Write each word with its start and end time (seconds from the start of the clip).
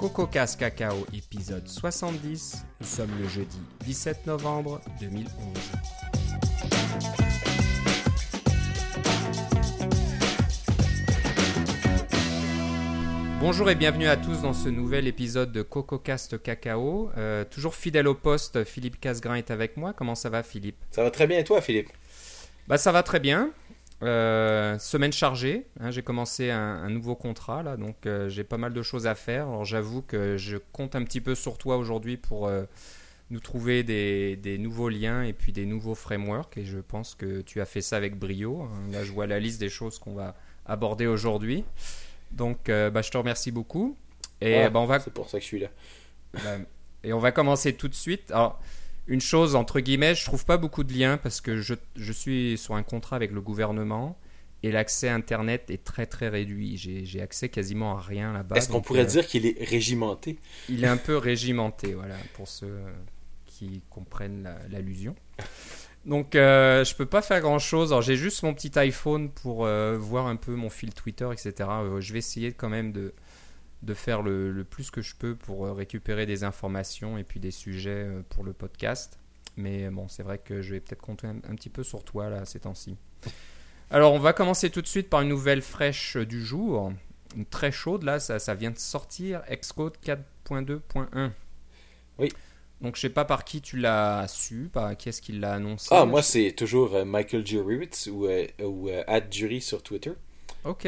CocoCast 0.00 0.58
Cacao 0.58 1.06
épisode 1.12 1.68
70. 1.68 2.64
Nous 2.80 2.86
sommes 2.86 3.10
le 3.20 3.28
jeudi 3.28 3.60
17 3.84 4.26
novembre 4.26 4.80
2011. 4.98 5.28
Bonjour 13.40 13.68
et 13.68 13.74
bienvenue 13.74 14.06
à 14.06 14.16
tous 14.16 14.40
dans 14.40 14.54
ce 14.54 14.70
nouvel 14.70 15.06
épisode 15.06 15.52
de 15.52 15.60
CocoCast 15.60 16.42
Cacao. 16.42 17.10
Euh, 17.18 17.44
toujours 17.44 17.74
fidèle 17.74 18.08
au 18.08 18.14
poste, 18.14 18.64
Philippe 18.64 18.98
Casgrain 19.00 19.34
est 19.34 19.50
avec 19.50 19.76
moi. 19.76 19.92
Comment 19.92 20.14
ça 20.14 20.30
va 20.30 20.42
Philippe? 20.42 20.78
Ça 20.92 21.02
va 21.02 21.10
très 21.10 21.26
bien 21.26 21.38
et 21.40 21.44
toi 21.44 21.60
Philippe? 21.60 21.90
Bah 22.68 22.78
ça 22.78 22.90
va 22.90 23.02
très 23.02 23.20
bien. 23.20 23.50
Euh, 24.02 24.78
semaine 24.78 25.12
chargée, 25.12 25.66
hein, 25.78 25.90
j'ai 25.90 26.02
commencé 26.02 26.50
un, 26.50 26.58
un, 26.58 26.88
nouveau 26.88 27.14
contrat 27.14 27.62
là, 27.62 27.76
donc 27.76 28.06
euh, 28.06 28.30
j'ai 28.30 28.44
pas 28.44 28.56
mal 28.56 28.72
de 28.72 28.82
choses 28.82 29.06
à 29.06 29.14
faire. 29.14 29.48
Alors 29.48 29.66
j'avoue 29.66 30.00
que 30.00 30.38
je 30.38 30.56
compte 30.56 30.94
un 30.94 31.04
petit 31.04 31.20
peu 31.20 31.34
sur 31.34 31.58
toi 31.58 31.76
aujourd'hui 31.76 32.16
pour 32.16 32.46
euh, 32.46 32.64
nous 33.28 33.40
trouver 33.40 33.82
des, 33.82 34.36
des, 34.36 34.56
nouveaux 34.56 34.88
liens 34.88 35.22
et 35.22 35.34
puis 35.34 35.52
des 35.52 35.66
nouveaux 35.66 35.94
frameworks. 35.94 36.56
Et 36.56 36.64
je 36.64 36.78
pense 36.78 37.14
que 37.14 37.42
tu 37.42 37.60
as 37.60 37.66
fait 37.66 37.82
ça 37.82 37.96
avec 37.98 38.18
brio. 38.18 38.62
Hein. 38.62 38.70
Là, 38.90 39.04
je 39.04 39.12
vois 39.12 39.26
la 39.26 39.38
liste 39.38 39.60
des 39.60 39.68
choses 39.68 39.98
qu'on 39.98 40.14
va 40.14 40.34
aborder 40.64 41.06
aujourd'hui. 41.06 41.64
Donc, 42.30 42.66
bah, 42.68 43.02
je 43.02 43.10
te 43.10 43.18
remercie 43.18 43.50
beaucoup. 43.50 43.96
Et 44.40 44.62
ah, 44.62 44.70
bah, 44.70 44.80
on 44.80 44.86
va. 44.86 44.98
C'est 45.00 45.12
pour 45.12 45.28
ça 45.28 45.38
que 45.38 45.42
je 45.42 45.48
suis 45.48 45.60
là. 45.60 45.68
Bah, 46.32 46.56
et 47.02 47.12
on 47.12 47.18
va 47.18 47.32
commencer 47.32 47.74
tout 47.74 47.88
de 47.88 47.94
suite. 47.94 48.30
Alors, 48.30 48.60
une 49.10 49.20
chose, 49.20 49.54
entre 49.56 49.80
guillemets, 49.80 50.14
je 50.14 50.24
trouve 50.24 50.44
pas 50.46 50.56
beaucoup 50.56 50.84
de 50.84 50.92
liens 50.92 51.18
parce 51.18 51.42
que 51.42 51.60
je, 51.60 51.74
je 51.96 52.12
suis 52.12 52.56
sur 52.56 52.74
un 52.76 52.82
contrat 52.82 53.16
avec 53.16 53.32
le 53.32 53.42
gouvernement 53.42 54.16
et 54.62 54.72
l'accès 54.72 55.08
Internet 55.08 55.68
est 55.68 55.84
très 55.84 56.06
très 56.06 56.28
réduit. 56.28 56.76
J'ai 56.78 57.20
accès 57.20 57.48
quasiment 57.48 57.98
à 57.98 58.00
rien 58.00 58.32
là-bas. 58.32 58.56
Est-ce 58.56 58.68
qu'on 58.68 58.80
pourrait 58.80 59.00
euh, 59.00 59.04
dire 59.04 59.26
qu'il 59.26 59.46
est 59.46 59.62
régimenté? 59.62 60.38
Il 60.68 60.84
est 60.84 60.88
un 60.88 60.96
peu 60.96 61.16
régimenté, 61.16 61.92
voilà, 61.92 62.16
pour 62.34 62.48
ceux 62.48 62.78
qui 63.46 63.82
comprennent 63.90 64.48
l'allusion. 64.70 65.14
Donc 66.06 66.34
euh, 66.34 66.84
je 66.84 66.94
peux 66.94 67.06
pas 67.06 67.22
faire 67.22 67.40
grand 67.40 67.58
chose. 67.58 67.92
Alors 67.92 68.02
j'ai 68.02 68.16
juste 68.16 68.42
mon 68.42 68.54
petit 68.54 68.78
iPhone 68.78 69.28
pour 69.30 69.66
euh, 69.66 69.98
voir 69.98 70.26
un 70.26 70.36
peu 70.36 70.54
mon 70.54 70.70
fil 70.70 70.94
Twitter, 70.94 71.28
etc. 71.32 71.68
Euh, 71.70 72.00
je 72.00 72.12
vais 72.12 72.20
essayer 72.20 72.52
quand 72.52 72.70
même 72.70 72.92
de, 72.92 73.12
de 73.82 73.94
faire 73.94 74.22
le, 74.22 74.52
le, 74.52 74.64
plus 74.64 74.90
que 74.90 75.00
je 75.02 75.14
peux 75.14 75.34
pour 75.34 75.66
euh, 75.66 75.72
récupérer 75.72 76.26
des 76.26 76.44
informations 76.44 77.16
et 77.18 77.24
puis 77.24 77.40
des 77.40 77.50
sujets 77.50 78.04
euh, 78.06 78.22
pour 78.28 78.44
le 78.44 78.52
podcast. 78.52 79.18
Mais 79.56 79.90
bon, 79.90 80.08
c'est 80.08 80.22
vrai 80.22 80.38
que 80.38 80.62
je 80.62 80.74
vais 80.74 80.80
peut-être 80.80 81.00
compter 81.00 81.26
un, 81.26 81.36
un, 81.36 81.54
petit 81.54 81.70
peu 81.70 81.82
sur 81.82 82.04
toi 82.04 82.30
là 82.30 82.44
ces 82.44 82.60
temps-ci. 82.60 82.96
Alors 83.90 84.12
on 84.12 84.18
va 84.18 84.32
commencer 84.32 84.70
tout 84.70 84.82
de 84.82 84.86
suite 84.86 85.08
par 85.08 85.22
une 85.22 85.28
nouvelle 85.28 85.62
fraîche 85.62 86.16
du 86.16 86.44
jour. 86.44 86.92
Une 87.36 87.46
très 87.46 87.72
chaude 87.72 88.04
là, 88.04 88.20
ça, 88.20 88.38
ça 88.38 88.54
vient 88.54 88.70
de 88.70 88.78
sortir. 88.78 89.42
Xcode 89.50 89.96
4.2.1. 90.04 91.30
Oui. 92.18 92.32
Donc 92.80 92.96
je 92.96 93.02
sais 93.02 93.10
pas 93.10 93.24
par 93.24 93.44
qui 93.44 93.60
tu 93.60 93.76
l'as 93.76 94.26
su, 94.28 94.70
par 94.72 94.96
qui 94.96 95.10
est-ce 95.10 95.20
qu'il 95.20 95.40
l'a 95.40 95.54
annoncé. 95.54 95.88
Ah, 95.90 96.06
moi 96.06 96.22
c'est 96.22 96.52
toujours 96.52 96.94
euh, 96.94 97.04
Michael 97.04 97.46
Jurewitz 97.46 98.08
ou, 98.10 98.26
euh, 98.26 98.46
ou 98.62 98.88
euh, 98.88 99.20
Jury 99.30 99.60
sur 99.60 99.82
Twitter. 99.82 100.12
Ok, 100.64 100.86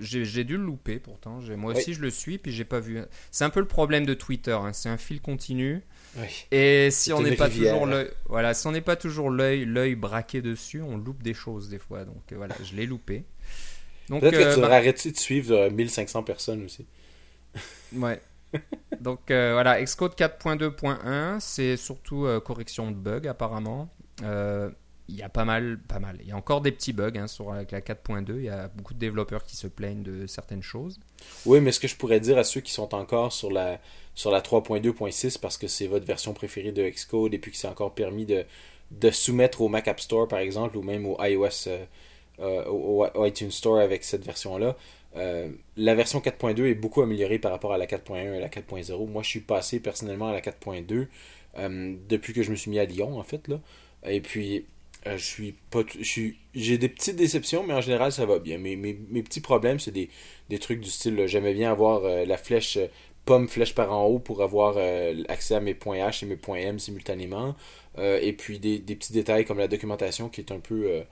j'ai 0.00 0.44
dû 0.44 0.56
le 0.56 0.64
louper 0.64 0.98
pourtant. 0.98 1.40
Moi 1.56 1.74
aussi 1.74 1.94
je 1.94 2.00
le 2.00 2.10
suis, 2.10 2.38
puis 2.38 2.52
j'ai 2.52 2.64
pas 2.64 2.80
vu. 2.80 3.00
C'est 3.30 3.44
un 3.44 3.50
peu 3.50 3.60
le 3.60 3.66
problème 3.66 4.06
de 4.06 4.14
Twitter, 4.14 4.52
hein. 4.52 4.72
c'est 4.72 4.88
un 4.88 4.96
fil 4.98 5.20
continu. 5.20 5.82
Oui. 6.16 6.46
Et 6.52 6.90
si 6.90 7.12
on 7.12 7.22
n'est 7.22 7.34
pas 7.34 7.48
toujours 7.48 7.86
l'œil, 7.86 8.10
voilà, 8.26 8.54
si 8.54 8.66
on 8.66 8.72
n'est 8.72 8.80
pas 8.80 8.96
toujours 8.96 9.30
l'œil, 9.30 9.64
l'œil 9.64 9.94
braqué 9.94 10.42
dessus, 10.42 10.82
on 10.82 10.96
loupe 10.96 11.22
des 11.22 11.34
choses 11.34 11.68
des 11.68 11.78
fois. 11.78 12.04
Donc 12.04 12.32
voilà, 12.32 12.54
je 12.62 12.76
l'ai 12.76 12.86
loupé. 12.86 13.24
Peut-être 14.08 14.34
euh, 14.34 14.50
que 14.50 14.54
tu 14.54 14.60
bah... 14.60 14.74
arrêté 14.74 15.10
de 15.10 15.16
suivre 15.16 15.68
1500 15.70 16.22
personnes 16.22 16.64
aussi? 16.64 16.86
Ouais. 17.94 18.20
Donc 19.00 19.30
euh, 19.30 19.52
voilà, 19.52 19.82
Xcode 19.82 20.14
4.2.1, 20.14 21.38
c'est 21.40 21.76
surtout 21.76 22.26
euh, 22.26 22.40
correction 22.40 22.90
de 22.90 22.96
bugs 22.96 23.28
apparemment. 23.28 23.88
Euh, 25.08 25.12
il 25.12 25.16
y 25.16 25.22
a 25.22 25.28
pas 25.28 25.44
mal, 25.44 25.78
pas 25.86 25.98
mal. 25.98 26.18
Il 26.22 26.28
y 26.28 26.32
a 26.32 26.36
encore 26.36 26.60
des 26.60 26.72
petits 26.72 26.92
bugs 26.92 27.12
hein, 27.16 27.26
sur 27.26 27.52
avec 27.52 27.72
la 27.72 27.80
4.2. 27.80 28.36
Il 28.36 28.44
y 28.44 28.48
a 28.48 28.68
beaucoup 28.68 28.94
de 28.94 28.98
développeurs 28.98 29.44
qui 29.44 29.56
se 29.56 29.66
plaignent 29.66 30.02
de 30.02 30.26
certaines 30.26 30.62
choses. 30.62 30.98
Oui, 31.46 31.60
mais 31.60 31.72
ce 31.72 31.80
que 31.80 31.88
je 31.88 31.96
pourrais 31.96 32.20
dire 32.20 32.38
à 32.38 32.44
ceux 32.44 32.60
qui 32.60 32.72
sont 32.72 32.94
encore 32.94 33.32
sur 33.32 33.50
la 33.50 33.80
sur 34.14 34.30
la 34.30 34.40
3.2.6 34.40 35.38
parce 35.40 35.58
que 35.58 35.66
c'est 35.66 35.86
votre 35.86 36.06
version 36.06 36.34
préférée 36.34 36.72
de 36.72 36.88
Xcode 36.88 37.34
et 37.34 37.38
puis 37.38 37.50
que 37.50 37.56
c'est 37.56 37.68
encore 37.68 37.94
permis 37.94 38.26
de, 38.26 38.44
de 38.92 39.10
soumettre 39.10 39.60
au 39.60 39.68
Mac 39.68 39.88
App 39.88 39.98
Store 39.98 40.28
par 40.28 40.38
exemple 40.38 40.76
ou 40.76 40.82
même 40.82 41.04
au 41.04 41.16
iOS 41.20 41.68
euh, 42.38 42.64
au, 42.66 43.06
au, 43.14 43.26
iTunes 43.26 43.50
Store 43.50 43.78
avec 43.78 44.04
cette 44.04 44.24
version 44.24 44.56
là. 44.56 44.76
Euh, 45.16 45.48
la 45.76 45.94
version 45.94 46.20
4.2 46.20 46.64
est 46.66 46.74
beaucoup 46.74 47.02
améliorée 47.02 47.38
par 47.38 47.52
rapport 47.52 47.72
à 47.72 47.78
la 47.78 47.86
4.1 47.86 48.34
et 48.34 48.40
la 48.40 48.48
4.0. 48.48 49.08
Moi, 49.08 49.22
je 49.22 49.28
suis 49.28 49.40
passé 49.40 49.80
personnellement 49.80 50.28
à 50.28 50.32
la 50.32 50.40
4.2 50.40 51.06
euh, 51.56 51.94
depuis 52.08 52.32
que 52.32 52.42
je 52.42 52.50
me 52.50 52.56
suis 52.56 52.70
mis 52.70 52.78
à 52.78 52.84
Lyon, 52.84 53.18
en 53.18 53.22
fait. 53.22 53.46
Là. 53.48 53.60
Et 54.06 54.20
puis, 54.20 54.66
euh, 55.06 55.16
je 55.16 55.24
suis 55.24 55.54
pas. 55.70 55.82
J'ai 56.54 56.78
des 56.78 56.88
petites 56.88 57.16
déceptions, 57.16 57.64
mais 57.66 57.74
en 57.74 57.80
général, 57.80 58.12
ça 58.12 58.26
va 58.26 58.38
bien. 58.38 58.58
Mes, 58.58 58.76
mes, 58.76 58.98
mes 59.10 59.22
petits 59.22 59.40
problèmes, 59.40 59.78
c'est 59.78 59.90
des, 59.90 60.10
des 60.48 60.58
trucs 60.58 60.80
du 60.80 60.90
style 60.90 61.26
j'aimais 61.26 61.54
bien 61.54 61.70
avoir 61.70 62.04
euh, 62.04 62.24
la 62.24 62.36
flèche 62.36 62.78
pomme 63.24 63.48
flèche 63.48 63.74
par 63.74 63.90
en 63.92 64.04
haut 64.04 64.18
pour 64.18 64.42
avoir 64.42 64.76
accès 65.28 65.54
à 65.54 65.60
mes 65.60 65.72
points 65.72 65.96
H 65.96 66.24
et 66.24 66.28
mes 66.28 66.36
points 66.36 66.58
M 66.58 66.78
simultanément. 66.78 67.56
et 67.96 68.34
puis, 68.34 68.58
des, 68.58 68.78
des, 68.78 68.96
petits 68.96 69.14
détails 69.14 69.46
comme 69.46 69.56
la 69.58 69.68
documentation 69.68 70.28
qui 70.28 70.42
est 70.42 70.52
un 70.52 70.60
peu 70.60 71.04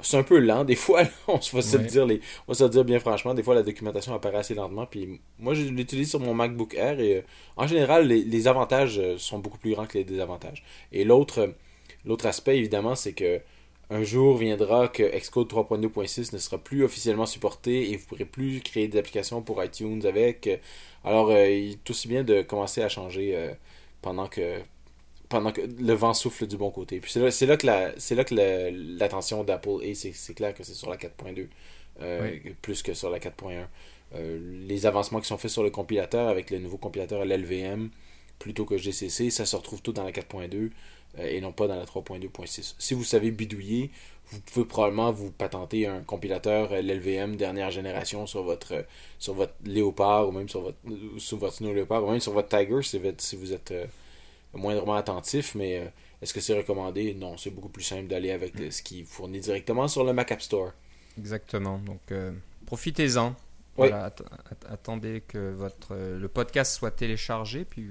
c'est 0.00 0.16
un 0.16 0.22
peu 0.22 0.38
lent 0.38 0.64
des 0.64 0.74
fois, 0.76 1.02
là, 1.02 1.10
on 1.28 1.34
va 1.36 1.40
se 1.40 1.76
ouais. 1.76 1.84
dire 1.84 2.06
les, 2.06 2.20
on 2.48 2.54
se 2.54 2.64
dire 2.64 2.84
bien 2.84 2.98
franchement, 2.98 3.34
des 3.34 3.42
fois 3.42 3.54
la 3.54 3.62
documentation 3.62 4.14
apparaît 4.14 4.38
assez 4.38 4.54
lentement. 4.54 4.86
Puis 4.86 5.20
moi, 5.38 5.54
je 5.54 5.62
l'utilise 5.62 6.10
sur 6.10 6.20
mon 6.20 6.34
MacBook 6.34 6.74
Air 6.74 7.00
et 7.00 7.18
euh, 7.18 7.22
en 7.56 7.66
général, 7.66 8.08
les, 8.08 8.22
les, 8.22 8.48
avantages 8.48 8.98
euh, 8.98 9.16
sont 9.18 9.38
beaucoup 9.38 9.58
plus 9.58 9.72
grands 9.72 9.86
que 9.86 9.98
les 9.98 10.04
désavantages. 10.04 10.64
Et 10.92 11.04
l'autre, 11.04 11.54
l'autre 12.04 12.26
aspect 12.26 12.58
évidemment, 12.58 12.94
c'est 12.94 13.12
que 13.12 13.40
un 13.90 14.02
jour 14.02 14.36
viendra 14.38 14.88
que 14.88 15.02
Xcode 15.02 15.52
3.2.6 15.52 16.32
ne 16.32 16.38
sera 16.38 16.58
plus 16.58 16.84
officiellement 16.84 17.26
supporté 17.26 17.90
et 17.90 17.96
vous 17.96 18.06
pourrez 18.06 18.24
plus 18.24 18.60
créer 18.60 18.88
des 18.88 18.98
applications 18.98 19.42
pour 19.42 19.62
iTunes 19.62 20.04
avec. 20.06 20.48
Alors, 21.04 21.30
euh, 21.30 21.48
il 21.48 21.72
est 21.72 21.90
aussi 21.90 22.08
bien 22.08 22.24
de 22.24 22.40
commencer 22.42 22.82
à 22.82 22.88
changer 22.88 23.36
euh, 23.36 23.52
pendant 24.00 24.26
que 24.26 24.60
pendant 25.28 25.52
que 25.52 25.62
le 25.62 25.92
vent 25.94 26.14
souffle 26.14 26.46
du 26.46 26.56
bon 26.56 26.70
côté. 26.70 27.00
Puis 27.00 27.10
c'est 27.10 27.20
là, 27.20 27.30
c'est 27.30 27.46
là 27.46 27.56
que 27.56 27.66
la, 27.66 27.92
c'est 27.98 28.14
là 28.14 28.24
que 28.24 28.34
l'attention 28.98 29.42
d'Apple 29.42 29.82
est, 29.82 29.94
c'est, 29.94 30.34
clair 30.34 30.54
que 30.54 30.62
c'est 30.62 30.74
sur 30.74 30.90
la 30.90 30.96
4.2 30.96 31.48
euh, 32.00 32.30
oui. 32.44 32.54
plus 32.62 32.82
que 32.82 32.94
sur 32.94 33.10
la 33.10 33.18
4.1. 33.18 33.66
Euh, 34.14 34.38
les 34.68 34.86
avancements 34.86 35.20
qui 35.20 35.26
sont 35.26 35.38
faits 35.38 35.50
sur 35.50 35.62
le 35.62 35.70
compilateur 35.70 36.28
avec 36.28 36.50
le 36.50 36.58
nouveau 36.58 36.76
compilateur 36.76 37.24
LLVM 37.24 37.90
plutôt 38.38 38.64
que 38.64 38.76
GCC, 38.76 39.30
ça 39.30 39.46
se 39.46 39.56
retrouve 39.56 39.82
tout 39.82 39.92
dans 39.92 40.04
la 40.04 40.12
4.2 40.12 40.70
euh, 41.18 41.26
et 41.26 41.40
non 41.40 41.52
pas 41.52 41.66
dans 41.66 41.76
la 41.76 41.84
3.2.6. 41.84 42.74
Si 42.78 42.94
vous 42.94 43.04
savez 43.04 43.30
bidouiller, 43.30 43.90
vous 44.30 44.40
pouvez 44.40 44.66
probablement 44.66 45.12
vous 45.12 45.30
patenter 45.30 45.86
un 45.86 46.00
compilateur 46.00 46.72
LLVM 46.72 47.36
dernière 47.36 47.70
génération 47.70 48.26
sur 48.26 48.42
votre 48.42 48.86
sur 49.18 49.34
votre 49.34 49.52
Léopard 49.64 50.28
ou 50.28 50.32
même 50.32 50.48
sur 50.48 50.62
votre 50.62 50.78
sur 51.18 51.38
votre 51.38 51.54
Snow 51.54 51.74
Léopard 51.74 52.04
ou 52.04 52.10
même 52.10 52.20
sur 52.20 52.32
votre 52.32 52.48
Tiger 52.48 52.82
si 52.82 52.98
vous 52.98 53.06
êtes, 53.06 53.20
si 53.20 53.36
vous 53.36 53.52
êtes 53.52 53.72
moindrement 54.56 54.94
attentif, 54.94 55.54
mais 55.54 55.78
euh, 55.78 55.88
est-ce 56.22 56.34
que 56.34 56.40
c'est 56.40 56.56
recommandé? 56.56 57.14
Non, 57.14 57.36
c'est 57.36 57.50
beaucoup 57.50 57.68
plus 57.68 57.82
simple 57.82 58.06
d'aller 58.06 58.30
avec 58.30 58.54
ce 58.70 58.82
qui 58.82 59.04
fournit 59.04 59.40
directement 59.40 59.88
sur 59.88 60.04
le 60.04 60.12
Mac 60.12 60.32
App 60.32 60.42
Store. 60.42 60.72
Exactement. 61.18 61.78
Donc, 61.78 62.00
euh, 62.12 62.32
profitez-en. 62.66 63.34
Oui. 63.76 63.88
Voilà, 63.88 64.04
att 64.04 64.22
attendez 64.68 65.22
que 65.26 65.52
votre 65.52 65.88
euh, 65.92 66.18
le 66.18 66.28
podcast 66.28 66.76
soit 66.76 66.92
téléchargé, 66.92 67.64
puis 67.64 67.88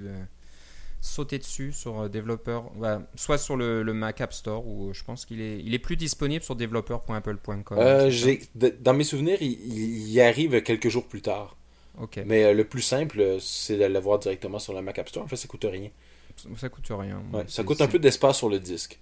euh, 1.04 1.14
sautez 1.14 1.38
dessus 1.38 1.72
sur 1.72 2.08
développeur, 2.08 2.70
voilà, 2.76 3.02
soit 3.14 3.38
sur 3.38 3.56
le, 3.56 3.82
le, 3.82 3.94
Mac 3.94 4.20
App 4.20 4.32
Store, 4.32 4.66
ou 4.66 4.92
je 4.92 5.04
pense 5.04 5.24
qu'il 5.24 5.40
est, 5.40 5.58
il 5.60 5.74
est 5.74 5.78
plus 5.78 5.96
disponible 5.96 6.44
sur 6.44 6.56
développeur.apple.com. 6.56 7.78
dans 8.80 8.94
mes 8.94 9.04
souvenirs, 9.04 9.38
il, 9.40 9.52
il, 9.52 10.10
y 10.10 10.20
arrive 10.20 10.62
quelques 10.62 10.88
jours 10.88 11.06
plus 11.06 11.22
tard. 11.22 11.56
Okay. 12.00 12.24
Mais 12.26 12.52
le 12.52 12.64
plus 12.64 12.82
simple, 12.82 13.36
c'est 13.40 13.76
de 13.76 13.84
l'avoir 13.84 14.18
directement 14.18 14.58
sur 14.58 14.72
le 14.72 14.82
Mac 14.82 14.98
App 14.98 15.08
Store. 15.08 15.24
En 15.24 15.28
fait, 15.28 15.36
ça 15.36 15.46
coûte 15.46 15.66
rien 15.70 15.90
ça 16.56 16.68
coûte 16.68 16.88
rien. 16.90 17.22
Ouais, 17.32 17.44
ça 17.48 17.64
coûte 17.64 17.80
un 17.80 17.86
peu 17.86 17.98
d'espace 17.98 18.38
sur 18.38 18.48
le 18.48 18.60
disque. 18.60 18.98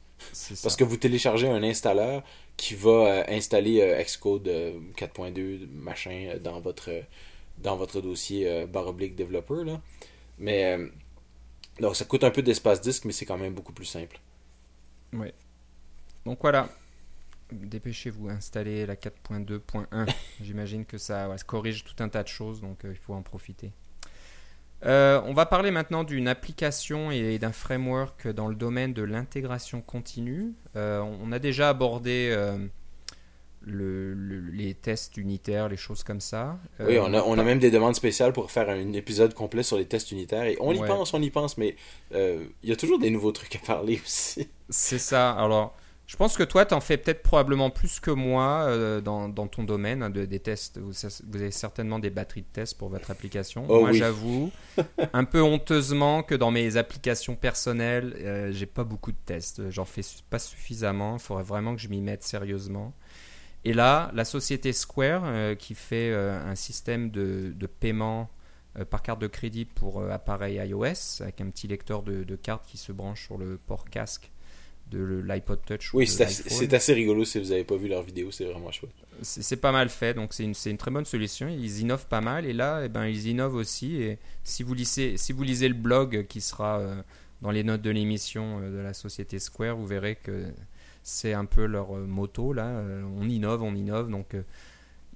Parce 0.63 0.77
que 0.77 0.85
vous 0.85 0.97
téléchargez 0.97 1.49
un 1.49 1.63
installeur 1.63 2.23
qui 2.57 2.75
va 2.75 2.91
euh, 2.91 3.25
installer 3.29 3.81
euh, 3.81 4.01
Xcode 4.01 4.47
euh, 4.47 4.79
4.2 4.97 5.67
machin 5.73 6.37
dans 6.43 6.61
votre 6.61 6.91
dans 7.59 7.77
votre 7.77 8.01
dossier 8.01 8.67
barre 8.67 8.87
oblique 8.89 9.15
développeur 9.15 9.65
là. 9.65 9.81
Mais 10.39 10.79
donc 11.81 11.97
ça 11.97 12.05
coûte 12.05 12.25
un 12.25 12.31
peu 12.31 12.43
d'espace 12.43 12.81
disque 12.81 13.05
mais 13.05 13.13
c'est 13.13 13.27
quand 13.27 13.39
même 13.39 13.55
beaucoup 13.55 13.73
plus 13.73 13.85
simple. 13.85 14.21
Oui. 15.13 15.33
Donc 16.25 16.39
voilà. 16.41 16.69
Dépêchez-vous, 17.51 18.31
installez 18.31 18.87
la 18.87 18.97
4.2.1. 18.97 20.11
J'imagine 20.41 20.87
que 20.87 20.97
ça, 20.97 21.29
ouais, 21.29 21.37
ça, 21.37 21.45
corrige 21.45 21.85
tout 21.85 22.03
un 22.03 22.09
tas 22.09 22.23
de 22.23 22.29
choses, 22.29 22.63
donc 22.63 22.79
il 22.85 22.97
faut 22.97 23.13
en 23.13 23.23
profiter. 23.23 23.73
Euh, 24.85 25.21
on 25.27 25.35
va 25.35 25.47
parler 25.47 25.71
maintenant 25.71 26.03
d'une 26.03 26.29
application 26.29 27.11
et 27.11 27.39
d'un 27.39 27.53
framework 27.53 28.29
dans 28.29 28.49
le 28.49 28.55
domaine 28.55 28.93
de 28.93 29.03
l'intégration 29.03 29.81
continue. 29.81 30.55
Euh, 30.77 31.01
on 31.01 31.31
a 31.31 31.39
déjà 31.39 31.69
abordé 31.69 32.35
euh, 33.69 34.15
le, 34.17 34.41
les 34.53 34.75
tests 34.75 35.17
unitaires, 35.17 35.69
les 35.69 35.77
choses 35.77 36.03
comme 36.03 36.21
ça. 36.21 36.59
oui, 36.81 36.99
on 36.99 37.13
a, 37.15 37.23
on 37.23 37.39
a 37.39 37.43
même 37.45 37.59
des 37.59 37.71
demandes 37.71 37.95
spéciales 37.95 38.33
pour 38.33 38.51
faire 38.51 38.69
un 38.69 38.93
épisode 38.93 39.35
complet 39.35 39.63
sur 39.63 39.77
les 39.77 39.87
tests 39.87 40.13
unitaires. 40.13 40.45
Et 40.45 40.57
on 40.61 40.73
y 40.73 40.79
pense, 40.79 41.15
on 41.15 41.23
y 41.23 41.31
pense, 41.31 41.59
mais 41.59 41.77
il 42.13 42.49
y 42.63 42.73
a 42.73 42.77
toujours 42.77 42.99
des 42.99 43.11
nouveaux 43.11 43.33
trucs 43.33 43.57
à 43.57 43.61
parler 43.61 44.01
aussi. 44.05 44.49
C'est 44.69 44.99
ça. 44.99 45.33
Alors, 45.33 45.75
je 46.13 46.17
pense 46.19 46.37
que 46.37 46.43
toi, 46.43 46.67
tu 46.67 46.75
en 46.75 46.81
fais 46.81 46.99
peut-être 46.99 47.23
probablement 47.23 47.71
plus 47.71 47.99
que 47.99 48.11
moi 48.11 48.65
euh, 48.67 49.01
dans, 49.01 49.31
dans, 49.31 49.47
ton 49.47 49.65
domaine 49.65 50.03
hein, 50.03 50.11
de, 50.11 50.27
des 50.27 50.41
tests. 50.41 50.79
Vous, 50.79 50.93
avez 51.35 51.51
certainement 51.51 51.99
des 51.99 52.11
batteries 52.11 52.43
de 52.43 52.53
tests 52.53 52.77
pour 52.77 52.91
votre 52.91 53.11
application. 53.11 53.65
Oh 53.71 53.81
moi, 53.81 53.93
j'avoue, 53.93 54.51
un 55.15 55.25
peu 55.25 55.41
honteusement, 55.41 56.23
que 56.23 56.35
dans 56.35 56.51
mes 56.51 56.77
applications 56.77 57.35
personnelles, 57.35 58.15
euh, 58.21 58.53
j'ai 58.53 58.67
pas 58.67 58.85
beaucoup 58.85 59.13
de 59.13 59.17
tests. 59.25 59.71
J'en 59.71 59.87
fais 59.87 60.03
pas 60.29 60.39
suffisamment. 60.39 61.15
Il 61.17 61.21
faudrait 61.21 61.45
vraiment 61.45 61.75
que 61.75 61.81
je 61.81 61.89
m'y 61.89 62.03
mette 62.03 62.25
sérieusement. 62.25 62.93
Et 63.65 63.73
là, 63.73 64.11
la 64.15 64.25
société 64.25 64.73
Square, 64.73 65.23
euh, 65.25 65.55
qui 65.55 65.75
fait 65.75 66.13
un 66.13 66.55
système 66.55 67.11
de, 67.11 67.53
de 67.55 67.67
paiement 67.67 68.31
par 68.89 69.03
carte 69.03 69.21
de 69.21 69.27
crédit 69.27 69.67
pour 69.67 70.03
appareil 70.11 70.57
iOS, 70.57 71.21
avec 71.21 71.41
un 71.41 71.51
petit 71.51 71.69
lecteur 71.69 72.03
de, 72.03 72.25
de 72.25 72.37
cartes 72.37 72.65
qui 72.67 72.79
se 72.79 72.91
branche 72.91 73.27
sur 73.27 73.37
le 73.37 73.59
port 73.59 73.85
casque 73.91 74.33
de 74.93 75.23
l'iPod 75.27 75.61
Touch. 75.65 75.95
Oui, 75.95 76.07
c'est 76.07 76.75
assez, 76.75 76.93
rigolo 76.93 77.25
si 77.25 77.39
vous 77.41 77.49
n'avez 77.49 77.65
pas 77.65 77.77
vu 77.77 77.89
leur 77.89 78.03
vidéo, 78.03 78.31
c'est 78.31 78.45
vraiment 78.45 78.71
chouette. 78.71 78.93
C'est 79.23 79.57
pas 79.57 79.73
mal 79.73 79.89
fait, 79.89 80.15
donc 80.15 80.33
c'est 80.33 80.45
une, 80.45 80.55
une, 80.67 80.77
très 80.77 80.91
bonne 80.91 81.05
solution. 81.05 81.49
Ils 81.49 81.81
innovent 81.81 82.07
pas 82.07 82.21
mal 82.21 82.45
et 82.45 82.53
là, 82.53 82.83
eh 82.85 82.89
ben, 82.89 83.07
ils 83.07 83.29
innovent 83.29 83.55
aussi. 83.55 83.97
Et 84.03 84.19
si 84.43 84.63
vous 84.63 84.75
lisez, 84.75 85.17
si 85.17 85.33
vous 85.33 85.43
lisez 85.43 85.69
le 85.69 85.75
blog 85.75 86.27
qui 86.29 86.41
sera 86.41 86.79
euh, 86.79 87.03
dans 87.41 87.51
les 87.51 87.63
notes 87.63 87.83
de 87.83 87.91
l'émission 87.91 88.61
euh, 88.61 88.71
de 88.71 88.79
la 88.79 88.95
société 88.95 89.39
Square, 89.39 89.77
vous 89.77 89.87
verrez 89.87 90.17
que 90.17 90.47
c'est 91.03 91.33
un 91.33 91.45
peu 91.45 91.67
leur 91.67 91.97
euh, 91.97 92.07
moto 92.07 92.53
là. 92.53 92.83
on 93.19 93.29
innove, 93.29 93.63
on 93.63 93.75
innove, 93.75 94.11
donc 94.11 94.35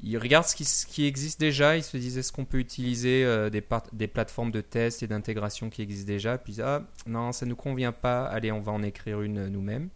ils 0.03 0.19
regardent 0.19 0.47
ce 0.47 0.87
qui, 0.87 1.06
existe 1.06 1.41
déjà, 1.41 1.77
ils 1.77 1.83
se 1.83 1.97
disent 1.97 2.19
est-ce 2.19 2.33
qu'on 2.33 2.44
peut 2.44 2.59
utiliser 2.59 3.25
euh, 3.25 3.50
des, 3.50 4.09
plateformes 4.09 4.50
de 4.50 4.61
test 4.61 5.03
et 5.03 5.06
d'intégration 5.06 5.71
qui 5.71 5.83
existent 5.83 6.06
déjà, 6.06 6.38
puis 6.38 6.61
ah 6.61 6.83
non, 7.06 7.33
ça 7.33 7.47
ne 7.47 7.50
nous 7.50 7.56
convient 7.56 7.93
pas, 7.93 8.27
allez, 8.27 8.53
on 8.53 8.61
va 8.61 8.73
en 8.73 8.83
écrire 8.83 9.23
une 9.23 9.38
euh, 9.38 9.49
nous-mêmes. 9.49 9.88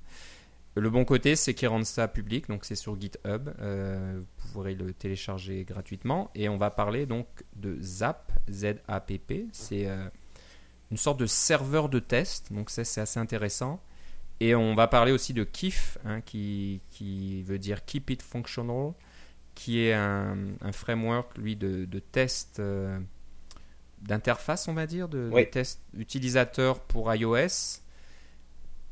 Le 0.76 0.88
bon 0.88 1.04
côté, 1.04 1.36
c'est 1.36 1.52
qu'ils 1.52 1.68
rendent 1.68 1.84
ça 1.84 2.08
public, 2.08 2.48
donc 2.48 2.64
c'est 2.64 2.76
sur 2.76 2.98
GitHub, 2.98 3.50
euh, 3.60 4.20
vous 4.38 4.52
pourrez 4.52 4.74
le 4.74 4.94
télécharger 4.94 5.64
gratuitement, 5.64 6.30
et 6.34 6.48
on 6.48 6.56
va 6.56 6.70
parler 6.70 7.06
donc 7.06 7.26
de 7.56 7.76
Zap, 7.82 8.32
Z-A-P-P, 8.50 9.48
c'est 9.52 9.88
une 10.90 10.96
sorte 10.96 11.20
de 11.20 11.26
serveur 11.26 11.88
de 11.88 11.98
test, 11.98 12.52
donc 12.52 12.70
ça 12.70 12.84
c'est 12.84 13.00
assez 13.00 13.20
intéressant. 13.20 13.82
Et 14.40 14.54
on 14.54 14.74
va 14.74 14.88
parler 14.88 15.12
aussi 15.12 15.34
de 15.34 15.44
KIF, 15.44 15.98
hein, 16.04 16.22
qui, 16.22 16.80
qui 16.90 17.42
veut 17.42 17.58
dire 17.58 17.84
Keep 17.84 18.10
It 18.10 18.22
Functional 18.22 18.94
qui 19.60 19.80
est 19.80 19.92
un, 19.92 20.72
framework, 20.72 21.36
lui, 21.36 21.54
de, 21.54 21.84
de 21.84 21.98
test 21.98 22.60
euh, 22.60 22.98
d'interface, 24.00 24.68
on 24.68 24.72
va 24.72 24.86
dire, 24.86 25.06
de, 25.06 25.30
test 25.52 25.82
utilisateur 25.98 26.80
pour 26.80 27.14
iOS. 27.14 27.82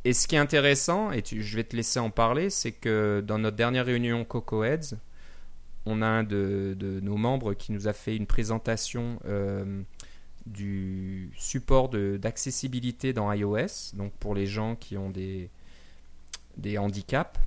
Et 0.05 0.13
ce 0.13 0.29
qui 0.29 0.37
est 0.37 0.39
intéressant, 0.39 1.11
et 1.11 1.23
je 1.25 1.57
vais 1.57 1.65
te 1.65 1.75
laisser 1.75 1.99
en 1.99 2.11
parler, 2.11 2.51
c'est 2.51 2.73
que 2.73 3.25
dans 3.27 3.39
notre 3.39 3.57
dernière 3.57 3.87
réunion 3.87 4.27
CocoHeads, 4.27 4.99
on 5.87 6.03
a 6.03 6.07
un 6.07 6.23
de, 6.23 6.77
nos 7.03 7.17
membres 7.17 7.55
qui 7.55 7.73
nous 7.73 7.89
a 7.89 7.95
fait 7.95 8.15
une 8.15 8.27
présentation 8.27 9.21
euh, 9.25 9.81
du 10.49 11.31
support 11.37 11.89
d'accessibilité 11.89 13.13
dans 13.13 13.33
iOS, 13.33 13.95
donc 13.95 14.13
pour 14.15 14.35
les 14.35 14.47
gens 14.47 14.77
qui 14.77 14.97
ont 14.97 15.11
des, 15.11 15.51
des 16.57 16.79
handicaps. 16.79 17.39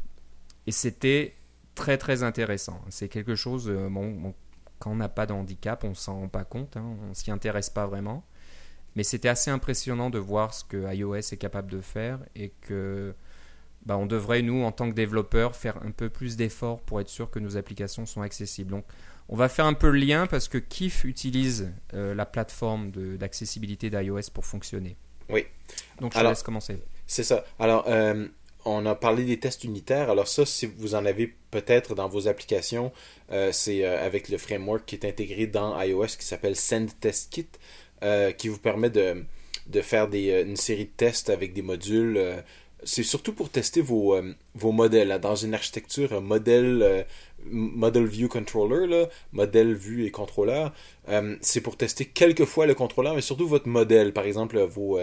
Et 0.67 0.71
c'était 0.71 1.35
très 1.75 1.97
très 1.97 2.23
intéressant. 2.23 2.81
C'est 2.89 3.09
quelque 3.09 3.35
chose, 3.35 3.69
euh, 3.69 3.89
bon, 3.89 4.33
quand 4.79 4.91
on 4.91 4.95
n'a 4.95 5.09
pas 5.09 5.25
de 5.25 5.33
handicap, 5.33 5.83
on 5.83 5.93
s'en 5.93 6.21
rend 6.21 6.27
pas 6.27 6.43
compte, 6.43 6.77
hein, 6.77 6.95
on 7.09 7.13
s'y 7.13 7.31
intéresse 7.31 7.69
pas 7.69 7.87
vraiment. 7.87 8.23
Mais 8.95 9.03
c'était 9.03 9.29
assez 9.29 9.49
impressionnant 9.51 10.09
de 10.09 10.19
voir 10.19 10.53
ce 10.53 10.63
que 10.63 10.93
iOS 10.93 11.15
est 11.15 11.37
capable 11.37 11.71
de 11.71 11.79
faire 11.79 12.19
et 12.35 12.49
que 12.61 13.15
bah, 13.85 13.97
on 13.97 14.05
devrait, 14.05 14.41
nous, 14.41 14.63
en 14.63 14.71
tant 14.71 14.89
que 14.89 14.95
développeurs, 14.95 15.55
faire 15.55 15.81
un 15.83 15.91
peu 15.91 16.09
plus 16.09 16.35
d'efforts 16.35 16.81
pour 16.81 16.99
être 16.99 17.07
sûr 17.07 17.31
que 17.31 17.39
nos 17.39 17.57
applications 17.57 18.05
sont 18.05 18.21
accessibles. 18.21 18.83
On 19.31 19.37
va 19.37 19.47
faire 19.47 19.65
un 19.65 19.73
peu 19.73 19.89
le 19.89 19.97
lien 19.97 20.27
parce 20.27 20.49
que 20.49 20.57
Kif 20.57 21.05
utilise 21.05 21.71
euh, 21.93 22.13
la 22.13 22.25
plateforme 22.25 22.91
d'accessibilité 23.17 23.89
d'iOS 23.89 24.29
pour 24.33 24.45
fonctionner. 24.45 24.97
Oui. 25.29 25.45
Donc, 26.01 26.13
je 26.13 26.21
laisse 26.21 26.43
commencer. 26.43 26.77
C'est 27.07 27.23
ça. 27.23 27.45
Alors, 27.57 27.85
euh, 27.87 28.27
on 28.65 28.85
a 28.85 28.93
parlé 28.93 29.23
des 29.23 29.39
tests 29.39 29.63
unitaires. 29.63 30.09
Alors 30.09 30.27
ça, 30.27 30.45
si 30.45 30.65
vous 30.65 30.95
en 30.95 31.05
avez 31.05 31.33
peut-être 31.49 31.95
dans 31.95 32.09
vos 32.09 32.27
applications, 32.27 32.91
euh, 33.31 33.53
c'est 33.53 33.85
avec 33.85 34.27
le 34.27 34.37
framework 34.37 34.85
qui 34.85 34.95
est 34.95 35.05
intégré 35.05 35.47
dans 35.47 35.81
iOS 35.81 36.07
qui 36.19 36.25
s'appelle 36.25 36.57
Send 36.57 36.87
Test 36.99 37.31
Kit, 37.31 37.47
qui 38.37 38.49
vous 38.49 38.59
permet 38.59 38.89
de, 38.89 39.23
de 39.67 39.81
faire 39.81 40.09
des, 40.09 40.41
une 40.41 40.57
série 40.57 40.85
de 40.85 40.91
tests 40.91 41.29
avec 41.29 41.53
des 41.53 41.61
modules 41.61 42.43
c'est 42.83 43.03
surtout 43.03 43.33
pour 43.33 43.49
tester 43.49 43.81
vos, 43.81 44.15
euh, 44.15 44.33
vos 44.55 44.71
modèles. 44.71 45.19
Dans 45.21 45.35
une 45.35 45.53
architecture 45.53 46.13
euh, 46.13 46.21
modèle, 46.21 46.81
euh, 46.81 47.03
model 47.45 48.05
view 48.05 48.27
controller, 48.27 48.87
là, 48.87 49.09
modèle 49.31 49.73
vue 49.73 50.05
et 50.05 50.11
contrôleur, 50.11 50.73
c'est 51.41 51.61
pour 51.61 51.77
tester 51.77 52.05
quelquefois 52.05 52.65
le 52.65 52.73
contrôleur, 52.73 53.15
mais 53.15 53.21
surtout 53.21 53.47
votre 53.47 53.67
modèle. 53.67 54.13
Par 54.13 54.25
exemple, 54.25 54.59
vos, 54.59 54.99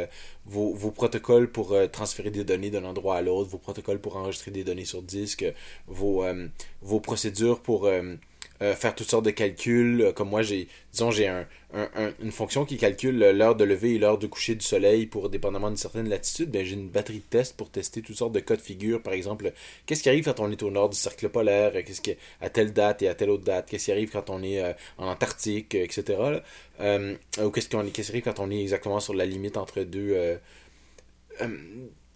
vos, 0.47 0.75
vos, 0.75 0.91
protocoles 0.91 1.51
pour 1.51 1.77
transférer 1.93 2.31
des 2.31 2.45
données 2.45 2.71
d'un 2.71 2.85
endroit 2.85 3.17
à 3.17 3.23
l'autre, 3.23 3.51
vos 3.51 3.59
protocoles 3.59 4.01
pour 4.01 4.17
enregistrer 4.17 4.51
des 4.51 4.65
données 4.65 4.85
sur 4.85 5.03
disque, 5.03 5.45
vos 5.87 6.25
procédures 7.03 7.61
pour 7.61 7.91
euh, 8.61 8.75
faire 8.75 8.95
toutes 8.95 9.09
sortes 9.09 9.25
de 9.25 9.31
calculs. 9.31 10.03
Euh, 10.03 10.13
comme 10.13 10.31
moi, 10.31 10.43
j'ai, 10.43 10.67
disons, 10.93 11.13
j'ai 11.13 11.29
un, 11.29 11.47
une 12.21 12.33
fonction 12.33 12.65
qui 12.65 12.77
calcule 12.77 13.17
l'heure 13.19 13.55
de 13.55 13.63
lever 13.63 13.95
et 13.95 13.99
l'heure 13.99 14.19
de 14.19 14.27
coucher 14.27 14.57
du 14.57 14.65
soleil 14.65 15.07
pour 15.07 15.29
dépendamment 15.29 15.69
d'une 15.69 15.77
certaine 15.77 16.09
latitude. 16.09 16.51
Ben, 16.51 16.65
j'ai 16.65 16.75
une 16.75 16.89
batterie 16.89 17.19
de 17.19 17.31
tests 17.31 17.57
pour 17.57 17.71
tester 17.71 18.03
toutes 18.03 18.17
sortes 18.17 18.33
de 18.33 18.41
cas 18.41 18.57
de 18.57 18.61
figure. 18.61 19.01
Par 19.01 19.13
exemple, 19.13 19.53
qu'est-ce 19.87 20.03
qui 20.03 20.09
arrive 20.09 20.25
quand 20.25 20.41
on 20.41 20.51
est 20.51 20.63
au 20.65 20.73
nord 20.73 20.89
du 20.89 20.97
cercle 20.97 21.29
polaire, 21.29 21.73
qu'est-ce 21.73 22.01
qui 22.01 22.17
à 22.41 22.51
telle 22.51 22.73
date 22.73 23.03
et 23.03 23.09
à 23.09 23.15
telle 23.15 23.31
autre 23.31 23.45
date, 23.45 23.69
qu'est-ce 23.71 23.85
qui 23.87 23.93
arrive 23.93 24.11
quand 24.11 24.29
on 24.29 24.43
est 24.43 24.61
euh, 24.61 24.73
en 24.97 25.07
Antarctique, 25.07 25.75
etc. 25.77 26.19
ou 26.81 27.51
qu'est-ce, 27.51 27.69
qu'on, 27.69 27.85
qu'est-ce 27.85 28.09
qui 28.09 28.13
arrive 28.13 28.25
quand 28.25 28.41
on 28.41 28.51
est 28.51 28.61
exactement 28.61 28.99
sur 28.99 29.15
la 29.15 29.25
limite 29.25 29.57
entre 29.57 29.83
deux, 29.83 30.39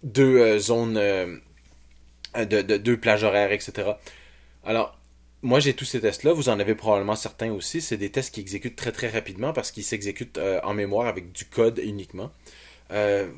deux 0.02 0.58
zones, 0.58 0.94
de, 0.94 2.76
deux 2.76 2.96
plages 2.96 3.22
horaires, 3.22 3.52
etc. 3.52 3.92
Alors, 4.64 4.96
moi, 5.42 5.58
j'ai 5.58 5.74
tous 5.74 5.84
ces 5.84 6.00
tests-là. 6.00 6.32
Vous 6.32 6.48
en 6.48 6.60
avez 6.60 6.74
probablement 6.74 7.16
certains 7.16 7.52
aussi. 7.52 7.80
C'est 7.80 7.96
des 7.96 8.10
tests 8.10 8.32
qui 8.34 8.40
exécutent 8.40 8.76
très 8.76 8.92
très 8.92 9.08
rapidement 9.08 9.52
parce 9.52 9.72
qu'ils 9.72 9.82
s'exécutent 9.84 10.38
euh, 10.38 10.60
en 10.62 10.72
mémoire 10.72 11.08
avec 11.08 11.32
du 11.32 11.44
code 11.44 11.80
uniquement. 11.82 12.30
Euh, 12.92 13.28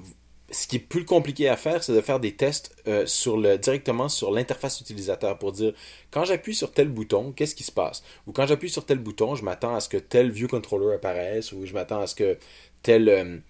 ce 0.51 0.67
qui 0.67 0.77
est 0.77 0.81
plus 0.81 1.07
compliqué 1.07 1.49
à 1.49 1.57
faire, 1.57 1.83
c'est 1.83 1.95
de 1.95 2.01
faire 2.03 2.21
des 2.21 2.33
tests 2.37 2.77
euh, 2.87 3.07
sur 3.07 3.39
le, 3.39 3.57
directement 3.57 4.11
sur 4.11 4.31
l'interface 4.31 4.81
utilisateur 4.83 5.39
pour 5.39 5.53
dire 5.53 5.73
quand 6.11 6.25
j'appuie 6.27 6.55
sur 6.55 6.73
tel 6.73 6.89
bouton, 6.89 7.33
qu'est-ce 7.33 7.55
qui 7.55 7.65
se 7.65 7.73
passe? 7.73 8.05
Ou 8.27 8.33
quand 8.33 8.47
j'appuie 8.47 8.69
sur 8.69 8.85
tel 8.85 8.99
bouton, 8.99 9.35
je 9.35 9.43
m'attends 9.43 9.75
à 9.75 9.81
ce 9.81 9.89
que 9.89 9.97
tel 9.97 10.31
view 10.31 10.47
controller 10.47 10.95
apparaisse 10.95 11.53
ou 11.53 11.65
je 11.65 11.73
m'attends 11.73 12.01
à 12.01 12.07
ce 12.07 12.15
que 12.15 12.39
telle, 12.83 13.43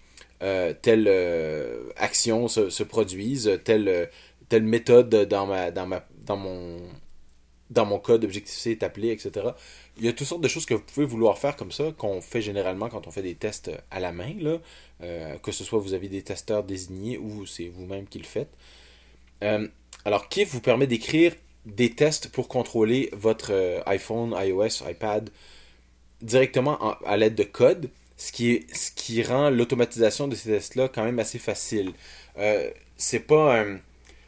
telle 0.81 1.91
action 1.97 2.47
se, 2.47 2.69
se, 2.69 2.83
produise, 2.83 3.59
telle, 3.65 4.09
telle 4.47 4.63
méthode 4.63 5.13
dans, 5.13 5.45
ma, 5.45 5.71
dans, 5.71 5.85
ma, 5.85 6.05
dans 6.25 6.37
mon 6.37 6.77
dans 7.69 7.85
mon 7.85 7.99
code, 7.99 8.23
Objective-C 8.23 8.71
est 8.71 8.83
appelé, 8.83 9.09
etc. 9.09 9.47
Il 9.97 10.05
y 10.05 10.07
a 10.07 10.13
toutes 10.13 10.27
sortes 10.27 10.41
de 10.41 10.47
choses 10.47 10.65
que 10.65 10.73
vous 10.73 10.81
pouvez 10.81 11.05
vouloir 11.05 11.37
faire 11.37 11.55
comme 11.55 11.71
ça, 11.71 11.91
qu'on 11.97 12.21
fait 12.21 12.41
généralement 12.41 12.89
quand 12.89 13.07
on 13.07 13.11
fait 13.11 13.23
des 13.23 13.35
tests 13.35 13.71
à 13.91 13.99
la 13.99 14.11
main, 14.11 14.33
là, 14.39 14.57
euh, 15.01 15.37
que 15.39 15.51
ce 15.51 15.63
soit 15.63 15.79
vous 15.79 15.93
avez 15.93 16.07
des 16.07 16.21
testeurs 16.21 16.63
désignés 16.63 17.17
ou 17.17 17.45
c'est 17.45 17.67
vous-même 17.67 18.07
qui 18.07 18.19
le 18.19 18.25
faites. 18.25 18.51
Euh, 19.43 19.67
alors, 20.05 20.29
Kif 20.29 20.51
vous 20.51 20.61
permet 20.61 20.87
d'écrire 20.87 21.33
des 21.65 21.89
tests 21.89 22.29
pour 22.29 22.47
contrôler 22.47 23.09
votre 23.13 23.51
euh, 23.51 23.81
iPhone, 23.87 24.35
iOS, 24.37 24.87
iPad 24.87 25.29
directement 26.21 26.95
à 27.05 27.17
l'aide 27.17 27.35
de 27.35 27.43
code, 27.43 27.89
ce 28.15 28.31
qui, 28.31 28.65
ce 28.73 28.91
qui 28.91 29.21
rend 29.23 29.49
l'automatisation 29.49 30.27
de 30.27 30.35
ces 30.35 30.49
tests-là 30.49 30.87
quand 30.87 31.03
même 31.03 31.19
assez 31.19 31.39
facile. 31.39 31.91
c'est 32.97 33.19
pas 33.19 33.59
un 33.59 33.79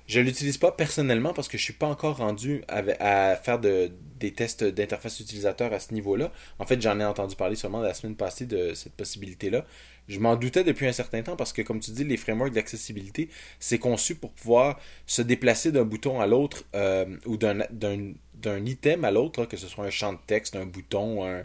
je 0.07 0.21
l'utilise 0.21 0.57
pas 0.57 0.71
personnellement 0.71 1.33
parce 1.33 1.49
que 1.49 1.57
je 1.57 1.63
suis 1.63 1.73
pas 1.73 1.87
encore 1.87 2.17
rendu 2.17 2.63
à, 2.69 3.35
faire 3.35 3.59
de, 3.59 3.91
des 4.19 4.31
tests 4.31 4.63
d'interface 4.63 5.19
utilisateur 5.19 5.73
à 5.73 5.79
ce 5.79 5.93
niveau-là. 5.93 6.31
En 6.59 6.65
fait, 6.65 6.81
j'en 6.81 6.99
ai 6.99 7.05
entendu 7.05 7.35
parler 7.35 7.57
seulement 7.57 7.81
la 7.81 7.93
semaine 7.93 8.15
passée 8.15 8.45
de 8.45 8.73
cette 8.73 8.93
possibilité-là. 8.93 9.65
Je 10.07 10.19
m'en 10.19 10.37
doutais 10.37 10.63
depuis 10.63 10.87
un 10.87 10.93
certain 10.93 11.21
temps 11.23 11.35
parce 11.35 11.51
que, 11.51 11.61
comme 11.61 11.81
tu 11.81 11.91
dis, 11.91 12.05
les 12.05 12.15
frameworks 12.15 12.53
d'accessibilité, 12.53 13.27
c'est 13.59 13.79
conçu 13.79 14.15
pour 14.15 14.31
pouvoir 14.31 14.79
se 15.05 15.21
déplacer 15.21 15.73
d'un 15.73 15.83
bouton 15.83 16.21
à 16.21 16.27
l'autre 16.27 16.63
euh, 16.73 17.17
ou 17.25 17.35
d'un 17.35 18.65
item 18.65 19.03
à 19.03 19.11
l'autre, 19.11 19.43
que 19.45 19.57
ce 19.57 19.67
soit 19.67 19.83
un 19.85 19.89
champ 19.89 20.13
de 20.13 20.19
texte, 20.25 20.55
un 20.55 20.65
bouton, 20.65 21.43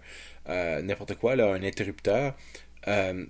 euh, 0.49 0.83
n'importe 0.83 1.17
quoi, 1.17 1.33
un 1.33 1.65
interrupteur, 1.65 2.37
euh, 2.87 3.27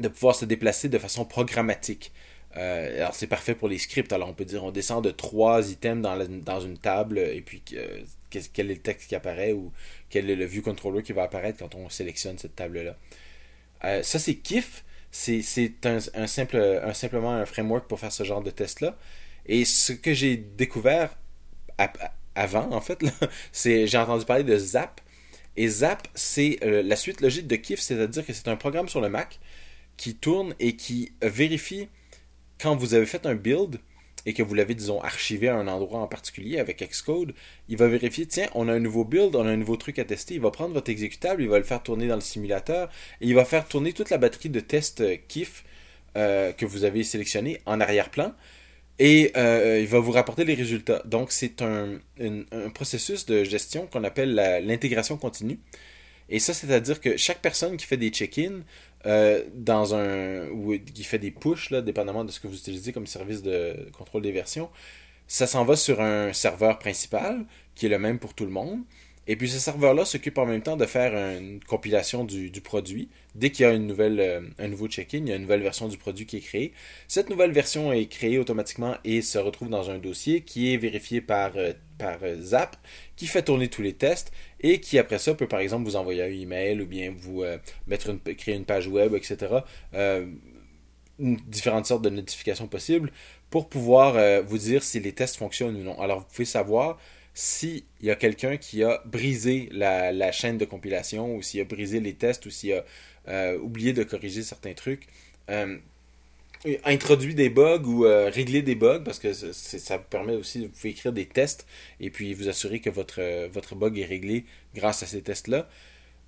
de 0.00 0.08
pouvoir 0.08 0.34
se 0.34 0.44
déplacer 0.44 0.88
de 0.88 0.98
façon 0.98 1.24
programmatique. 1.24 2.12
Euh, 2.56 2.98
alors 2.98 3.14
c'est 3.14 3.26
parfait 3.26 3.54
pour 3.54 3.68
les 3.68 3.78
scripts. 3.78 4.12
Alors 4.12 4.28
on 4.28 4.34
peut 4.34 4.44
dire 4.44 4.62
on 4.64 4.70
descend 4.70 5.02
de 5.02 5.10
trois 5.10 5.70
items 5.70 6.02
dans, 6.02 6.60
une 6.60 6.78
table 6.78 7.18
et 7.18 7.40
puis 7.40 7.62
quel 7.64 8.70
est 8.70 8.74
le 8.74 8.80
texte 8.80 9.08
qui 9.08 9.14
apparaît 9.14 9.52
ou 9.52 9.72
quel 10.10 10.30
est 10.30 10.36
le 10.36 10.44
view 10.44 10.62
controller 10.62 11.02
qui 11.02 11.12
va 11.12 11.24
apparaître 11.24 11.58
quand 11.58 11.74
on 11.74 11.88
sélectionne 11.88 12.38
cette 12.38 12.56
table-là. 12.56 12.96
Euh, 13.84 14.02
ça 14.02 14.18
c'est 14.18 14.36
KIF. 14.36 14.84
C'est 15.16 15.86
un, 15.86 16.26
simple, 16.26 16.82
simplement 16.92 17.30
un 17.34 17.46
framework 17.46 17.86
pour 17.86 18.00
faire 18.00 18.10
ce 18.10 18.24
genre 18.24 18.42
de 18.42 18.50
test-là. 18.50 18.98
Et 19.46 19.64
ce 19.64 19.92
que 19.92 20.12
j'ai 20.12 20.36
découvert 20.36 21.16
avant, 22.34 22.72
en 22.72 22.80
fait, 22.80 23.00
c'est 23.52 23.86
j'ai 23.86 23.98
entendu 23.98 24.24
parler 24.24 24.42
de 24.42 24.56
Zap. 24.58 25.00
Et 25.56 25.68
Zap, 25.68 26.08
c'est 26.14 26.58
euh, 26.64 26.82
la 26.82 26.96
suite 26.96 27.20
logique 27.20 27.46
de 27.46 27.54
KIF, 27.54 27.78
c'est-à-dire 27.78 28.26
que 28.26 28.32
c'est 28.32 28.48
un 28.48 28.56
programme 28.56 28.88
sur 28.88 29.00
le 29.00 29.08
Mac 29.08 29.38
qui 29.96 30.16
tourne 30.16 30.54
et 30.58 30.74
qui 30.74 31.12
vérifie 31.22 31.88
quand 32.60 32.76
vous 32.76 32.94
avez 32.94 33.06
fait 33.06 33.26
un 33.26 33.34
build 33.34 33.78
et 34.26 34.32
que 34.32 34.42
vous 34.42 34.54
l'avez, 34.54 34.74
disons, 34.74 35.00
archivé 35.02 35.48
à 35.48 35.56
un 35.56 35.68
endroit 35.68 36.00
en 36.00 36.06
particulier 36.06 36.58
avec 36.58 36.82
Xcode, 36.82 37.34
il 37.68 37.76
va 37.76 37.88
vérifier, 37.88 38.26
tiens, 38.26 38.48
on 38.54 38.68
a 38.68 38.72
un 38.72 38.80
nouveau 38.80 39.04
build, 39.04 39.36
on 39.36 39.46
a 39.46 39.50
un 39.50 39.56
nouveau 39.56 39.76
truc 39.76 39.98
à 39.98 40.04
tester, 40.04 40.34
il 40.34 40.40
va 40.40 40.50
prendre 40.50 40.72
votre 40.72 40.90
exécutable, 40.90 41.42
il 41.42 41.48
va 41.48 41.58
le 41.58 41.64
faire 41.64 41.82
tourner 41.82 42.06
dans 42.06 42.14
le 42.14 42.20
simulateur, 42.20 42.88
et 43.20 43.26
il 43.26 43.34
va 43.34 43.44
faire 43.44 43.66
tourner 43.66 43.92
toute 43.92 44.10
la 44.10 44.18
batterie 44.18 44.48
de 44.48 44.60
tests 44.60 45.02
euh, 45.02 45.16
KIF 45.28 45.64
euh, 46.16 46.52
que 46.52 46.64
vous 46.64 46.84
avez 46.84 47.04
sélectionné 47.04 47.60
en 47.66 47.80
arrière-plan, 47.80 48.34
et 48.98 49.32
euh, 49.36 49.80
il 49.80 49.88
va 49.88 49.98
vous 49.98 50.12
rapporter 50.12 50.44
les 50.44 50.54
résultats. 50.54 51.02
Donc, 51.04 51.32
c'est 51.32 51.60
un, 51.62 51.98
un, 52.20 52.70
processus 52.70 53.26
de 53.26 53.42
gestion 53.42 53.86
qu'on 53.88 54.04
appelle 54.04 54.34
l'intégration 54.64 55.16
continue. 55.16 55.58
Et 56.28 56.38
ça, 56.38 56.54
c'est-à-dire 56.54 57.00
que 57.00 57.16
chaque 57.16 57.42
personne 57.42 57.76
qui 57.76 57.86
fait 57.86 57.96
des 57.96 58.10
check-ins 58.10 58.62
euh, 59.06 59.44
dans 59.54 59.94
un 59.94 60.46
qui 60.94 61.04
fait 61.04 61.18
des 61.18 61.30
push, 61.30 61.70
là, 61.70 61.82
dépendamment 61.82 62.24
de 62.24 62.30
ce 62.30 62.40
que 62.40 62.48
vous 62.48 62.56
utilisez 62.56 62.92
comme 62.92 63.06
service 63.06 63.42
de 63.42 63.88
contrôle 63.96 64.22
des 64.22 64.32
versions, 64.32 64.70
ça 65.26 65.46
s'en 65.46 65.64
va 65.64 65.76
sur 65.76 66.00
un 66.00 66.32
serveur 66.32 66.78
principal 66.78 67.44
qui 67.74 67.86
est 67.86 67.88
le 67.88 67.98
même 67.98 68.18
pour 68.18 68.34
tout 68.34 68.44
le 68.44 68.50
monde. 68.50 68.80
Et 69.26 69.36
puis 69.36 69.48
ce 69.48 69.58
serveur-là 69.58 70.04
s'occupe 70.04 70.36
en 70.36 70.44
même 70.44 70.60
temps 70.60 70.76
de 70.76 70.84
faire 70.84 71.14
une 71.14 71.58
compilation 71.64 72.24
du, 72.24 72.50
produit. 72.60 73.08
Dès 73.34 73.50
qu'il 73.50 73.64
y 73.64 73.68
a 73.68 73.72
une 73.72 73.86
nouvelle, 73.86 74.20
euh, 74.20 74.40
un 74.58 74.68
nouveau 74.68 74.86
check-in, 74.86 75.18
il 75.18 75.28
y 75.28 75.32
a 75.32 75.36
une 75.36 75.42
nouvelle 75.42 75.62
version 75.62 75.88
du 75.88 75.96
produit 75.96 76.26
qui 76.26 76.36
est 76.36 76.40
créée. 76.40 76.72
Cette 77.08 77.30
nouvelle 77.30 77.52
version 77.52 77.92
est 77.92 78.06
créée 78.06 78.38
automatiquement 78.38 78.96
et 79.04 79.22
se 79.22 79.38
retrouve 79.38 79.70
dans 79.70 79.90
un 79.90 79.98
dossier 79.98 80.42
qui 80.42 80.74
est 80.74 80.76
vérifié 80.76 81.22
par, 81.22 81.52
euh, 81.56 81.72
par 81.98 82.18
euh, 82.22 82.40
Zap, 82.40 82.76
qui 83.16 83.26
fait 83.26 83.42
tourner 83.42 83.68
tous 83.68 83.82
les 83.82 83.94
tests 83.94 84.30
et 84.60 84.80
qui 84.80 84.98
après 84.98 85.18
ça 85.18 85.34
peut 85.34 85.48
par 85.48 85.60
exemple 85.60 85.84
vous 85.84 85.96
envoyer 85.96 86.22
un 86.22 86.30
email 86.30 86.80
ou 86.80 86.86
bien 86.86 87.14
vous 87.16 87.44
mettre 87.86 88.10
une, 88.10 88.20
créer 88.20 88.54
une 88.54 88.64
page 88.64 88.88
web, 88.88 89.14
etc. 89.14 89.58
différentes 91.18 91.86
sortes 91.86 92.02
de 92.02 92.10
notifications 92.10 92.66
possibles 92.66 93.12
pour 93.50 93.68
pouvoir 93.68 94.42
vous 94.42 94.58
dire 94.58 94.82
si 94.82 95.00
les 95.00 95.12
tests 95.12 95.36
fonctionnent 95.36 95.76
ou 95.76 95.82
non. 95.82 96.00
Alors 96.00 96.20
vous 96.20 96.26
pouvez 96.26 96.46
savoir 96.46 96.98
s'il 97.34 97.82
y 98.00 98.10
a 98.10 98.14
quelqu'un 98.14 98.56
qui 98.56 98.84
a 98.84 99.02
brisé 99.04 99.68
la, 99.72 100.32
chaîne 100.32 100.56
de 100.56 100.64
compilation 100.64 101.34
ou 101.34 101.42
s'il 101.42 101.60
a 101.60 101.64
brisé 101.64 101.98
les 101.98 102.14
tests 102.14 102.46
ou 102.46 102.50
s'il 102.50 102.74
a 102.74 102.84
euh, 103.28 103.58
oublié 103.58 103.92
de 103.92 104.04
corriger 104.04 104.42
certains 104.44 104.72
trucs, 104.72 105.08
euh, 105.50 105.76
introduit 106.84 107.34
des 107.34 107.50
bugs 107.50 107.82
ou 107.84 108.06
euh, 108.06 108.30
régler 108.32 108.62
des 108.62 108.76
bugs 108.76 109.02
parce 109.04 109.18
que 109.18 109.32
ça 109.32 109.96
vous 109.96 110.04
permet 110.08 110.36
aussi, 110.36 110.70
vous 110.72 110.86
écrire 110.86 111.12
des 111.12 111.26
tests 111.26 111.66
et 111.98 112.08
puis 112.08 112.34
vous 112.34 112.48
assurer 112.48 112.80
que 112.80 112.88
votre, 112.88 113.48
votre 113.48 113.74
bug 113.74 113.98
est 113.98 114.06
réglé 114.06 114.44
grâce 114.74 115.02
à 115.02 115.06
ces 115.06 115.20
tests-là. 115.20 115.68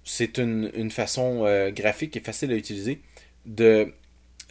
C'est 0.04 0.38
une, 0.38 0.70
une, 0.74 0.90
façon 0.90 1.44
graphique 1.74 2.16
et 2.16 2.20
facile 2.20 2.52
à 2.52 2.56
utiliser 2.56 3.00
de 3.46 3.92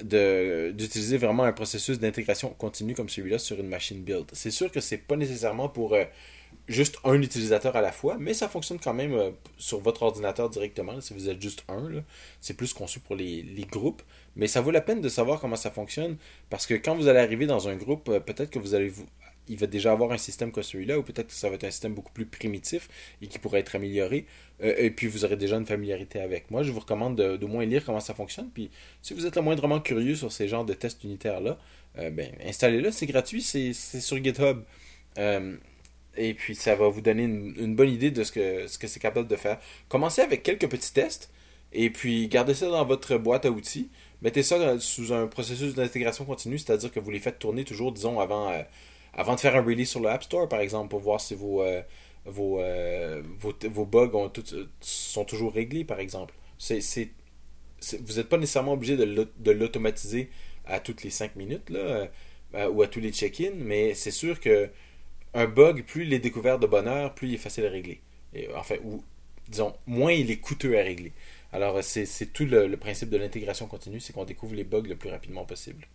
d'utiliser 0.04 1.16
vraiment 1.16 1.44
un 1.44 1.54
processus 1.54 2.00
d'intégration 2.00 2.50
continue 2.50 2.94
comme 2.94 3.08
celui-là 3.08 3.40
sur 3.40 3.58
une 3.62 3.70
machine 3.70 4.04
build. 4.04 4.26
C'est 4.34 4.52
sûr 4.52 4.70
que 4.70 4.82
c'est 4.82 4.98
pas 4.98 5.16
nécessairement 5.16 5.70
pour 5.70 5.96
juste 6.68 6.98
un 7.04 7.22
utilisateur 7.22 7.76
à 7.76 7.82
la 7.82 7.92
fois, 7.92 8.18
mais 8.20 8.34
ça 8.34 8.48
fonctionne 8.48 8.80
quand 8.80 8.94
même 8.94 9.14
euh, 9.14 9.32
sur 9.58 9.80
votre 9.80 10.04
ordinateur 10.04 10.50
directement, 10.50 11.00
si 11.02 11.14
vous 11.14 11.30
êtes 11.30 11.42
juste 11.42 11.64
un. 11.68 12.04
C'est 12.42 12.56
plus 12.56 12.74
conçu 12.74 13.00
pour 13.00 13.16
les, 13.16 13.44
groupes, 13.72 14.02
mais 14.36 14.48
ça 14.48 14.62
vaut 14.62 14.72
la 14.72 14.82
peine 14.82 15.02
de 15.02 15.10
savoir 15.10 15.40
comment 15.40 15.56
ça 15.56 15.72
fonctionne, 15.72 16.18
parce 16.50 16.66
que 16.66 16.74
quand 16.74 16.96
vous 16.96 17.08
allez 17.08 17.20
arriver 17.20 17.46
dans 17.46 17.68
un 17.68 17.76
groupe, 17.76 18.10
euh, 18.10 18.20
peut-être 18.20 18.50
que 18.50 18.60
vous 18.60 18.76
allez 18.76 18.90
vous... 18.90 19.06
Il 19.48 19.58
va 19.58 19.68
déjà 19.68 19.92
avoir 19.92 20.12
un 20.12 20.18
système 20.18 20.52
comme 20.52 20.64
celui-là, 20.64 20.98
ou 20.98 21.04
peut-être 21.04 21.28
que 21.28 21.34
ça 21.34 21.50
va 21.50 21.56
être 21.56 21.66
un 21.66 21.72
système 21.72 21.94
beaucoup 21.94 22.12
plus 22.12 22.26
primitif 22.26 22.90
et 23.22 23.28
qui 23.28 23.38
pourrait 23.38 23.60
être 23.60 23.76
amélioré, 23.76 24.26
euh, 24.64 24.74
et 24.78 24.90
puis 24.90 25.08
vous 25.08 25.24
aurez 25.24 25.38
déjà 25.38 25.58
une 25.58 25.68
familiarité 25.68 26.20
avec. 26.20 26.50
Moi, 26.50 26.64
je 26.64 26.72
vous 26.72 26.80
recommande 26.80 27.16
de, 27.16 27.46
moins 27.46 27.66
lire 27.66 27.86
comment 27.86 28.00
ça 28.00 28.16
fonctionne, 28.16 28.50
puis 28.52 28.72
si 29.04 29.14
vous 29.14 29.26
êtes 29.28 29.36
le 29.36 29.44
moindrement 29.44 29.80
curieux 29.80 30.16
sur 30.16 30.32
ces 30.32 30.48
genres 30.48 30.66
de 30.66 30.74
tests 30.74 31.04
unitaires-là, 31.04 31.60
ben, 31.96 32.32
installez-le, 32.46 32.92
c'est 32.92 33.06
gratuit, 33.06 33.42
c'est 33.42 33.74
sur 33.74 34.22
GitHub. 34.22 34.64
Et 36.18 36.34
puis, 36.34 36.56
ça 36.56 36.76
va 36.76 36.88
vous 36.88 37.02
donner 37.02 37.24
une, 37.24 37.76
bonne 37.76 37.90
idée 37.90 38.12
de 38.12 38.24
ce 38.24 38.32
que, 38.32 38.68
ce 38.68 38.78
que 38.78 38.88
c'est 38.88 39.00
capable 39.00 39.28
de 39.28 39.36
faire. 39.36 39.60
Commencez 39.90 40.22
avec 40.22 40.44
quelques 40.44 40.70
petits 40.70 40.94
tests. 40.94 41.30
Et 41.74 41.90
puis, 41.90 42.28
gardez 42.30 42.54
ça 42.54 42.70
dans 42.70 42.86
votre 42.86 43.18
boîte 43.18 43.46
à 43.46 43.52
outils. 43.52 43.90
Mettez 44.22 44.44
ça 44.44 44.80
sous 44.80 45.14
un 45.14 45.28
processus 45.28 45.76
d'intégration 45.76 46.26
continue, 46.26 46.58
c'est-à-dire 46.58 46.92
que 46.92 47.00
vous 47.00 47.12
les 47.12 47.20
faites 47.20 47.38
tourner 47.38 47.66
toujours, 47.66 47.92
disons, 47.92 48.20
avant, 48.20 48.50
euh, 48.50 48.62
avant 49.14 49.36
de 49.36 49.40
faire 49.40 49.56
un 49.56 49.62
release 49.62 49.90
sur 49.90 50.00
le 50.00 50.10
App 50.10 50.24
Store, 50.24 50.48
par 50.48 50.62
exemple, 50.62 50.90
pour 50.90 51.00
voir 51.00 51.20
si 51.20 51.36
vos, 51.36 51.62
euh, 51.62 51.82
vos, 52.24 52.60
euh, 52.62 53.22
vos, 53.38 53.54
vos, 53.70 53.86
bugs 53.86 54.16
ont 54.16 54.32
sont 54.80 55.26
toujours 55.26 55.54
réglés, 55.54 55.84
par 55.84 56.00
exemple. 56.00 56.34
C'est, 56.58 56.80
vous 58.00 58.16
n'êtes 58.16 58.30
pas 58.30 58.38
nécessairement 58.38 58.74
obligé 58.74 58.96
de 58.96 59.52
l'automatiser 59.52 60.30
à 60.66 60.80
toutes 60.80 61.04
les 61.04 61.10
5 61.10 61.36
minutes 61.36 61.70
là, 61.70 62.10
ou 62.70 62.82
à 62.82 62.88
tous 62.88 63.02
les 63.02 63.12
check-ins, 63.12 63.52
mais 63.54 63.94
c'est 63.94 64.12
sûr 64.12 64.40
que 64.40 64.70
un 65.36 65.46
bug, 65.48 65.84
plus 65.84 66.06
il 66.06 66.14
est 66.14 66.20
découvert 66.20 66.58
de 66.58 66.66
bonne 66.66 66.88
heure, 66.88 67.14
plus 67.14 67.28
il 67.28 67.34
est 67.36 67.38
facile 67.38 67.66
à 67.66 67.70
régler. 67.70 68.02
Et, 68.34 68.48
enfin, 68.56 68.76
ou 68.84 69.04
disons, 69.50 69.74
moins 69.86 70.14
il 70.14 70.32
est 70.32 70.38
coûteux 70.38 70.80
à 70.80 70.82
régler. 70.82 71.14
Alors, 71.52 71.82
c'est 71.84 72.34
tout 72.34 72.46
le, 72.46 72.76
principe 72.76 73.10
de 73.10 73.18
l'intégration 73.18 73.68
continue, 73.68 74.00
c'est 74.00 74.14
qu'on 74.14 74.26
découvre 74.26 74.56
les 74.56 74.64
bugs 74.64 74.82
le 74.82 74.96
plus 74.96 75.10
rapidement 75.10 75.46
possible. 75.46 75.88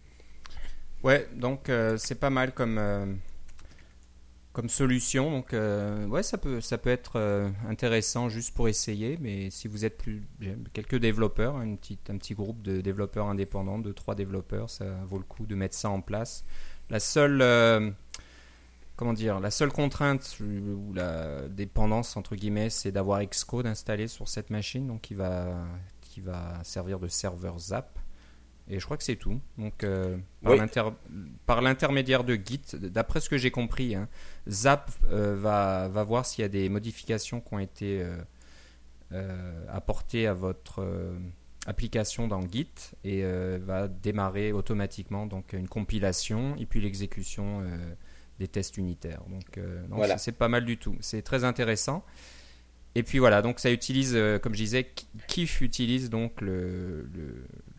Ouais, 1.02 1.26
donc 1.34 1.68
euh, 1.68 1.96
c'est 1.96 2.14
pas 2.14 2.30
mal 2.30 2.52
comme, 2.52 2.78
euh, 2.78 3.06
solution. 4.68 5.30
Donc, 5.30 5.54
euh, 5.54 6.06
ouais, 6.06 6.22
ça 6.22 6.36
peut, 6.38 6.60
être 6.84 7.52
intéressant 7.68 8.28
juste 8.28 8.54
pour 8.54 8.68
essayer. 8.68 9.18
Mais 9.20 9.50
si 9.50 9.68
vous 9.68 9.84
êtes 9.84 9.96
plus 9.96 10.22
quelques 10.74 10.96
développeurs, 10.96 11.60
petite, 11.80 12.10
un 12.10 12.18
petit 12.18 12.34
groupe 12.34 12.62
de 12.62 12.80
développeurs 12.80 13.26
indépendants, 13.26 13.78
de 13.78 13.92
trois 13.92 14.14
développeurs, 14.14 14.68
ça 14.68 14.84
vaut 15.08 15.18
le 15.18 15.24
coup 15.24 15.46
de 15.46 15.54
mettre 15.54 15.74
ça 15.74 15.88
en 15.90 16.02
place. 16.02 16.44
La 16.90 17.00
seule 17.00 17.42
comment 19.00 19.14
dire, 19.14 19.40
la 19.40 19.50
seule 19.50 19.72
contrainte 19.72 20.36
ou 20.42 20.92
la 20.92 21.48
dépendance 21.48 22.18
entre 22.18 22.36
guillemets, 22.36 22.68
c'est 22.68 22.92
d'avoir 22.92 23.24
Xcode 23.24 23.66
installé 23.66 24.08
sur 24.08 24.28
cette 24.28 24.50
machine, 24.50 24.86
donc 24.86 25.00
qui 25.00 25.14
va, 25.14 25.56
qui 26.02 26.20
va 26.20 26.62
servir 26.64 26.98
de 27.00 27.08
serveur 27.08 27.58
Zap. 27.58 27.98
Et 28.68 28.78
je 28.78 28.84
crois 28.84 28.98
que 28.98 29.02
c'est 29.02 29.16
tout. 29.16 29.40
Donc, 29.56 29.84
euh, 29.84 30.18
par 31.46 31.62
l'intermédiaire 31.62 32.24
de 32.24 32.34
Git, 32.34 32.60
d'après 32.74 33.20
ce 33.20 33.30
que 33.30 33.38
j'ai 33.38 33.50
compris, 33.50 33.94
hein, 33.94 34.06
Zap 34.50 34.90
euh, 35.10 35.34
va, 35.34 35.88
va, 35.88 36.04
voir 36.04 36.26
s'il 36.26 36.42
y 36.42 36.44
a 36.44 36.50
des 36.50 36.68
modifications 36.68 37.40
qui 37.40 37.54
ont 37.54 37.58
été 37.58 38.06
euh, 39.12 39.66
apportées 39.70 40.26
à 40.26 40.34
votre 40.34 40.86
application 41.66 42.28
dans 42.28 42.46
Git 42.46 42.92
et 43.02 43.22
va 43.60 43.88
démarrer 43.88 44.52
automatiquement 44.52 45.24
donc 45.24 45.54
une 45.54 45.68
compilation 45.68 46.54
et 46.56 46.66
puis 46.66 46.82
l'exécution 46.82 47.64
des 48.40 48.48
tests 48.48 48.78
unitaires. 48.78 49.22
Donc, 49.28 49.58
euh, 49.58 49.84
voilà. 49.90 50.18
c'est 50.18 50.32
pas 50.32 50.48
mal 50.48 50.64
du 50.64 50.78
tout. 50.78 50.96
C'est 51.00 51.22
très 51.22 51.44
intéressant. 51.44 52.04
Et 52.96 53.04
puis 53.04 53.18
voilà, 53.20 53.40
donc 53.40 53.60
ça 53.60 53.70
utilise, 53.70 54.16
euh, 54.16 54.40
comme 54.40 54.54
je 54.54 54.62
disais, 54.64 54.90
Kif 55.28 55.60
utilise 55.60 56.10
donc 56.10 56.40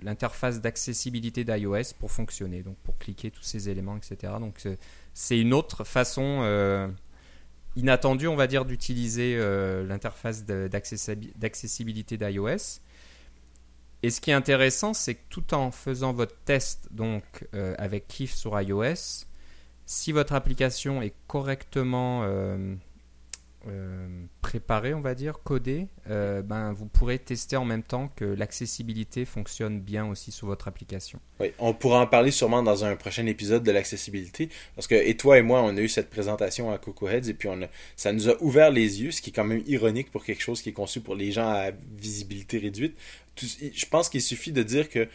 l'interface 0.02 0.56
le, 0.56 0.62
d'accessibilité 0.62 1.44
d'iOS 1.44 1.96
pour 2.00 2.12
fonctionner, 2.12 2.62
donc 2.64 2.78
pour 2.78 2.98
cliquer 2.98 3.30
tous 3.30 3.42
ces 3.44 3.68
éléments, 3.68 3.98
etc. 3.98 4.34
Donc 4.40 4.66
c'est 5.14 5.38
une 5.38 5.52
autre 5.52 5.84
façon 5.84 6.42
euh, 6.44 6.88
inattendue, 7.76 8.28
on 8.28 8.38
va 8.38 8.48
dire, 8.48 8.64
d'utiliser 8.64 9.38
l'interface 9.86 10.46
d'accessibilité 10.46 12.18
d'iOS. 12.18 12.80
Et 14.04 14.10
ce 14.12 14.22
qui 14.22 14.32
est 14.32 14.36
intéressant, 14.36 14.94
c'est 14.94 15.16
que 15.16 15.26
tout 15.30 15.54
en 15.54 15.72
faisant 15.72 16.14
votre 16.14 16.38
test 16.46 16.88
donc 16.92 17.24
avec 17.52 18.08
Kif 18.08 18.34
sur 18.34 18.60
iOS, 18.62 19.26
si 19.92 20.14
votre 20.14 20.32
application 20.32 21.02
est 21.02 21.14
correctement 21.28 22.22
euh, 22.24 22.76
euh, 23.68 24.08
préparée, 24.40 24.94
on 24.94 25.02
va 25.02 25.16
dire, 25.16 25.44
codée, 25.44 25.90
euh, 26.10 26.42
ben, 26.42 26.72
vous 26.72 26.86
pourrez 26.86 27.20
tester 27.20 27.58
en 27.58 27.66
même 27.66 27.84
temps 27.84 28.10
que 28.16 28.24
l'accessibilité 28.24 29.26
fonctionne 29.26 29.82
bien 29.82 30.06
aussi 30.06 30.32
sur 30.32 30.48
votre 30.48 30.70
application. 30.70 31.20
Oui, 31.42 31.52
on 31.60 31.74
pourra 31.74 32.00
en 32.00 32.08
parler 32.08 32.32
sûrement 32.32 32.64
dans 32.64 32.86
un 32.86 32.96
prochain 32.96 33.26
épisode 33.26 33.64
de 33.64 33.72
l'accessibilité, 33.72 34.48
parce 34.76 34.88
que 34.88 34.96
et 34.96 35.18
toi 35.18 35.38
et 35.38 35.42
moi, 35.42 35.62
on 35.62 35.76
a 35.76 35.82
eu 35.82 35.90
cette 35.90 36.10
présentation 36.10 36.72
à 36.72 36.78
Coco 36.78 37.10
Heads 37.10 37.28
et 37.30 37.34
puis 37.34 37.50
on 37.50 37.60
ça 37.98 38.14
nous 38.14 38.30
a 38.30 38.42
ouvert 38.42 38.72
les 38.72 39.02
yeux, 39.02 39.12
ce 39.12 39.22
qui 39.22 39.32
est 39.32 39.34
quand 39.34 39.44
même 39.44 39.64
ironique 39.68 40.10
pour 40.10 40.24
quelque 40.24 40.42
chose 40.42 40.62
qui 40.62 40.70
est 40.70 40.74
conçu 40.74 41.02
pour 41.02 41.16
les 41.16 41.34
gens 41.34 41.50
à 41.50 41.72
visibilité 41.98 42.60
réduite. 42.60 42.96
je 43.36 43.86
pense 43.88 44.08
qu'il 44.08 44.22
suffit 44.22 44.54
de 44.54 44.64
dire 44.64 44.90
que, 44.90 45.10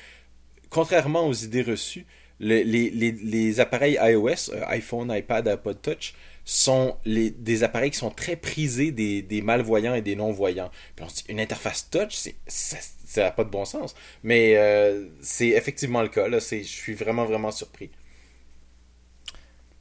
contrairement 0.68 1.26
aux 1.26 1.33
idées 1.33 1.62
reçues, 1.62 2.04
les, 2.40 3.61
appareils 3.61 3.99
iOS, 4.00 4.52
euh, 4.52 4.62
iPhone, 4.66 5.11
iPad, 5.11 5.49
iPod 5.49 5.81
Touch, 5.81 6.14
sont 6.45 6.97
des 7.05 7.64
appareils 7.64 7.90
qui 7.90 7.99
sont 7.99 8.11
très 8.11 8.37
prisés 8.37 8.93
des, 8.93 9.43
malvoyants 9.43 9.95
et 9.95 10.02
des 10.02 10.14
non-voyants. 10.14 10.71
Puis 10.95 11.05
on 11.05 11.09
dit, 11.09 11.25
une 11.28 11.40
interface 11.40 11.90
touch, 11.90 12.28
ça 12.47 13.23
n'a 13.23 13.31
pas 13.33 13.45
de 13.45 13.50
bon 13.50 13.64
sens. 13.64 13.95
Mais 14.23 14.57
euh, 14.57 15.09
c'est 15.21 15.49
effectivement 15.49 16.02
le 16.02 16.09
cas. 16.09 16.28
Je 16.31 16.62
suis 16.62 16.95
vraiment, 16.95 17.25
vraiment 17.25 17.50
surpris. 17.50 17.90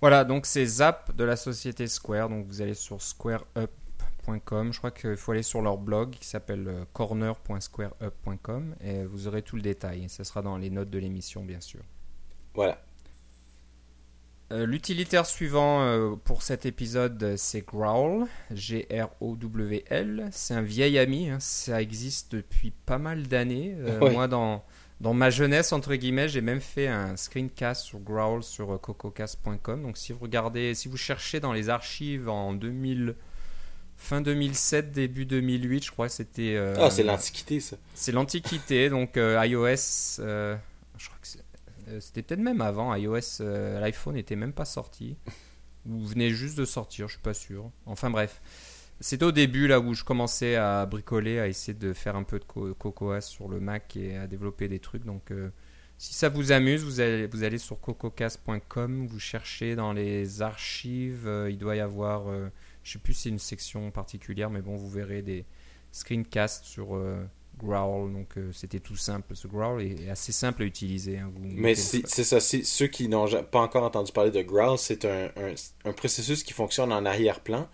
Voilà, 0.02 0.24
donc 0.24 0.46
c'est 0.46 0.66
Zap 0.66 1.16
de 1.16 1.24
la 1.24 1.36
société 1.36 1.88
Square. 1.88 2.30
Donc 2.30 2.48
vous 2.48 2.62
allez 2.62 2.74
sur 2.74 3.00
squareup.com. 3.00 4.74
Je 4.74 4.78
crois 4.80 4.92
qu'il 4.92 5.18
faut 5.18 5.34
aller 5.34 5.44
sur 5.44 5.62
leur 5.62 5.78
blog 5.78 6.12
qui 6.12 6.28
s'appelle 6.28 6.68
euh, 6.68 6.86
corner.squareup.com 6.94 8.76
et 8.82 9.04
vous 9.04 9.28
aurez 9.28 9.44
tout 9.44 9.56
le 9.56 9.62
détail. 9.62 10.08
Ce 10.10 10.24
sera 10.24 10.42
dans 10.42 10.58
les 10.58 10.72
notes 10.72 10.90
de 10.90 10.98
l'émission, 10.98 11.44
bien 11.44 11.62
sûr. 11.62 11.82
Voilà. 12.56 12.80
Euh, 14.52 14.68
l'utilitaire 14.68 15.26
suivant 15.26 15.82
euh, 15.82 16.16
pour 16.24 16.44
cet 16.44 16.68
épisode, 16.68 17.34
c'est 17.36 17.66
Growl, 17.66 18.28
G-R-O-W-L. 18.52 20.30
C'est 20.32 20.54
un 20.54 20.62
vieil 20.62 21.00
ami, 21.00 21.30
hein. 21.30 21.40
ça 21.40 21.82
existe 21.82 22.36
depuis 22.36 22.72
pas 22.86 23.00
mal 23.00 23.24
d'années. 23.24 23.76
Euh, 23.80 24.12
moi, 24.12 24.28
dans, 24.28 24.64
dans 25.02 25.16
ma 25.16 25.32
jeunesse, 25.32 25.74
entre 25.74 25.96
guillemets, 25.96 26.30
j'ai 26.30 26.42
même 26.42 26.62
fait 26.62 26.88
un 26.88 27.18
screencast 27.18 27.86
sur 27.86 28.00
Growl 28.00 28.44
sur 28.44 28.80
cococast.com. 28.80 29.82
Donc, 29.82 29.98
si 29.98 30.14
vous 30.14 30.20
regardez, 30.20 30.76
si 30.76 30.90
vous 30.90 30.98
cherchez 30.98 31.40
dans 31.40 31.52
les 31.52 31.70
archives 31.70 32.30
en 32.30 32.54
2000, 32.54 33.16
fin 33.98 34.22
2007, 34.22 34.92
début 34.92 35.26
2008, 35.26 35.86
je 35.86 35.92
crois 35.92 36.08
que 36.08 36.14
c'était. 36.14 36.56
ah, 36.80 36.92
c'est 36.92 37.02
l'Antiquité, 37.02 37.60
ça. 37.60 37.78
C'est 37.96 38.12
l'Antiquité, 38.12 38.92
donc 38.92 39.16
iOS. 39.16 40.20
je 40.20 41.06
crois 41.08 41.18
que 41.20 41.28
c'est 41.28 41.45
c'était 42.00 42.22
peut-être 42.22 42.39
même 42.39 42.62
avant. 42.62 42.94
iOS, 42.96 43.42
euh, 43.42 43.80
l'iPhone 43.80 44.15
n'était 44.15 44.36
même 44.36 44.54
pas 44.54 44.65
sorti. 44.65 45.18
Ou 45.86 46.04
venait 46.06 46.32
juste 46.32 46.58
de 46.58 46.65
sortir, 46.65 47.08
je 47.08 47.13
suis 47.13 47.22
pas 47.22 47.34
sûr. 47.34 47.72
Enfin 47.86 48.10
bref. 48.10 48.42
C'était 49.01 49.25
au 49.25 49.34
début 49.34 49.68
là 49.68 49.80
où 49.82 49.94
je 49.94 50.04
commençais 50.04 50.56
à 50.56 50.86
bricoler, 50.86 51.39
à 51.39 51.48
essayer 51.48 51.77
de 51.77 51.92
faire 51.92 52.15
un 52.15 52.24
peu 52.24 52.39
de 52.39 52.46
CocoA 52.46 53.20
sur 53.20 53.50
le 53.50 53.60
Mac 53.60 53.98
et 53.98 54.15
à 54.15 54.25
développer 54.25 54.68
des 54.70 54.80
trucs. 54.80 55.04
Donc 55.04 55.32
euh, 55.32 55.50
si 55.98 56.13
ça 56.13 56.30
vous 56.30 56.54
amuse, 56.54 56.84
vous 56.84 57.01
allez, 57.01 57.27
vous 57.27 57.44
allez 57.44 57.58
sur 57.58 57.80
cococast.com, 57.82 59.06
vous 59.06 59.20
cherchez 59.20 59.75
dans 59.75 59.92
les 59.92 60.42
archives, 60.42 61.30
il 61.50 61.58
doit 61.58 61.75
y 61.75 61.82
avoir, 61.82 62.27
je 62.84 62.92
sais 62.94 63.00
plus 63.00 63.13
si 63.13 63.24
c'est 63.24 63.30
une 63.30 63.39
section 63.39 63.92
particulière, 63.92 64.50
mais 64.50 64.62
bon, 64.62 64.75
vous 64.75 64.89
verrez 64.89 65.22
des 65.22 65.46
screencasts 65.92 66.63
sur 66.63 66.98
Growl. 67.58 68.12
Donc 68.14 68.38
euh, 68.38 68.52
c'était 68.54 68.80
tout 68.80 68.96
simple. 68.96 69.36
Ce 69.36 69.48
Growl 69.48 69.82
est, 69.82 70.10
assez 70.10 70.32
simple 70.32 70.64
à 70.64 70.66
utiliser. 70.66 71.18
Hein. 71.18 71.32
Mais 71.40 71.76
c'est 71.76 72.06
ça. 72.06 72.40
Ceux 72.40 72.88
qui 72.88 73.08
n'ont 73.08 73.28
pas 73.44 73.60
encore 73.60 73.84
entendu 73.84 74.12
parler 74.12 74.32
de 74.32 74.42
Growl, 74.42 74.78
c'est 74.78 75.06
un, 75.06 75.30
un, 75.86 75.94
processus 75.94 76.44
qui 76.44 76.54
fonctionne 76.54 76.92
en 76.92 77.06
arrière-plan 77.06 77.68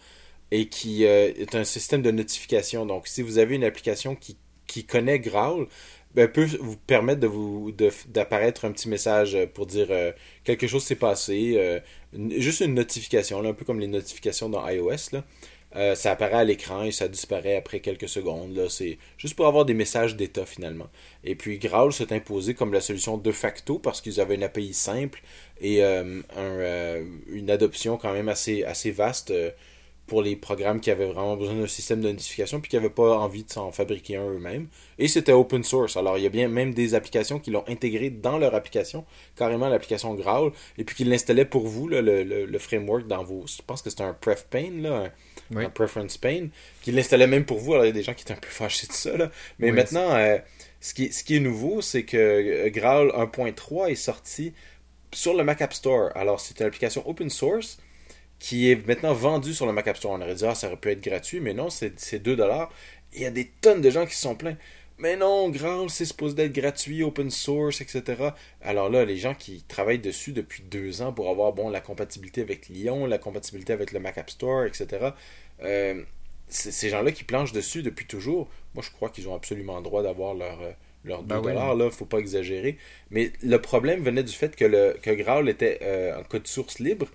et 0.51 0.67
qui 0.67 1.05
euh, 1.05 1.31
est 1.35 1.55
un 1.55 1.63
système 1.63 2.01
de 2.01 2.11
notification. 2.11 2.85
Donc 2.85 3.07
si 3.07 3.21
vous 3.21 3.37
avez 3.37 3.55
une 3.55 3.63
application 3.63 4.15
qui, 4.15 4.37
qui 4.67 4.85
connaît 4.85 5.19
Growl, 5.19 5.67
ben, 6.13 6.27
peut 6.27 6.47
vous 6.59 6.75
permettre 6.75 7.21
de 7.21 7.27
vous 7.27 7.71
d'apparaître 8.09 8.65
un 8.65 8.71
petit 8.73 8.89
message 8.89 9.37
pour 9.53 9.65
dire 9.65 9.87
euh, 9.91 10.11
quelque 10.43 10.67
chose 10.67 10.83
s'est 10.83 10.95
passé, 10.95 11.81
juste 12.31 12.59
une 12.59 12.73
notification, 12.73 13.43
un 13.45 13.53
peu 13.53 13.63
comme 13.63 13.79
les 13.79 13.87
notifications 13.87 14.49
dans 14.49 14.67
iOS. 14.67 15.13
Là. 15.13 15.23
Euh, 15.75 15.95
ça 15.95 16.11
apparaît 16.11 16.37
à 16.37 16.43
l'écran 16.43 16.83
et 16.83 16.91
ça 16.91 17.07
disparaît 17.07 17.55
après 17.55 17.79
quelques 17.79 18.09
secondes. 18.09 18.55
Là. 18.55 18.69
C'est 18.69 18.97
juste 19.17 19.35
pour 19.35 19.47
avoir 19.47 19.65
des 19.65 19.73
messages 19.73 20.15
d'état 20.15 20.45
finalement. 20.45 20.89
Et 21.23 21.35
puis 21.35 21.59
Graal 21.59 21.93
s'est 21.93 22.11
imposé 22.13 22.53
comme 22.53 22.73
la 22.73 22.81
solution 22.81 23.17
de 23.17 23.31
facto 23.31 23.79
parce 23.79 24.01
qu'ils 24.01 24.19
avaient 24.19 24.35
une 24.35 24.43
API 24.43 24.73
simple 24.73 25.21
et 25.61 25.83
euh, 25.83 26.21
euh, 26.37 27.03
une 27.29 27.49
adoption 27.49 27.97
quand 27.97 28.11
même 28.11 28.27
assez, 28.27 28.63
assez 28.63 28.91
vaste 28.91 29.33
pour 30.07 30.21
les 30.21 30.35
programmes 30.35 30.81
qui 30.81 30.91
avaient 30.91 31.05
vraiment 31.05 31.37
besoin 31.37 31.55
d'un 31.55 31.67
système 31.67 32.01
de 32.01 32.09
notification 32.09 32.59
puis 32.59 32.69
qui 32.69 32.75
n'avaient 32.75 32.89
pas 32.89 33.17
envie 33.17 33.45
de 33.45 33.49
s'en 33.49 33.71
fabriquer 33.71 34.17
un 34.17 34.27
eux-mêmes. 34.27 34.67
Et 34.99 35.07
c'était 35.07 35.31
open 35.31 35.63
source. 35.63 35.95
Alors 35.95 36.17
il 36.17 36.23
y 36.23 36.27
a 36.27 36.29
bien 36.29 36.49
même 36.49 36.73
des 36.73 36.95
applications 36.95 37.39
qui 37.39 37.49
l'ont 37.49 37.63
intégré 37.69 38.09
dans 38.09 38.37
leur 38.37 38.53
application, 38.55 39.05
carrément 39.37 39.69
l'application 39.69 40.13
Graal, 40.15 40.51
et 40.77 40.83
puis 40.83 40.97
qui 40.97 41.05
l'installaient 41.05 41.45
pour 41.45 41.65
vous, 41.65 41.87
le, 41.87 42.01
le, 42.01 42.59
framework 42.59 43.07
dans 43.07 43.23
vos. 43.23 43.45
Je 43.47 43.61
pense 43.65 43.81
que 43.81 43.89
c'était 43.89 44.03
un 44.03 44.13
pref 44.13 44.47
pane, 44.49 44.81
là, 44.81 45.11
preference 45.73 46.17
pane, 46.17 46.49
qui 46.81 46.91
l'installait 46.91 47.27
même 47.27 47.45
pour 47.45 47.59
vous. 47.59 47.73
Alors 47.73 47.85
il 47.85 47.89
y 47.89 47.91
a 47.91 47.93
des 47.93 48.03
gens 48.03 48.13
qui 48.13 48.23
étaient 48.23 48.33
un 48.33 48.37
peu 48.37 48.49
fâchés 48.49 48.87
de 48.87 48.93
ça. 48.93 49.15
Là. 49.17 49.31
Mais 49.59 49.71
maintenant, 49.71 50.15
euh, 50.15 50.37
ce, 50.79 50.93
qui, 50.93 51.11
ce 51.11 51.23
qui 51.23 51.35
est 51.35 51.39
nouveau, 51.39 51.81
c'est 51.81 52.03
que 52.03 52.17
euh, 52.17 52.69
Graal 52.69 53.09
1.3 53.09 53.91
est 53.91 53.95
sorti 53.95 54.53
sur 55.13 55.33
le 55.33 55.43
Mac 55.43 55.61
App 55.61 55.73
Store. 55.73 56.11
Alors 56.15 56.39
c'est 56.39 56.59
une 56.59 56.65
application 56.65 57.07
open 57.07 57.29
source 57.29 57.77
qui 58.39 58.71
est 58.71 58.87
maintenant 58.87 59.13
vendu 59.13 59.53
sur 59.53 59.65
le 59.67 59.73
Mac 59.73 59.87
App 59.87 59.97
Store. 59.97 60.13
On 60.13 60.21
aurait 60.21 60.33
dit, 60.33 60.45
ah, 60.45 60.55
ça 60.55 60.67
aurait 60.67 60.77
pu 60.77 60.89
être 60.89 61.01
gratuit, 61.01 61.39
mais 61.39 61.53
non, 61.53 61.69
c'est 61.69 61.95
2$. 61.95 62.67
Il 63.13 63.21
y 63.21 63.25
a 63.25 63.31
des 63.31 63.51
tonnes 63.61 63.81
de 63.81 63.89
gens 63.89 64.05
qui 64.05 64.15
se 64.15 64.21
sont 64.21 64.35
plaints. 64.35 64.57
Mais 64.97 65.15
non, 65.15 65.49
Graal, 65.49 65.89
c'est 65.89 66.05
supposé 66.05 66.35
d'être 66.35 66.53
gratuit, 66.53 67.03
open 67.03 67.31
source, 67.31 67.81
etc. 67.81 68.29
Alors 68.61 68.89
là, 68.89 69.03
les 69.03 69.17
gens 69.17 69.33
qui 69.33 69.63
travaillent 69.63 69.99
dessus 69.99 70.31
depuis 70.31 70.63
deux 70.63 71.01
ans 71.01 71.11
pour 71.11 71.29
avoir 71.29 71.53
bon, 71.53 71.69
la 71.69 71.81
compatibilité 71.81 72.41
avec 72.41 72.69
Lyon, 72.69 73.07
la 73.07 73.17
compatibilité 73.17 73.73
avec 73.73 73.91
le 73.93 73.99
Mac 73.99 74.17
App 74.17 74.29
Store, 74.29 74.65
etc. 74.65 75.09
Euh, 75.63 76.03
ces 76.47 76.89
gens-là 76.89 77.11
qui 77.11 77.23
planchent 77.23 77.53
dessus 77.53 77.81
depuis 77.81 78.05
toujours, 78.05 78.49
moi 78.75 78.83
je 78.85 78.91
crois 78.91 79.09
qu'ils 79.09 79.29
ont 79.29 79.35
absolument 79.35 79.77
le 79.77 79.83
droit 79.83 80.03
d'avoir 80.03 80.33
leur, 80.33 80.61
euh, 80.61 80.71
leur 81.05 81.23
2$. 81.23 81.41
Ben 81.41 81.75
là, 81.75 81.89
faut 81.89 82.05
pas 82.05 82.19
exagérer. 82.19 82.77
Mais 83.09 83.31
le 83.41 83.57
problème 83.59 84.03
venait 84.03 84.23
du 84.23 84.33
fait 84.33 84.55
que, 84.55 84.65
le, 84.65 84.97
que 85.01 85.11
Graal 85.11 85.49
était 85.49 85.79
euh, 85.81 86.19
en 86.19 86.23
code 86.23 86.47
source 86.47 86.79
libre 86.79 87.07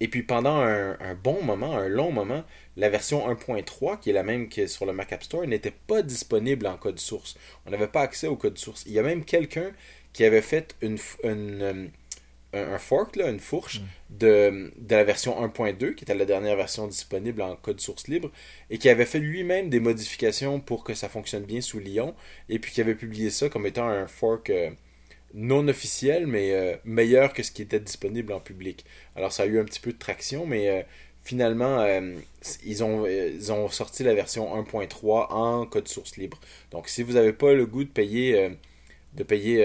et 0.00 0.08
puis 0.08 0.22
pendant 0.22 0.60
un, 0.60 1.14
bon 1.14 1.42
moment, 1.42 1.76
un 1.76 1.88
long 1.88 2.12
moment, 2.12 2.44
la 2.76 2.90
version 2.90 3.28
1.3, 3.30 3.98
qui 4.00 4.10
est 4.10 4.12
la 4.12 4.22
même 4.22 4.48
que 4.48 4.66
sur 4.66 4.84
le 4.84 4.92
Mac 4.92 5.12
App 5.12 5.22
Store, 5.22 5.46
n'était 5.46 5.74
pas 5.86 6.02
disponible 6.02 6.66
en 6.66 6.76
code 6.76 6.98
source. 6.98 7.36
On 7.64 7.70
n'avait 7.70 7.88
pas 7.88 8.02
accès 8.02 8.26
au 8.26 8.36
code 8.36 8.58
source. 8.58 8.84
Il 8.86 8.92
y 8.92 8.98
a 8.98 9.02
même 9.02 9.24
quelqu'un 9.24 9.72
qui 10.12 10.24
avait 10.24 10.42
fait 10.42 10.76
une, 10.82 10.98
euh, 11.24 11.88
un 12.52 12.78
fork, 12.78 13.16
là, 13.16 13.30
une 13.30 13.40
fourche, 13.40 13.80
mm. 13.80 13.84
de, 14.18 14.72
de, 14.78 14.94
la 14.94 15.04
version 15.04 15.40
1.2, 15.46 15.94
qui 15.94 16.04
était 16.04 16.14
la 16.14 16.24
dernière 16.26 16.56
version 16.56 16.86
disponible 16.86 17.40
en 17.40 17.56
code 17.56 17.80
source 17.80 18.08
libre, 18.08 18.30
et 18.68 18.78
qui 18.78 18.88
avait 18.90 19.06
fait 19.06 19.18
lui-même 19.18 19.70
des 19.70 19.80
modifications 19.80 20.60
pour 20.60 20.84
que 20.84 20.94
ça 20.94 21.08
fonctionne 21.08 21.44
bien 21.44 21.62
sous 21.62 21.78
Lyon, 21.78 22.14
et 22.48 22.58
puis 22.58 22.72
qui 22.72 22.80
avait 22.82 22.94
publié 22.94 23.30
ça 23.30 23.48
comme 23.48 23.66
étant 23.66 23.88
un 23.88 24.06
fork... 24.06 24.50
Euh, 24.50 24.70
non 25.34 25.68
officiel, 25.68 26.26
mais 26.26 26.52
euh, 26.52 26.76
meilleur 26.84 27.32
que 27.32 27.42
ce 27.42 27.50
qui 27.50 27.62
était 27.62 27.80
disponible 27.80 28.32
en 28.32 28.40
public. 28.40 28.84
Alors 29.14 29.32
ça 29.32 29.44
a 29.44 29.46
eu 29.46 29.58
un 29.58 29.64
petit 29.64 29.80
peu 29.80 29.92
de 29.92 29.98
traction, 29.98 30.46
mais 30.46 30.68
euh, 30.68 30.82
finalement, 31.24 31.80
euh, 31.80 32.14
ils, 32.64 32.82
ont, 32.82 33.68
sorti 33.68 34.02
la 34.02 34.14
version 34.14 34.54
1.3 34.62 35.32
en 35.32 35.66
code 35.66 35.88
source 35.88 36.16
libre. 36.16 36.40
Donc 36.70 36.88
si 36.88 37.02
vous 37.02 37.14
n'avez 37.14 37.32
pas 37.32 37.52
le 37.52 37.66
goût 37.66 37.84
de 37.84 37.90
payer, 37.90 38.50
de 39.14 39.22
payer 39.22 39.58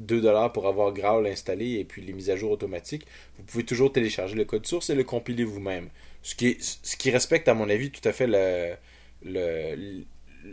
2$ 0.00 0.52
pour 0.52 0.66
avoir 0.66 0.92
Graal 0.92 1.26
installé 1.26 1.74
et 1.74 1.84
puis 1.84 2.02
les 2.02 2.12
mises 2.12 2.30
à 2.30 2.36
jour 2.36 2.50
automatiques, 2.50 3.06
vous 3.38 3.44
pouvez 3.44 3.64
toujours 3.64 3.92
télécharger 3.92 4.34
le 4.34 4.44
code 4.44 4.66
source 4.66 4.90
et 4.90 4.94
le 4.94 5.04
compiler 5.04 5.44
vous-même. 5.44 5.88
Ce 6.22 6.34
qui, 6.34 7.10
respecte, 7.10 7.46
à 7.48 7.54
mon 7.54 7.70
avis, 7.70 7.90
tout 7.90 8.06
à 8.08 8.12
fait 8.12 8.26
le 8.26 10.04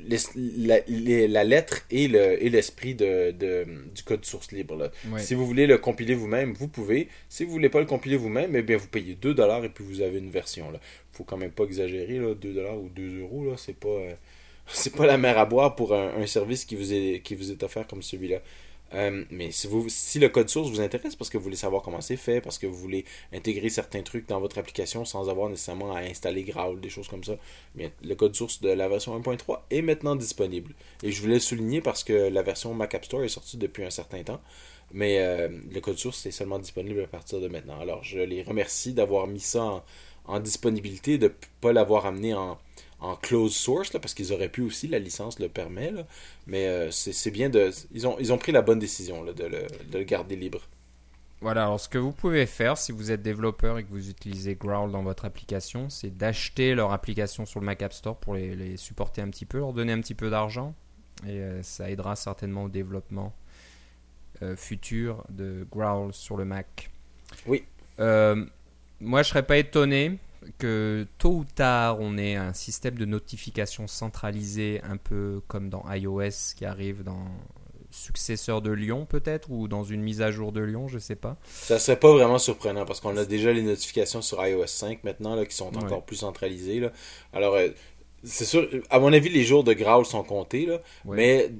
la, 0.08 1.44
lettre 1.44 1.86
et 1.90 2.08
l'esprit 2.08 2.96
de, 2.96 3.32
du 3.32 4.04
code 4.04 4.26
source 4.26 4.52
libre. 4.52 4.92
Si 5.18 5.34
vous 5.34 5.46
voulez 5.46 5.68
le 5.68 5.78
compiler 5.78 6.16
vous-même, 6.16 6.54
vous 6.54 6.68
pouvez. 6.68 7.08
Si 7.30 7.44
vous 7.46 7.52
voulez 7.52 7.70
pas 7.70 7.80
le 7.80 7.86
compiler 7.86 8.18
vous-même, 8.18 8.56
eh 8.56 8.62
bien 8.62 8.78
vous 8.78 8.88
payez 8.88 9.18
2$ 9.22 9.66
et 9.66 9.70
puis 9.70 9.84
vous 9.84 10.02
avez 10.02 10.20
une 10.20 10.30
version. 10.30 10.72
Il 10.74 10.80
faut 11.18 11.24
quand 11.24 11.38
même 11.38 11.52
pas 11.52 11.64
exagérer, 11.64 12.20
là, 12.20 12.34
2$ 12.34 12.78
ou 12.78 12.90
2 12.90 13.22
euros, 13.22 13.46
là, 13.46 13.54
c'est 13.58 13.78
pas, 13.78 13.88
euh, 13.88 14.14
c'est 14.68 14.96
pas 14.96 15.06
la 15.06 15.18
mer 15.18 15.38
à 15.38 15.46
boire 15.46 15.76
pour 15.76 15.94
un, 15.94 16.16
un, 16.16 16.26
service 16.26 16.66
qui 16.66 16.76
vous 16.76 16.94
est, 16.94 17.22
qui 17.24 17.36
vous 17.36 17.52
est 17.52 17.64
offert 17.64 17.88
comme 17.88 18.02
celui-là. 18.02 18.40
Euh, 18.94 19.24
mais 19.32 19.52
si, 19.52 19.68
vous, 19.68 19.86
si 19.90 20.20
le 20.20 20.30
code 20.30 20.50
source 20.50 20.70
vous 20.70 20.82
intéresse 20.82 21.16
parce 21.16 21.30
que 21.30 21.38
vous 21.38 21.44
voulez 21.44 21.56
savoir 21.56 21.82
comment 21.82 22.02
c'est 22.02 22.18
fait, 22.18 22.42
parce 22.42 22.58
que 22.58 22.68
vous 22.68 22.78
voulez 22.78 23.06
intégrer 23.34 23.70
certains 23.70 24.02
trucs 24.04 24.28
dans 24.28 24.40
votre 24.40 24.58
application 24.58 25.06
sans 25.06 25.30
avoir 25.30 25.50
nécessairement 25.50 25.94
à 25.94 26.00
installer 26.00 26.44
Graal, 26.44 26.80
des 26.80 26.90
choses 26.90 27.08
comme 27.08 27.24
ça, 27.24 27.34
bien, 27.76 27.90
le 28.04 28.16
code 28.16 28.36
source 28.36 28.62
de 28.62 28.70
la 28.70 28.88
version 28.88 29.20
1.3 29.20 29.62
est 29.72 29.82
maintenant 29.82 30.16
disponible. 30.16 30.74
Et 31.02 31.12
je 31.12 31.22
voulais 31.22 31.36
le 31.36 31.40
souligner 31.40 31.82
parce 31.82 32.04
que 32.04 32.14
la 32.14 32.42
version 32.44 32.74
Mac 32.74 32.94
App 32.96 33.06
Store 33.06 33.24
est 33.24 33.30
sortie 33.30 33.58
depuis 33.58 33.84
un 33.84 33.90
certain 33.90 34.24
temps. 34.24 34.42
Mais 34.92 35.20
euh, 35.20 35.50
le 35.72 35.82
code 35.82 35.98
source 35.98 36.26
est 36.28 36.32
seulement 36.32 36.60
disponible 36.60 37.02
à 37.02 37.08
partir 37.08 37.40
de 37.40 37.48
maintenant. 37.48 37.80
Alors 37.80 38.04
je 38.04 38.20
les 38.20 38.44
remercie 38.44 38.94
d'avoir 38.94 39.26
mis 39.26 39.40
ça 39.40 39.64
en, 39.64 39.84
en 40.26 40.40
disponibilité, 40.40 41.18
de 41.18 41.28
ne 41.28 41.34
pas 41.62 41.74
l'avoir 41.74 42.06
amené 42.06 42.36
en, 42.36 42.60
en 43.04 43.18
closed 43.18 43.54
source, 43.54 43.92
là, 43.94 44.00
parce 44.00 44.14
qu'ils 44.14 44.32
auraient 44.32 44.50
pu 44.50 44.62
aussi, 44.62 44.88
la 44.88 44.98
licence 44.98 45.38
le 45.38 45.50
permet, 45.50 45.92
là, 45.92 46.08
mais 46.48 46.68
euh, 46.68 46.90
c'est 46.90 47.32
bien 47.32 47.50
de... 47.50 47.70
Ils 47.92 48.08
ont, 48.08 48.18
ils 48.18 48.32
ont 48.32 48.38
pris 48.38 48.54
la 48.54 48.62
bonne 48.62 48.80
décision 48.80 49.24
là, 49.24 49.34
de, 49.34 49.44
le, 49.44 49.68
de, 49.92 49.98
le, 49.98 50.04
garder 50.06 50.38
libre. 50.38 50.62
Voilà, 51.42 51.64
alors 51.64 51.82
ce 51.82 51.90
que 51.90 51.98
vous 51.98 52.14
pouvez 52.14 52.46
faire 52.46 52.78
si 52.78 52.94
vous 52.94 53.12
êtes 53.12 53.22
développeur 53.22 53.78
et 53.78 53.84
que 53.84 53.90
vous 53.90 54.10
utilisez 54.10 54.56
Growl 54.56 54.90
dans 54.90 55.04
votre 55.04 55.26
application, 55.26 55.90
c'est 55.90 56.16
d'acheter 56.16 56.76
leur 56.76 56.94
application 56.94 57.46
sur 57.46 57.60
le 57.60 57.66
Mac 57.66 57.82
App 57.82 57.92
Store 57.92 58.16
pour 58.16 58.36
les, 58.36 58.56
les, 58.56 58.78
supporter 58.78 59.22
un 59.22 59.30
petit 59.30 59.46
peu, 59.46 59.58
leur 59.58 59.74
donner 59.74 59.92
un 59.92 60.00
petit 60.00 60.16
peu 60.16 60.30
d'argent, 60.30 60.74
et 61.28 61.40
euh, 61.40 61.62
ça 61.62 61.92
aidera 61.92 62.16
certainement 62.16 62.64
au 62.64 62.70
développement 62.70 63.36
euh, 64.42 64.56
future 64.56 65.26
de 65.28 65.68
Growl 65.70 66.14
sur 66.14 66.38
le 66.38 66.46
Mac. 66.46 66.90
Oui. 67.48 67.66
Moi, 67.98 69.22
je 69.22 69.28
serais 69.28 69.44
pas 69.44 69.58
étonné 69.58 70.18
que 70.58 71.08
tôt 71.18 71.38
ou 71.38 71.46
tard, 71.46 71.98
on 72.00 72.18
ait 72.18 72.36
un 72.36 72.54
système 72.54 72.98
de 72.98 73.06
notification 73.06 73.88
centralisé, 73.88 74.82
un 74.84 74.98
peu 74.98 75.42
comme 75.48 75.70
dans 75.70 75.84
iOS 75.92 76.56
qui 76.56 76.66
arrive 76.66 77.04
dans 77.04 77.28
successeur 77.94 78.62
de 78.62 78.72
Lyon 78.72 79.06
peut-être 79.06 79.52
ou 79.52 79.68
dans 79.68 79.84
une 79.84 80.02
mise 80.02 80.22
à 80.22 80.32
jour 80.32 80.52
de 80.52 80.62
Lyon, 80.62 80.88
je 80.88 81.00
sais 81.00 81.16
pas. 81.16 81.38
Ça 81.46 81.80
serait 81.80 82.00
pas 82.00 82.12
vraiment 82.12 82.40
surprenant 82.40 82.86
parce 82.86 83.00
qu'on 83.00 83.16
a 83.18 83.26
déjà 83.26 83.54
les 83.54 83.62
notifications 83.62 84.22
sur 84.22 84.46
iOS 84.46 84.68
5 84.68 85.04
maintenant 85.04 85.36
là, 85.36 85.46
qui 85.46 85.56
sont 85.56 85.76
encore 85.78 86.04
plus 86.04 86.18
centralisées. 86.18 86.80
Là. 86.80 86.92
Alors, 87.34 87.56
euh, 87.56 87.70
c'est 88.24 88.46
sûr, 88.46 88.68
à 88.90 89.00
mon 89.00 89.12
avis, 89.12 89.30
les 89.30 89.44
jours 89.44 89.64
de 89.64 89.74
Graal 89.74 90.06
sont 90.06 90.24
comptés, 90.24 90.66
là, 90.66 90.80
mais 91.06 91.52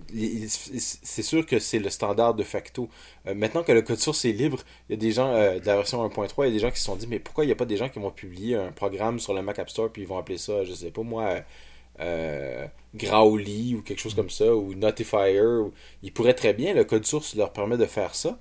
c'est 0.78 1.24
sûr 1.24 1.46
que 1.46 1.60
c'est 1.60 1.80
le 1.80 1.90
standard 1.90 2.34
de 2.36 2.44
facto. 2.44 2.90
Euh, 3.28 3.36
maintenant 3.36 3.64
que 3.64 3.72
le 3.72 3.82
code 3.82 4.00
source 4.00 4.24
est 4.26 4.32
libre, 4.32 4.60
il 4.88 4.94
y 4.94 4.96
a 4.96 4.98
des 4.98 5.12
gens 5.12 5.34
euh, 5.34 5.60
de 5.60 5.66
la 5.66 5.76
version 5.76 6.08
1.3, 6.08 6.34
il 6.40 6.46
y 6.46 6.48
a 6.48 6.52
des 6.52 6.60
gens 6.60 6.72
qui 6.72 6.80
se 6.80 6.86
sont 6.86 6.96
dit, 6.96 7.08
mais 7.08 7.20
pourquoi 7.20 7.44
il 7.44 7.48
n'y 7.48 7.54
a 7.54 7.56
pas 7.58 7.66
des 7.66 7.78
gens 7.78 7.90
qui 7.90 8.00
vont 8.00 8.12
publier 8.12 8.56
un 8.56 8.72
programme 8.72 9.20
sur 9.20 9.34
le 9.34 9.42
Mac 9.42 9.60
App 9.60 9.70
Store 9.70 9.90
puis 9.92 10.04
ils 10.04 10.08
vont 10.08 10.18
appeler 10.18 10.38
ça, 10.38 10.64
je 10.64 10.74
sais 10.74 10.92
pas 10.92 11.04
moi, 11.04 11.42
euh, 12.00 12.66
Growly 12.96 13.76
ou 13.76 13.82
quelque 13.82 14.00
chose 14.00 14.16
comme 14.16 14.30
ça, 14.30 14.56
ou 14.56 14.74
Notifier. 14.74 15.42
Ils 16.02 16.14
pourraient 16.14 16.34
très 16.34 16.54
bien, 16.54 16.74
le 16.74 16.84
code 16.86 17.06
source 17.06 17.36
leur 17.36 17.52
permet 17.52 17.78
de 17.78 17.86
faire 17.86 18.16
ça. 18.16 18.38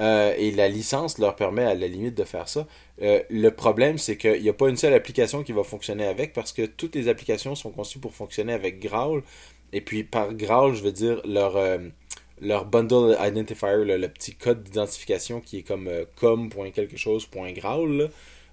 Euh, 0.00 0.34
et 0.38 0.50
la 0.52 0.68
licence 0.68 1.18
leur 1.18 1.36
permet 1.36 1.64
à 1.64 1.74
la 1.74 1.86
limite 1.86 2.14
de 2.14 2.24
faire 2.24 2.48
ça. 2.48 2.66
Euh, 3.02 3.22
le 3.30 3.50
problème, 3.50 3.98
c'est 3.98 4.16
qu'il 4.16 4.42
n'y 4.42 4.48
a 4.48 4.52
pas 4.52 4.68
une 4.68 4.76
seule 4.76 4.94
application 4.94 5.42
qui 5.42 5.52
va 5.52 5.64
fonctionner 5.64 6.06
avec 6.06 6.32
parce 6.32 6.52
que 6.52 6.66
toutes 6.66 6.94
les 6.94 7.08
applications 7.08 7.54
sont 7.54 7.70
conçues 7.70 7.98
pour 7.98 8.14
fonctionner 8.14 8.52
avec 8.52 8.80
Growl. 8.80 9.22
Et 9.72 9.80
puis 9.80 10.04
par 10.04 10.34
Growl, 10.34 10.74
je 10.74 10.82
veux 10.82 10.92
dire 10.92 11.20
leur, 11.24 11.56
euh, 11.56 11.78
leur 12.40 12.64
bundle 12.66 13.16
identifier, 13.20 13.84
le 13.84 14.08
petit 14.08 14.34
code 14.34 14.62
d'identification 14.62 15.40
qui 15.40 15.58
est 15.58 15.62
comme 15.62 15.90
com.quelque 16.16 16.96
chose.growl. 16.96 18.10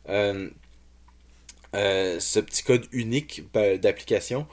ce 0.08 0.50
petit 2.40 2.64
code 2.64 2.86
unique 2.92 3.44
d'application 3.54 4.48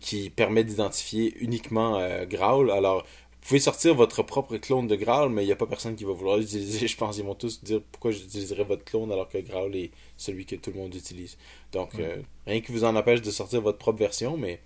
qui 0.00 0.30
permet 0.30 0.64
d'identifier 0.64 1.34
uniquement 1.40 2.00
Growl. 2.26 2.70
Alors, 2.70 3.04
vous 3.44 3.48
pouvez 3.48 3.60
sortir 3.60 3.94
votre 3.94 4.22
propre 4.22 4.56
clone 4.56 4.86
de 4.86 4.96
Graal, 4.96 5.28
mais 5.28 5.42
il 5.42 5.46
n'y 5.46 5.52
a 5.52 5.56
pas 5.56 5.66
personne 5.66 5.96
qui 5.96 6.04
va 6.04 6.14
vouloir 6.14 6.38
l'utiliser. 6.38 6.86
Je 6.88 6.96
pense 6.96 7.16
qu'ils 7.16 7.26
vont 7.26 7.34
tous 7.34 7.62
dire 7.62 7.82
pourquoi 7.92 8.10
j'utiliserais 8.10 8.64
votre 8.64 8.84
clone 8.84 9.12
alors 9.12 9.28
que 9.28 9.36
Graal 9.36 9.76
est 9.76 9.90
celui 10.16 10.46
que 10.46 10.56
tout 10.56 10.70
le 10.70 10.78
monde 10.78 10.94
utilise. 10.94 11.36
Donc, 11.70 11.90
euh, 11.98 12.22
rien 12.46 12.62
qui 12.62 12.72
vous 12.72 12.84
en 12.84 12.96
empêche 12.96 13.20
de 13.20 13.30
sortir 13.30 13.60
votre 13.60 13.76
propre 13.76 13.98
version, 13.98 14.38
mais 14.38 14.62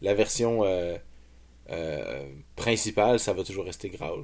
la 0.00 0.14
version 0.14 0.62
euh, 0.62 0.96
euh, 1.72 2.24
principale, 2.54 3.18
ça 3.18 3.32
va 3.32 3.42
toujours 3.42 3.64
rester 3.64 3.88
Graal. 3.88 4.20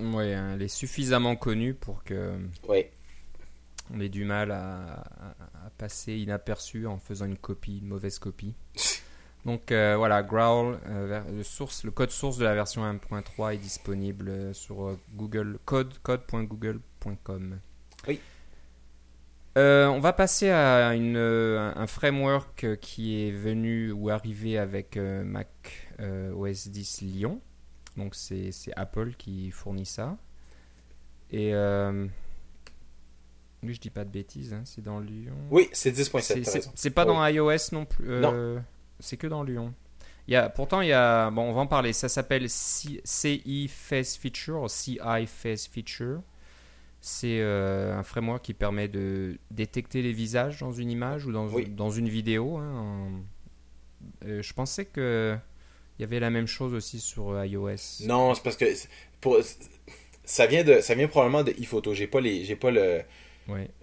Oui, 0.00 0.32
hein, 0.32 0.52
elle 0.54 0.62
est 0.62 0.68
suffisamment 0.68 1.36
connue 1.36 1.74
pour 1.74 2.02
que. 2.02 2.38
Oui. 2.66 2.86
On 3.92 4.00
ait 4.00 4.08
du 4.08 4.24
mal 4.24 4.52
à, 4.52 5.04
à 5.66 5.70
passer 5.76 6.14
inaperçu 6.14 6.86
en 6.86 6.96
faisant 6.98 7.26
une 7.26 7.36
copie, 7.36 7.80
une 7.82 7.88
mauvaise 7.88 8.18
copie. 8.18 8.54
Donc 9.44 9.72
euh, 9.72 9.94
voilà, 9.96 10.22
Growl, 10.22 10.78
euh, 10.86 11.22
le, 11.32 11.42
source, 11.42 11.84
le 11.84 11.90
code 11.90 12.10
source 12.10 12.36
de 12.36 12.44
la 12.44 12.54
version 12.54 12.82
1.3 12.82 13.54
est 13.54 13.56
disponible 13.56 14.28
euh, 14.28 14.52
sur 14.52 14.96
Google 15.14 15.58
code 15.64 15.98
code.google.com. 16.02 17.58
Oui. 18.06 18.20
on 19.56 19.98
va 20.00 20.12
passer 20.12 20.50
à 20.50 20.94
une, 20.94 21.16
un 21.16 21.86
framework 21.86 22.78
qui 22.80 23.26
est 23.26 23.30
venu 23.30 23.92
ou 23.92 24.10
arrivé 24.10 24.58
avec 24.58 24.96
Mac 24.96 25.88
OS 25.98 26.68
10 26.68 27.02
Lyon. 27.02 27.40
Donc 27.96 28.14
c'est 28.14 28.52
Apple 28.76 29.14
qui 29.16 29.50
fournit 29.50 29.86
ça. 29.86 30.16
Et 31.30 31.52
oui, 33.62 33.74
je 33.74 33.80
dis 33.80 33.90
pas 33.90 34.04
de 34.04 34.10
bêtises, 34.10 34.54
hein, 34.54 34.62
c'est 34.64 34.82
dans 34.82 35.00
Lyon. 35.00 35.34
Oui, 35.50 35.68
c'est 35.72 35.94
10.7. 35.94 36.70
C'est 36.74 36.90
pas 36.90 37.04
dans 37.04 37.26
iOS 37.26 37.72
non 37.72 37.84
plus. 37.84 38.20
Non. 38.20 38.62
C'est 39.00 39.16
que 39.16 39.26
dans 39.26 39.42
Lyon. 39.42 39.74
Il 40.28 40.34
y 40.34 40.36
a, 40.36 40.48
pourtant, 40.48 40.80
il 40.80 40.88
y 40.88 40.92
a. 40.92 41.30
Bon, 41.30 41.42
on 41.42 41.52
va 41.52 41.62
en 41.62 41.66
parler. 41.66 41.92
Ça 41.92 42.08
s'appelle 42.08 42.48
CI 42.48 43.68
Face 43.68 44.16
Feature, 44.16 44.70
CI 44.70 44.98
Face 45.26 45.66
Feature. 45.66 46.22
C'est 47.00 47.40
euh, 47.40 47.98
un 47.98 48.02
framework 48.02 48.44
qui 48.44 48.52
permet 48.52 48.86
de 48.86 49.38
détecter 49.50 50.02
les 50.02 50.12
visages 50.12 50.60
dans 50.60 50.72
une 50.72 50.90
image 50.90 51.24
ou 51.24 51.32
dans, 51.32 51.48
dans 51.70 51.90
une 51.90 52.08
vidéo. 52.08 52.58
Hein, 52.58 53.22
euh, 54.26 54.42
je 54.42 54.52
pensais 54.52 54.84
que 54.84 55.36
il 55.98 56.02
y 56.02 56.04
avait 56.04 56.20
la 56.20 56.30
même 56.30 56.46
chose 56.46 56.74
aussi 56.74 57.00
sur 57.00 57.30
euh, 57.30 57.46
iOS. 57.46 58.06
Non, 58.06 58.34
c'est 58.34 58.42
parce 58.42 58.56
que 58.56 58.66
pour, 59.20 59.38
ça 60.24 60.46
vient 60.46 60.62
de 60.62 60.80
ça 60.80 60.94
vient 60.94 61.08
probablement 61.08 61.42
de 61.42 61.52
iPhoto. 61.58 61.94
J'ai 61.94 62.06
pas 62.06 62.20
les 62.20 62.44
j'ai 62.44 62.56
pas 62.56 62.70
le 62.70 63.02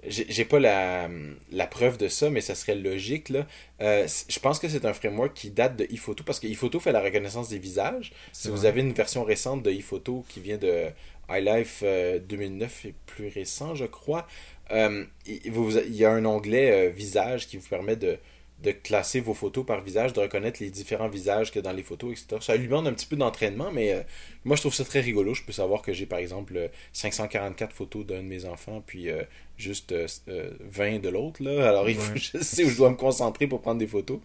j'ai 0.06 0.46
pas 0.46 0.60
la, 0.60 1.10
la, 1.52 1.68
preuve 1.68 1.98
de 1.98 2.08
ça, 2.08 2.30
mais 2.30 2.42
ça 2.42 2.56
serait 2.56 2.76
logique. 2.76 3.30
Là. 3.30 3.46
Euh, 3.82 4.08
je 4.28 4.40
pense 4.40 4.60
que 4.60 4.68
c'est 4.68 4.86
un 4.86 4.94
framework 4.94 5.34
qui 5.34 5.50
date 5.50 5.76
de 5.76 5.88
iPhoto 5.92 6.24
parce 6.24 6.40
que 6.40 6.48
iPhoto 6.48 6.80
fait 6.80 6.92
la 6.92 7.02
reconnaissance 7.02 7.50
des 7.50 7.60
visages. 7.60 8.12
Si 8.32 8.50
vous 8.50 8.66
avez 8.66 8.82
une 8.82 8.94
version 8.94 9.24
récente 9.24 9.64
de 9.64 9.72
iPhoto 9.72 10.26
qui 10.30 10.40
vient 10.40 10.58
de 10.58 10.88
iLife 11.30 11.84
2009 11.84 12.86
et 12.86 12.94
plus 13.06 13.28
récent, 13.28 13.76
je 13.76 13.86
crois, 13.86 14.28
euh, 14.72 15.06
il, 15.26 15.94
y 15.94 16.06
a 16.06 16.12
un 16.12 16.26
onglet 16.26 16.88
euh, 16.88 16.90
visage 16.90 17.48
qui 17.48 17.58
vous 17.58 17.68
permet 17.68 17.96
de, 17.96 18.18
de 18.64 18.72
classer 18.72 19.20
vos 19.20 19.36
photos 19.36 19.66
par 19.66 19.82
visage, 19.82 20.14
de 20.14 20.20
reconnaître 20.20 20.64
les 20.64 20.72
différents 20.72 21.10
visages 21.10 21.52
que 21.52 21.60
dans 21.60 21.74
les 21.74 21.84
photos, 21.84 22.12
etc. 22.14 22.42
Ça 22.42 22.56
lui 22.56 22.66
demande 22.66 22.88
un 22.88 22.94
petit 22.94 23.06
peu 23.06 23.16
d'entraînement, 23.16 23.72
mais 23.72 23.94
euh, 23.94 24.02
moi 24.46 24.56
je 24.56 24.62
trouve 24.62 24.74
ça 24.74 24.84
très 24.84 25.00
rigolo. 25.00 25.36
Je 25.36 25.44
peux 25.44 25.52
savoir 25.52 25.84
que 25.84 25.94
j'ai 25.94 26.08
par 26.08 26.20
exemple 26.20 26.72
544 26.94 27.72
photos 27.72 28.06
d'un 28.06 28.18
de 28.18 28.28
mes 28.28 28.46
enfants, 28.46 28.82
puis 28.86 29.10
euh, 29.10 29.24
juste 29.58 29.94
20 29.94 29.98
euh, 30.30 31.00
de 31.00 31.10
l'autre. 31.10 31.44
là. 31.44 31.70
Alors 31.70 31.88
il 31.88 31.98
faut, 31.98 32.16
je 32.16 32.40
sais 32.40 32.64
où 32.64 32.70
je 32.70 32.78
dois 32.78 32.90
me 32.90 32.96
concentrer 32.96 33.46
pour 33.46 33.62
prendre 33.62 33.80
des 33.80 33.88
photos. 33.88 34.20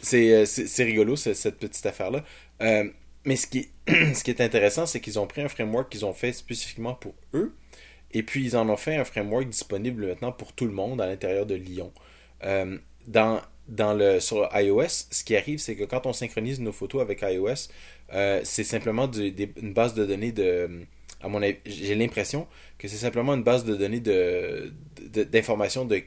c'est 0.00 0.84
rigolo 0.84 1.14
cette 1.14 1.58
petite 1.58 1.86
affaire-là. 1.86 2.24
mais 3.24 3.36
ce 3.36 3.46
qui, 3.46 3.58
est, 3.86 4.14
ce 4.14 4.24
qui 4.24 4.30
est 4.32 4.40
intéressant, 4.40 4.86
c'est 4.86 5.00
qu'ils 5.00 5.20
ont 5.20 5.28
pris 5.28 5.42
un 5.42 5.48
framework 5.48 5.88
qu'ils 5.88 6.04
ont 6.04 6.12
fait 6.12 6.32
spécifiquement 6.32 6.94
pour 6.94 7.14
eux, 7.32 7.54
et 8.10 8.24
puis 8.24 8.44
ils 8.44 8.56
en 8.56 8.68
ont 8.68 8.76
fait 8.76 8.96
un 8.96 9.04
framework 9.04 9.48
disponible 9.48 10.04
maintenant 10.04 10.32
pour 10.32 10.52
tout 10.52 10.66
le 10.66 10.72
monde 10.72 11.00
à 11.00 11.06
l'intérieur 11.06 11.46
de 11.46 11.54
Lyon 11.54 11.92
dans, 12.42 13.40
dans 13.68 13.92
le, 13.94 14.18
sur 14.20 14.48
iOS, 14.54 14.88
ce 15.10 15.24
qui 15.24 15.36
arrive, 15.36 15.58
c'est 15.58 15.76
que 15.76 15.84
quand 15.84 16.06
on 16.06 16.12
synchronise 16.12 16.60
nos 16.60 16.72
photos 16.72 17.02
avec 17.02 17.22
iOS, 17.22 17.68
euh, 18.14 18.40
c'est 18.44 18.64
simplement 18.64 19.10
une 19.10 19.72
base 19.74 19.94
de 19.94 20.04
données 20.06 20.32
de. 20.32 20.86
À 21.20 21.28
mon 21.28 21.40
j'ai 21.66 21.96
l'impression 21.96 22.46
que 22.78 22.86
c'est 22.86 22.96
simplement 22.96 23.34
une 23.34 23.42
base 23.42 23.64
de 23.64 23.74
données 23.74 23.98
de, 23.98 24.72
d'informations 25.24 25.84
de, 25.84 26.02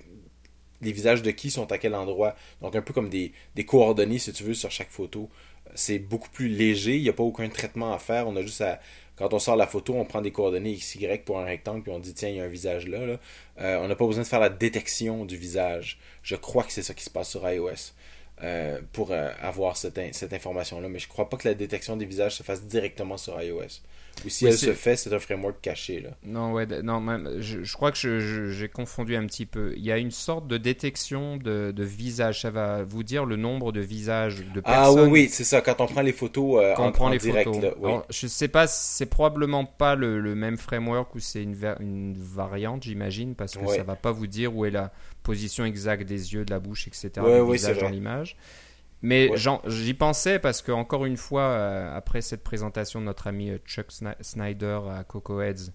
les 0.82 0.92
visages 0.94 1.22
de 1.22 1.32
qui 1.32 1.52
sont 1.52 1.72
à 1.72 1.78
quel 1.78 1.96
endroit. 1.96 2.36
Donc 2.62 2.76
un 2.76 2.82
peu 2.82 2.94
comme 2.94 3.10
des, 3.10 3.34
des 3.56 3.66
coordonnées, 3.66 4.20
si 4.20 4.32
tu 4.34 4.44
veux, 4.44 4.54
sur 4.54 4.72
chaque 4.72 4.90
photo. 4.90 5.30
C'est 5.76 6.00
beaucoup 6.00 6.30
plus 6.30 6.48
léger, 6.48 6.98
il 6.98 7.04
n'y 7.04 7.10
a 7.10 7.14
pas 7.14 7.24
aucun 7.24 7.48
traitement 7.50 7.94
à 7.94 8.00
faire. 8.00 8.28
On 8.28 8.36
a 8.36 8.42
juste 8.42 8.62
à, 8.62 8.80
quand 9.22 9.34
on 9.36 9.40
sort 9.40 9.56
la 9.56 9.68
photo, 9.68 9.94
on 9.94 10.04
prend 10.04 10.22
des 10.22 10.32
coordonnées 10.32 10.74
XY 10.74 11.20
pour 11.24 11.40
un 11.40 11.46
rectangle, 11.46 11.84
puis 11.84 11.92
on 11.92 12.00
dit 12.00 12.14
tiens, 12.14 12.30
il 12.30 12.38
y 12.38 12.40
a 12.40 12.44
un 12.44 12.48
visage 12.48 12.88
là. 12.88 12.98
Euh, 13.60 13.78
on 13.78 13.88
n'a 13.88 13.96
pas 13.96 14.08
besoin 14.08 14.24
de 14.24 14.28
faire 14.28 14.40
la 14.40 14.50
détection 14.50 15.26
du 15.26 15.38
visage. 15.38 16.00
Je 16.24 16.36
crois 16.36 16.64
que 16.64 16.72
c'est 16.72 16.82
ça 16.82 16.96
qui 16.96 17.04
se 17.04 17.10
passe 17.12 17.30
sur 17.30 17.48
iOS. 17.48 17.94
Euh, 18.44 18.80
pour 18.92 19.12
euh, 19.12 19.30
avoir 19.40 19.78
cette, 19.78 20.00
cette 20.14 20.34
information-là. 20.34 20.90
Mais 20.90 20.98
je 20.98 21.08
crois 21.08 21.30
pas 21.30 21.38
que 21.38 21.48
la 21.48 21.54
détection 21.54 21.96
des 21.96 22.06
visages 22.06 22.38
se 22.38 22.42
fasse 22.42 22.64
directement 22.64 23.16
sur 23.18 23.40
iOS. 23.40 23.82
Ou 24.26 24.30
si 24.30 24.48
elle 24.48 24.58
se 24.58 24.74
fait, 24.74 24.96
c'est 24.96 25.14
un 25.14 25.20
framework 25.20 25.62
caché. 25.62 26.00
Là. 26.00 26.10
Non, 26.24 26.52
ouais, 26.52 26.66
non 26.82 27.00
même, 27.00 27.40
je, 27.40 27.74
crois 27.74 27.92
que 27.92 28.50
j'ai 28.52 28.68
confondu 28.68 29.16
un 29.16 29.26
petit 29.28 29.46
peu. 29.46 29.74
Il 29.78 29.84
y 29.84 29.92
a 29.92 29.98
une 29.98 30.12
sorte 30.12 30.48
de 30.48 30.58
détection 30.58 31.38
de, 31.38 31.72
de, 31.72 31.84
visage. 31.84 32.42
Ça 32.42 32.50
va 32.50 32.84
vous 32.84 33.04
dire 33.04 33.26
le 33.26 33.36
nombre 33.36 33.72
de 33.72 33.80
visages 33.80 34.44
de 34.54 34.60
personnes. 34.60 35.00
Ah 35.00 35.04
oui, 35.04 35.10
oui, 35.10 35.30
c'est 35.30 35.44
ça. 35.44 35.62
Quand 35.62 35.80
on 35.80 35.86
prend 35.86 36.02
les 36.02 36.12
photos 36.12 36.64
euh, 36.64 36.76
en, 36.76 36.92
prend 36.92 37.10
les 37.10 37.20
direct. 37.20 37.54
Photos. 37.54 37.74
oui. 37.80 37.92
je 38.10 38.28
sais 38.28 38.48
pas, 38.48 38.66
c'est 38.66 39.06
probablement 39.06 39.66
pas 39.66 39.96
le, 39.96 40.20
le, 40.20 40.34
même 40.34 40.58
framework 40.58 41.14
ou 41.14 41.20
c'est 41.20 41.44
une, 41.44 41.56
une 41.80 42.16
variante, 42.18 42.84
j'imagine, 42.84 43.36
parce 43.36 43.56
que 43.56 43.68
ça 43.68 43.84
va 43.84 43.96
pas 43.96 44.12
vous 44.12 44.28
dire 44.28 44.56
où 44.56 44.66
est 44.66 44.72
la 44.72 44.92
position 45.24 45.66
exacte 45.66 46.04
des 46.04 46.34
yeux, 46.34 46.46
de 46.46 46.52
la 46.52 46.60
bouche, 46.60 46.88
etc. 46.88 47.12
Ouais, 47.18 47.40
oui, 47.40 47.60
dans 47.80 47.90
l'image. 47.90 48.38
Mais 49.02 49.32
j'y 49.68 49.94
pensais 49.94 50.40
parce 50.40 50.62
que 50.62 50.72
encore 50.72 51.06
une 51.06 51.18
fois, 51.18 51.44
euh, 51.44 51.96
après 51.96 52.22
cette 52.22 52.44
présentation 52.44 53.00
de 53.00 53.06
notre 53.06 53.28
ami 53.28 53.50
euh, 53.50 53.58
Chuck 53.66 53.88
Snyder 54.22 54.80
à 54.90 55.04
Coco 55.04 55.42
Heads 55.42 55.72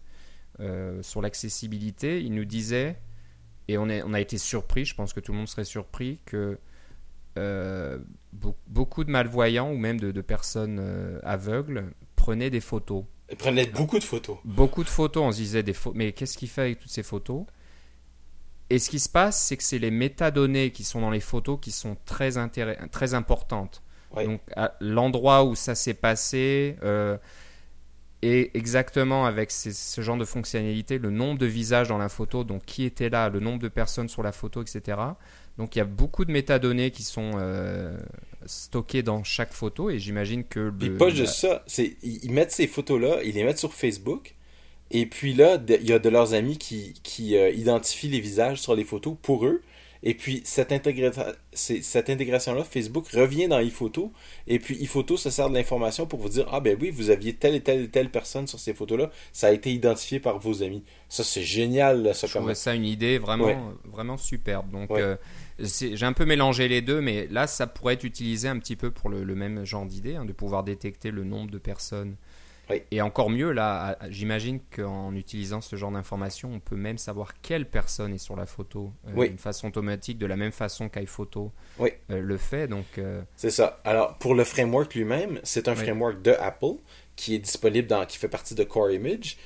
euh, 0.61 1.03
sur 1.03 1.21
l'accessibilité, 1.21 2.23
il 2.23 2.35
nous 2.35 2.45
disait, 2.45 2.97
et 3.67 3.79
on, 3.79 3.89
est, 3.89 4.03
on 4.05 4.15
a 4.15 4.21
été 4.21 4.39
surpris, 4.39 4.85
je 4.85 4.95
pense 4.95 5.13
que 5.13 5.19
tout 5.19 5.33
le 5.33 5.39
monde 5.39 5.49
serait 5.49 5.65
surpris, 5.65 6.21
que 6.25 6.59
beaucoup 8.69 9.05
de 9.05 9.11
malvoyants 9.11 9.71
ou 9.71 9.77
même 9.77 10.01
de, 10.01 10.21
personnes 10.23 11.21
aveugles 11.23 11.93
prenaient 12.15 12.49
des 12.49 12.61
photos. 12.61 13.05
Ils 13.29 13.37
prenaient 13.37 13.67
beaucoup 13.67 13.99
de 13.99 14.05
photos. 14.05 14.39
Beaucoup 14.45 14.85
de 14.85 14.89
photos, 14.89 15.25
on 15.25 15.33
se 15.33 15.39
disait, 15.39 15.63
des 15.63 15.75
mais 15.95 16.13
qu'est-ce 16.13 16.39
qu'il 16.39 16.49
fait 16.49 16.63
avec 16.63 16.79
toutes 16.79 16.93
ces 16.93 17.03
photos? 17.03 17.45
Et 18.69 18.79
ce 18.79 18.91
qui 18.91 18.99
se 18.99 19.09
passe, 19.09 19.41
c'est 19.41 19.57
que 19.57 19.63
c'est 19.63 19.79
les 19.79 19.91
métadonnées 19.91 20.71
qui 20.71 20.83
sont 20.85 21.01
dans 21.01 21.11
les 21.11 21.21
photos 21.21 21.59
qui 21.61 21.71
sont 21.71 21.97
très, 22.05 22.33
très 22.91 23.15
importantes. 23.15 23.83
Donc, 24.15 24.41
l'endroit 24.81 25.45
où 25.45 25.55
ça 25.55 25.75
s'est 25.75 25.95
passé, 25.95 26.77
euh, 26.83 27.19
Et 28.23 28.57
exactement 28.57 29.27
avec 29.27 29.51
ce 29.51 30.01
genre 30.01 30.17
de 30.17 30.25
fonctionnalité, 30.25 30.99
le 30.99 31.11
nombre 31.11 31.39
de 31.39 31.47
visages 31.47 31.89
dans 31.89 31.99
la 31.99 32.09
photo, 32.09 32.45
donc 32.45 32.65
qui 32.65 32.85
était 32.85 33.11
là, 33.11 33.29
le 33.29 33.41
nombre 33.41 33.61
de 33.61 33.69
personnes 33.69 34.09
sur 34.09 34.23
la 34.23 34.33
photo, 34.33 34.63
etc. 34.63 34.99
Donc 35.59 35.77
il 35.77 35.79
y 35.79 35.83
a 35.83 35.85
beaucoup 35.85 36.25
de 36.25 36.33
métadonnées 36.33 36.91
qui 36.91 37.03
sont 37.03 37.33
euh, 37.35 37.97
stockées 38.47 39.03
dans 39.03 39.23
chaque 39.23 39.53
photo 39.53 39.91
et 39.91 39.99
j'imagine 39.99 40.45
que... 40.45 40.73
Ils 40.81 40.97
pas 40.97 41.11
juste 41.11 41.35
ça, 41.35 41.63
ils 42.03 42.33
mettent 42.33 42.53
ces 42.53 42.67
photos-là, 42.67 43.23
ils 43.23 43.35
les 43.35 43.45
mettent 43.45 43.59
sur 43.59 43.75
Facebook 43.75 44.35
et 44.91 45.07
puis 45.07 45.35
là, 45.35 45.59
il 45.69 45.89
y 45.89 45.93
a 45.93 45.99
de 45.99 46.09
leurs 46.09 46.35
amis 46.35 46.59
qui, 46.59 46.95
qui 47.03 47.37
euh, 47.37 47.51
identifient 47.51 48.09
les 48.09 48.21
visages 48.21 48.61
sur 48.61 48.75
les 48.75 48.85
photos 48.85 49.17
pour 49.21 49.47
eux 49.47 49.63
et 50.03 50.15
puis, 50.15 50.41
cette, 50.45 50.73
cette 51.53 52.11
intégration-là, 52.11 52.63
Facebook 52.63 53.09
revient 53.09 53.49
dans 53.49 53.59
ePhoto. 53.59 54.13
Et 54.47 54.61
puis, 54.61 54.81
ePhoto 54.81 55.17
se 55.17 55.31
sert 55.31 55.49
de 55.51 55.55
l'information 55.55 56.07
pour 56.07 56.21
vous 56.21 56.29
dire 56.29 56.47
Ah, 56.53 56.61
ben 56.61 56.77
oui, 56.81 56.91
vous 56.91 57.11
aviez 57.11 57.35
telle 57.35 57.57
et 57.57 57.61
telle 57.61 57.83
et 57.83 57.89
telle 57.89 58.11
personne 58.11 58.47
sur 58.47 58.61
ces 58.61 58.73
photos-là. 58.73 59.11
Ça 59.33 59.49
a 59.49 59.51
été 59.51 59.73
identifié 59.73 60.21
par 60.21 60.39
vos 60.39 60.63
amis. 60.63 60.85
Ça, 61.09 61.25
c'est 61.25 61.43
génial. 61.43 62.15
Ça, 62.15 62.29
Je 62.29 62.55
ça 62.55 62.75
une 62.75 62.85
idée 62.85 63.19
vraiment, 63.19 63.75
vraiment 63.85 64.17
superbe. 64.17 64.71
Donc, 64.71 64.93
euh, 64.93 65.17
j'ai 65.59 66.05
un 66.05 66.13
peu 66.13 66.25
mélangé 66.25 66.69
les 66.69 66.83
deux, 66.83 67.01
mais 67.01 67.27
là, 67.29 67.49
ça 67.49 67.67
pourrait 67.67 67.95
être 67.95 68.05
utilisé 68.05 68.47
un 68.47 68.61
petit 68.61 68.77
peu 68.77 68.93
pour 68.93 69.09
le, 69.09 69.25
même 69.35 69.65
genre 69.65 69.87
d'idée, 69.87 70.15
hein, 70.15 70.25
de 70.25 70.33
pouvoir 70.33 70.63
détecter 70.63 71.11
le 71.11 71.25
nombre 71.25 71.51
de 71.51 71.59
personnes 71.59 72.15
et 72.91 73.01
encore 73.01 73.31
mieux, 73.31 73.53
là, 73.53 73.97
j'imagine 74.09 74.61
qu'en 74.75 75.15
utilisant 75.15 75.61
ce 75.61 75.77
genre 75.77 75.93
d'informations, 75.93 76.51
on 76.53 76.61
peut 76.61 76.77
même 76.77 76.99
savoir 76.99 77.41
quelle 77.41 77.69
personne 77.69 78.13
est 78.13 78.19
sur 78.19 78.35
la 78.35 78.47
photo 78.47 78.93
euh, 79.09 79.27
d'une 79.27 79.39
façon 79.39 79.69
automatique, 79.69 80.19
de 80.19 80.27
la 80.27 80.37
même 80.37 80.53
façon 80.53 80.89
qu'iPhoto 80.89 81.53
oui. 81.79 81.91
Euh, 82.11 82.21
le 82.21 82.37
fait. 82.37 82.67
Donc, 82.67 82.99
euh, 82.99 83.23
C'est 83.37 83.51
ça. 83.51 83.81
Alors, 83.85 84.19
pour 84.19 84.35
le 84.35 84.45
framework 84.45 84.95
lui-même, 84.95 85.41
c'est 85.45 85.69
un 85.69 85.77
framework 85.77 86.23
de 86.23 86.33
Apple 86.33 86.77
qui 87.15 87.35
est 87.35 87.39
disponible 87.39 87.87
dans, 87.87 88.05
qui 88.05 88.19
fait 88.19 88.29
partie 88.29 88.55
de 88.55 88.65
Core 88.65 88.91
Image. 88.91 89.37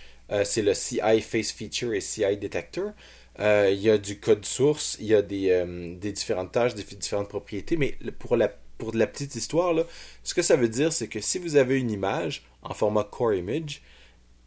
c'est 0.44 0.62
le 0.62 0.74
CI 0.74 1.20
Face 1.20 1.52
Feature 1.52 1.92
et 1.92 2.00
CI 2.00 2.36
Detector. 2.38 2.92
il 3.38 3.80
y 3.80 3.90
a 3.90 3.98
du 3.98 4.18
code 4.18 4.44
source, 4.44 4.96
il 4.98 5.06
y 5.06 5.14
a 5.14 5.22
des, 5.22 5.64
des 6.00 6.12
différentes 6.12 6.52
tâches, 6.52 6.74
des 6.74 6.84
différentes 6.84 7.28
propriétés, 7.28 7.76
mais 7.76 7.96
pour 8.18 8.36
la 8.36 8.50
pour 8.78 8.92
de 8.92 8.98
la 8.98 9.06
petite 9.06 9.36
histoire, 9.36 9.74
là, 9.74 9.84
ce 10.24 10.32
que 10.32 10.40
ça 10.40 10.56
veut 10.56 10.70
dire, 10.70 10.90
c'est 10.90 11.06
que 11.06 11.20
si 11.20 11.38
vous 11.38 11.56
avez 11.56 11.78
une 11.78 11.90
image 11.90 12.49
en 12.62 12.74
format 12.74 13.04
Core 13.04 13.34
Image, 13.34 13.82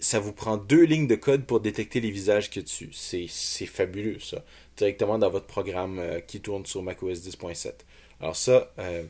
ça 0.03 0.19
vous 0.19 0.33
prend 0.33 0.57
deux 0.57 0.83
lignes 0.83 1.07
de 1.07 1.15
code 1.15 1.45
pour 1.45 1.59
détecter 1.59 2.01
les 2.01 2.11
visages 2.11 2.49
qu'il 2.49 2.61
y 2.61 2.63
a 2.63 2.67
dessus. 2.67 2.89
C'est 2.91 3.65
fabuleux, 3.65 4.19
ça. 4.19 4.43
Directement 4.77 5.17
dans 5.17 5.29
votre 5.29 5.45
programme 5.45 5.99
euh, 5.99 6.19
qui 6.19 6.41
tourne 6.41 6.65
sur 6.65 6.83
macOS 6.83 7.19
10.7. 7.19 7.73
Alors 8.19 8.35
ça, 8.35 8.71
euh, 8.79 9.03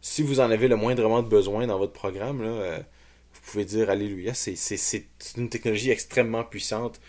si 0.00 0.22
vous 0.22 0.40
en 0.40 0.50
avez 0.50 0.68
le 0.68 0.76
moindrement 0.76 1.22
de 1.22 1.28
besoin 1.28 1.66
dans 1.66 1.78
votre 1.78 1.92
programme, 1.92 2.40
euh, 2.42 2.78
vous 2.78 3.40
pouvez 3.44 3.64
dire 3.64 3.88
Alléluia. 3.90 4.34
C'est 4.34 5.04
une 5.36 5.48
technologie 5.48 5.90
extrêmement 5.90 6.44
puissante 6.44 7.00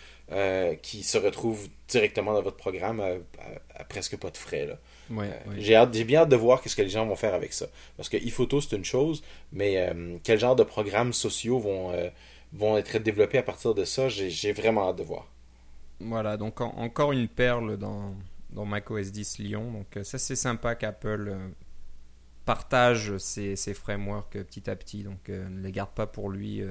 qui 0.81 1.03
se 1.03 1.19
retrouve 1.19 1.67
directement 1.87 2.33
dans 2.33 2.41
votre 2.41 2.57
programme 2.57 2.99
à, 2.99 3.83
presque 3.83 4.17
pas 4.17 4.31
de 4.31 4.37
frais. 4.37 4.65
Là. 4.65 4.79
Euh, 5.11 5.31
j'ai, 5.57 6.03
bien 6.03 6.21
hâte 6.21 6.29
de 6.29 6.35
voir 6.35 6.61
ce 6.65 6.75
que 6.75 6.81
les 6.81 6.89
gens 6.89 7.05
vont 7.05 7.15
faire 7.15 7.33
avec 7.33 7.53
ça. 7.53 7.67
Parce 7.97 8.09
que 8.09 8.17
ePhoto, 8.17 8.61
c'est 8.61 8.75
une 8.75 8.85
chose, 8.85 9.23
mais 9.51 9.77
euh, 9.77 10.17
quel 10.23 10.39
genre 10.39 10.55
de 10.55 10.63
programmes 10.63 11.13
sociaux 11.13 11.59
vont, 11.59 11.91
euh, 11.91 12.09
vont 12.53 12.77
être 12.77 12.97
développés 12.99 13.37
à 13.37 13.43
partir 13.43 13.73
de 13.73 13.85
ça, 13.85 14.09
j'ai, 14.09 14.53
vraiment 14.53 14.89
hâte 14.89 14.97
de 14.97 15.03
voir. 15.03 15.27
Voilà, 15.99 16.37
donc 16.37 16.59
encore 16.61 17.11
une 17.11 17.27
perle 17.27 17.77
dans, 17.77 18.15
dans 18.51 18.65
macOS 18.65 19.11
10 19.11 19.39
Lyon. 19.39 19.71
Donc 19.71 20.03
ça, 20.03 20.17
c'est 20.17 20.35
sympa 20.35 20.75
qu'Apple 20.75 21.35
partage 22.45 23.17
ses, 23.19 23.55
ses, 23.55 23.73
frameworks 23.73 24.43
petit 24.43 24.69
à 24.69 24.75
petit. 24.75 25.03
Donc 25.03 25.29
ne 25.29 25.61
les 25.61 25.71
garde 25.71 25.91
pas 25.91 26.07
pour 26.07 26.29
lui 26.29 26.61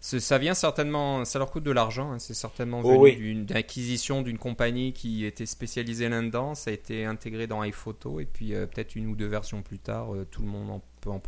ça 0.00 0.38
vient 0.38 0.54
certainement, 0.54 1.26
ça 1.26 1.38
leur 1.38 1.50
coûte 1.50 1.62
de 1.62 1.70
l'argent. 1.70 2.12
Hein. 2.12 2.18
c'est 2.18 2.34
certainement 2.34 2.80
oh 2.82 3.02
venu 3.02 3.14
d'une 3.16 3.52
acquisition 3.54 4.22
d'une 4.22 4.38
compagnie 4.38 4.94
qui 4.94 5.26
était 5.26 5.44
spécialisée 5.44 6.08
là-dedans. 6.08 6.54
Ça 6.54 6.70
a 6.70 6.74
été 6.74 7.04
intégré 7.04 7.46
dans 7.46 7.62
iPhoto 7.62 8.18
et 8.18 8.24
puis 8.24 8.54
euh, 8.54 8.66
peut-être 8.66 8.96
une 8.96 9.08
ou 9.08 9.14
deux 9.14 9.26
versions 9.26 9.60
plus 9.60 9.78
tard, 9.78 10.14
euh, 10.14 10.26
tout 10.30 10.40
le 10.40 10.48
monde 10.48 10.70
en 10.70 10.82
peut, 11.02 11.10
en 11.10 11.20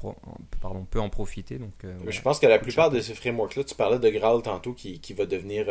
pardon, 0.61 0.87
peut 0.91 1.01
en 1.01 1.11
profiter. 1.11 1.59
Donc, 1.59 1.73
euh, 1.85 1.99
Je 2.09 2.21
pense 2.23 2.39
que 2.39 2.47
la 2.47 2.59
plupart 2.59 2.91
de 2.91 3.01
ces 3.01 3.15
frameworks-là, 3.15 3.65
tu 3.65 3.75
parlais 3.75 3.99
de 3.99 4.09
Graal 4.09 4.41
tantôt 4.41 4.73
qui, 4.73 5.01
qui 5.01 5.13
va 5.13 5.27
devenir. 5.27 5.67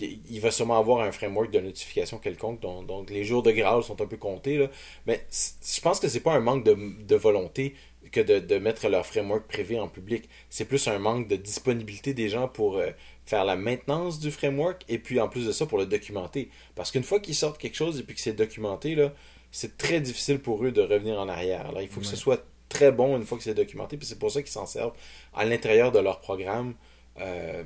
il 0.00 0.40
va 0.40 0.50
sûrement 0.50 0.78
avoir 0.78 1.04
un 1.04 1.12
framework 1.12 1.52
de 1.52 1.60
notification 1.60 2.18
quelconque, 2.18 2.60
donc, 2.60 2.86
donc 2.86 3.10
les 3.10 3.22
jours 3.22 3.44
de 3.44 3.52
Graal 3.52 3.84
sont 3.84 4.00
un 4.00 4.06
peu 4.06 4.16
comptés. 4.16 4.58
Là. 4.58 4.66
Mais 5.06 5.24
je 5.30 5.80
pense 5.80 6.00
que 6.00 6.08
c'est 6.08 6.20
pas 6.20 6.32
un 6.32 6.40
manque 6.40 6.64
de, 6.64 6.76
de 7.04 7.16
volonté 7.16 7.74
que 8.12 8.20
de, 8.20 8.58
mettre 8.58 8.88
leur 8.88 9.06
framework 9.06 9.46
privé 9.48 9.80
en 9.80 9.88
public. 9.88 10.28
C'est 10.50 10.66
plus 10.66 10.86
un 10.86 10.98
manque 10.98 11.26
de 11.28 11.36
disponibilité 11.36 12.14
des 12.14 12.28
gens 12.28 12.46
pour 12.46 12.76
euh, 12.76 12.90
faire 13.24 13.44
la 13.44 13.56
maintenance 13.56 14.20
du 14.20 14.30
framework 14.30 14.84
et 14.88 14.98
puis 14.98 15.18
en 15.18 15.28
plus 15.28 15.46
de 15.46 15.52
ça 15.52 15.66
pour 15.66 15.78
le 15.78 15.86
documenter. 15.86 16.50
Parce 16.74 16.90
qu'une 16.90 17.02
fois 17.02 17.18
qu'ils 17.18 17.34
sortent 17.34 17.58
quelque 17.58 17.76
chose 17.76 17.98
et 17.98 18.02
puis 18.02 18.14
que 18.14 18.20
c'est 18.20 18.34
documenté, 18.34 18.94
là, 18.94 19.12
c'est 19.50 19.76
très 19.76 20.00
difficile 20.00 20.38
pour 20.38 20.64
eux 20.64 20.70
de 20.70 20.82
revenir 20.82 21.18
en 21.18 21.28
arrière. 21.28 21.66
Alors 21.66 21.82
il 21.82 21.88
faut 21.88 22.00
que 22.00 22.06
ce 22.06 22.16
soit 22.16 22.44
très 22.68 22.92
bon 22.92 23.16
une 23.16 23.24
fois 23.24 23.38
que 23.38 23.44
c'est 23.44 23.54
documenté. 23.54 23.96
Puis 23.96 24.06
c'est 24.06 24.18
pour 24.18 24.30
ça 24.30 24.42
qu'ils 24.42 24.52
s'en 24.52 24.66
servent 24.66 24.94
à 25.34 25.44
l'intérieur 25.44 25.90
de 25.90 25.98
leur 25.98 26.20
programme 26.20 26.74
euh, 27.18 27.64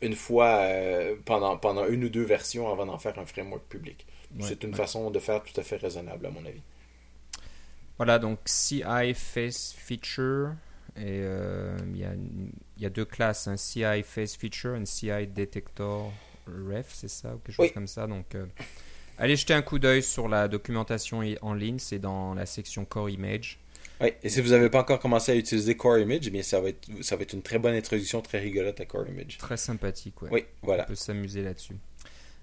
une 0.00 0.14
fois 0.14 0.60
euh, 0.60 1.16
pendant, 1.24 1.56
pendant 1.56 1.86
une 1.86 2.04
ou 2.04 2.08
deux 2.08 2.24
versions 2.24 2.70
avant 2.70 2.86
d'en 2.86 2.98
faire 2.98 3.18
un 3.18 3.26
framework 3.26 3.64
public. 3.68 4.06
c'est 4.40 4.62
une 4.62 4.74
façon 4.74 5.10
de 5.10 5.18
faire 5.18 5.42
tout 5.42 5.58
à 5.58 5.64
fait 5.64 5.76
raisonnable 5.76 6.26
à 6.26 6.30
mon 6.30 6.44
avis. 6.46 6.62
Voilà, 8.00 8.18
donc 8.18 8.38
CI 8.46 9.12
Face 9.12 9.74
Feature. 9.76 10.54
Et 10.96 11.20
euh, 11.20 11.76
il 11.92 11.98
y, 12.78 12.86
a 12.86 12.88
deux 12.88 13.04
classes, 13.04 13.46
un 13.46 13.58
CI 13.58 14.02
Face 14.04 14.38
Feature, 14.38 14.70
un 14.70 14.86
CI 14.86 15.26
Detector 15.26 16.10
Ref, 16.46 16.86
c'est 16.94 17.10
ça, 17.10 17.34
ou 17.34 17.38
quelque 17.40 17.56
chose 17.56 17.72
comme 17.72 17.86
ça. 17.86 18.06
Donc, 18.06 18.34
euh, 18.34 18.46
allez 19.18 19.36
jeter 19.36 19.52
un 19.52 19.60
coup 19.60 19.78
d'œil 19.78 20.02
sur 20.02 20.28
la 20.28 20.48
documentation 20.48 21.20
en 21.42 21.52
ligne, 21.52 21.78
c'est 21.78 21.98
dans 21.98 22.32
la 22.32 22.46
section 22.46 22.86
Core 22.86 23.10
Image. 23.10 23.58
Oui, 24.00 24.14
et 24.22 24.30
si 24.30 24.40
vous 24.40 24.48
n'avez 24.48 24.70
pas 24.70 24.80
encore 24.80 24.98
commencé 24.98 25.32
à 25.32 25.34
utiliser 25.34 25.76
Core 25.76 25.98
Image, 25.98 26.26
eh 26.26 26.30
bien 26.30 26.42
ça 26.42 26.58
va, 26.58 26.70
être, 26.70 26.88
ça 27.02 27.16
va 27.16 27.22
être 27.22 27.34
une 27.34 27.42
très 27.42 27.58
bonne 27.58 27.74
introduction, 27.74 28.22
très 28.22 28.38
rigolote 28.38 28.80
à 28.80 28.86
Core 28.86 29.08
Image. 29.08 29.36
Très 29.36 29.58
sympathique, 29.58 30.22
ouais. 30.22 30.30
Oui, 30.32 30.44
voilà. 30.62 30.84
On 30.84 30.86
peut 30.86 30.94
s'amuser 30.94 31.42
là-dessus. 31.42 31.76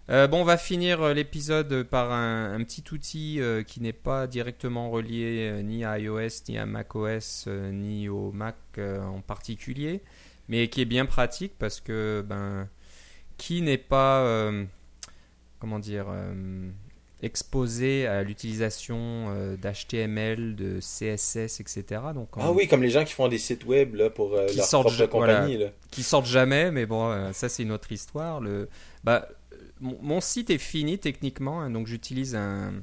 Euh, 0.09 0.27
bon, 0.27 0.41
on 0.41 0.45
va 0.45 0.57
finir 0.57 1.01
euh, 1.01 1.13
l'épisode 1.13 1.83
par 1.83 2.13
un, 2.13 2.63
petit 2.63 2.83
outil 2.93 3.41
euh, 3.41 3.61
qui 3.63 3.81
n'est 3.81 3.91
pas 3.91 4.25
directement 4.25 4.89
relié 4.89 5.61
ni 5.63 5.83
à 5.83 5.99
iOS, 5.99 6.43
ni 6.47 6.57
à 6.57 6.65
macOS, 6.65 7.47
ni 7.47 8.07
au 8.07 8.31
Mac 8.31 8.55
en 8.77 9.21
particulier, 9.21 10.01
mais 10.47 10.69
qui 10.69 10.81
est 10.81 10.85
bien 10.85 11.05
pratique 11.05 11.53
parce 11.59 11.81
que 11.81 12.23
ben, 12.25 12.69
qui 13.37 13.61
n'est 13.61 13.77
pas, 13.77 14.51
comment 15.59 15.79
dire, 15.79 16.07
exposé 17.21 18.07
à 18.07 18.23
l'utilisation 18.23 19.25
d'HTML, 19.57 20.55
de 20.55 20.79
CSS, 20.79 21.59
etc. 21.59 21.83
Donc, 22.13 22.29
Ah 22.37 22.51
oui, 22.51 22.67
comme 22.67 22.81
les 22.81 22.89
gens 22.89 23.03
qui 23.03 23.13
font 23.13 23.27
des 23.27 23.37
sites 23.37 23.65
web 23.65 23.95
là, 23.95 24.09
pour 24.09 24.29
leur 24.35 24.69
propre 24.69 25.05
compagnie. 25.07 25.59
Qui 25.91 26.03
sortent 26.03 26.27
jamais, 26.27 26.71
mais 26.71 26.85
bon, 26.85 27.33
ça 27.33 27.49
c'est 27.49 27.63
une 27.63 27.73
autre 27.73 27.91
histoire. 27.91 28.39
Le, 28.39 28.69
bah, 29.03 29.27
mon, 29.81 30.21
site 30.21 30.49
est 30.49 30.57
fini 30.57 30.97
techniquement, 30.97 31.61
hein, 31.61 31.69
donc 31.69 31.87
j'utilise 31.87 32.35
un, 32.35 32.73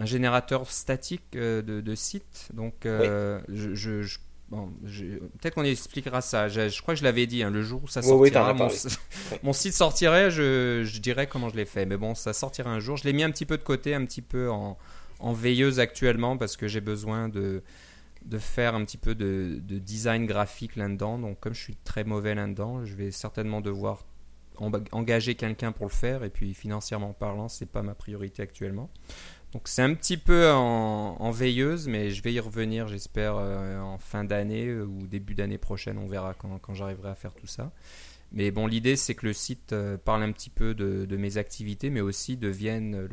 générateur 0.00 0.70
statique 0.70 1.24
euh, 1.34 1.62
de, 1.62 1.94
site. 1.94 2.50
Donc, 2.54 2.86
euh, 2.86 3.40
je, 3.48 4.18
peut-être 4.50 5.54
qu'on 5.54 5.64
expliquera 5.64 6.20
ça. 6.20 6.48
Je, 6.48 6.80
crois 6.80 6.94
que 6.94 7.00
je 7.00 7.04
l'avais 7.04 7.26
dit, 7.26 7.42
hein, 7.42 7.50
le 7.50 7.62
jour 7.62 7.82
où 7.84 7.88
ça 7.88 8.02
sortira, 8.02 8.54
mon, 9.42 9.52
site 9.52 9.74
sortirait, 9.74 10.30
je, 10.30 10.98
dirais 10.98 11.26
comment 11.26 11.48
je 11.48 11.56
l'ai 11.56 11.66
fait. 11.66 11.84
Mais 11.84 11.96
bon, 11.96 12.14
ça 12.14 12.32
sortira 12.32 12.70
un 12.70 12.80
jour. 12.80 12.96
Je 12.96 13.04
l'ai 13.04 13.12
mis 13.12 13.22
un 13.22 13.30
petit 13.30 13.46
peu 13.46 13.58
de 13.58 13.62
côté, 13.62 13.94
un 13.94 14.04
petit 14.04 14.22
peu 14.22 14.50
en, 14.50 14.76
veilleuse 15.20 15.80
actuellement 15.80 16.36
parce 16.36 16.56
que 16.56 16.68
j'ai 16.68 16.80
besoin 16.80 17.28
de, 17.28 17.62
de 18.24 18.38
faire 18.38 18.76
un 18.76 18.84
petit 18.84 18.98
peu 18.98 19.16
de, 19.16 19.58
de 19.60 19.78
design 19.78 20.26
graphique 20.26 20.76
là-dedans. 20.76 21.18
Donc, 21.18 21.40
comme 21.40 21.54
je 21.54 21.60
suis 21.60 21.76
très 21.76 22.04
mauvais 22.04 22.36
là-dedans, 22.36 22.84
je 22.84 22.94
vais 22.94 23.10
certainement 23.10 23.60
devoir 23.60 24.04
engager 24.60 25.34
quelqu'un 25.34 25.72
pour 25.72 25.86
le 25.86 25.92
faire 25.92 26.24
et 26.24 26.30
puis 26.30 26.54
financièrement 26.54 27.12
parlant 27.12 27.48
c'est 27.48 27.66
pas 27.66 27.82
ma 27.82 27.94
priorité 27.94 28.42
actuellement. 28.42 28.90
Donc 29.52 29.62
c'est 29.66 29.82
un 29.82 29.94
petit 29.94 30.18
peu 30.18 30.50
en, 30.50 31.30
veilleuse 31.30 31.88
mais 31.88 32.10
je 32.10 32.22
vais 32.22 32.32
y 32.32 32.40
revenir 32.40 32.86
j'espère 32.88 33.36
euh, 33.36 33.80
en 33.80 33.98
fin 33.98 34.24
d'année 34.24 34.66
euh, 34.66 34.84
ou 34.84 35.06
début 35.06 35.34
d'année 35.34 35.58
prochaine. 35.58 35.98
On 35.98 36.06
verra 36.06 36.34
quand, 36.34 36.74
j'arriverai 36.74 37.10
à 37.10 37.14
faire 37.14 37.34
tout 37.34 37.46
ça. 37.46 37.72
Mais 38.32 38.50
bon 38.50 38.66
l'idée 38.66 38.96
c'est 38.96 39.14
que 39.14 39.26
le 39.26 39.32
site 39.32 39.72
euh, 39.72 39.96
parle 39.96 40.22
un 40.22 40.32
petit 40.32 40.50
peu 40.50 40.74
de, 40.74 41.16
mes 41.16 41.38
activités 41.38 41.88
mais 41.88 42.02
aussi 42.02 42.36
devienne 42.36 43.08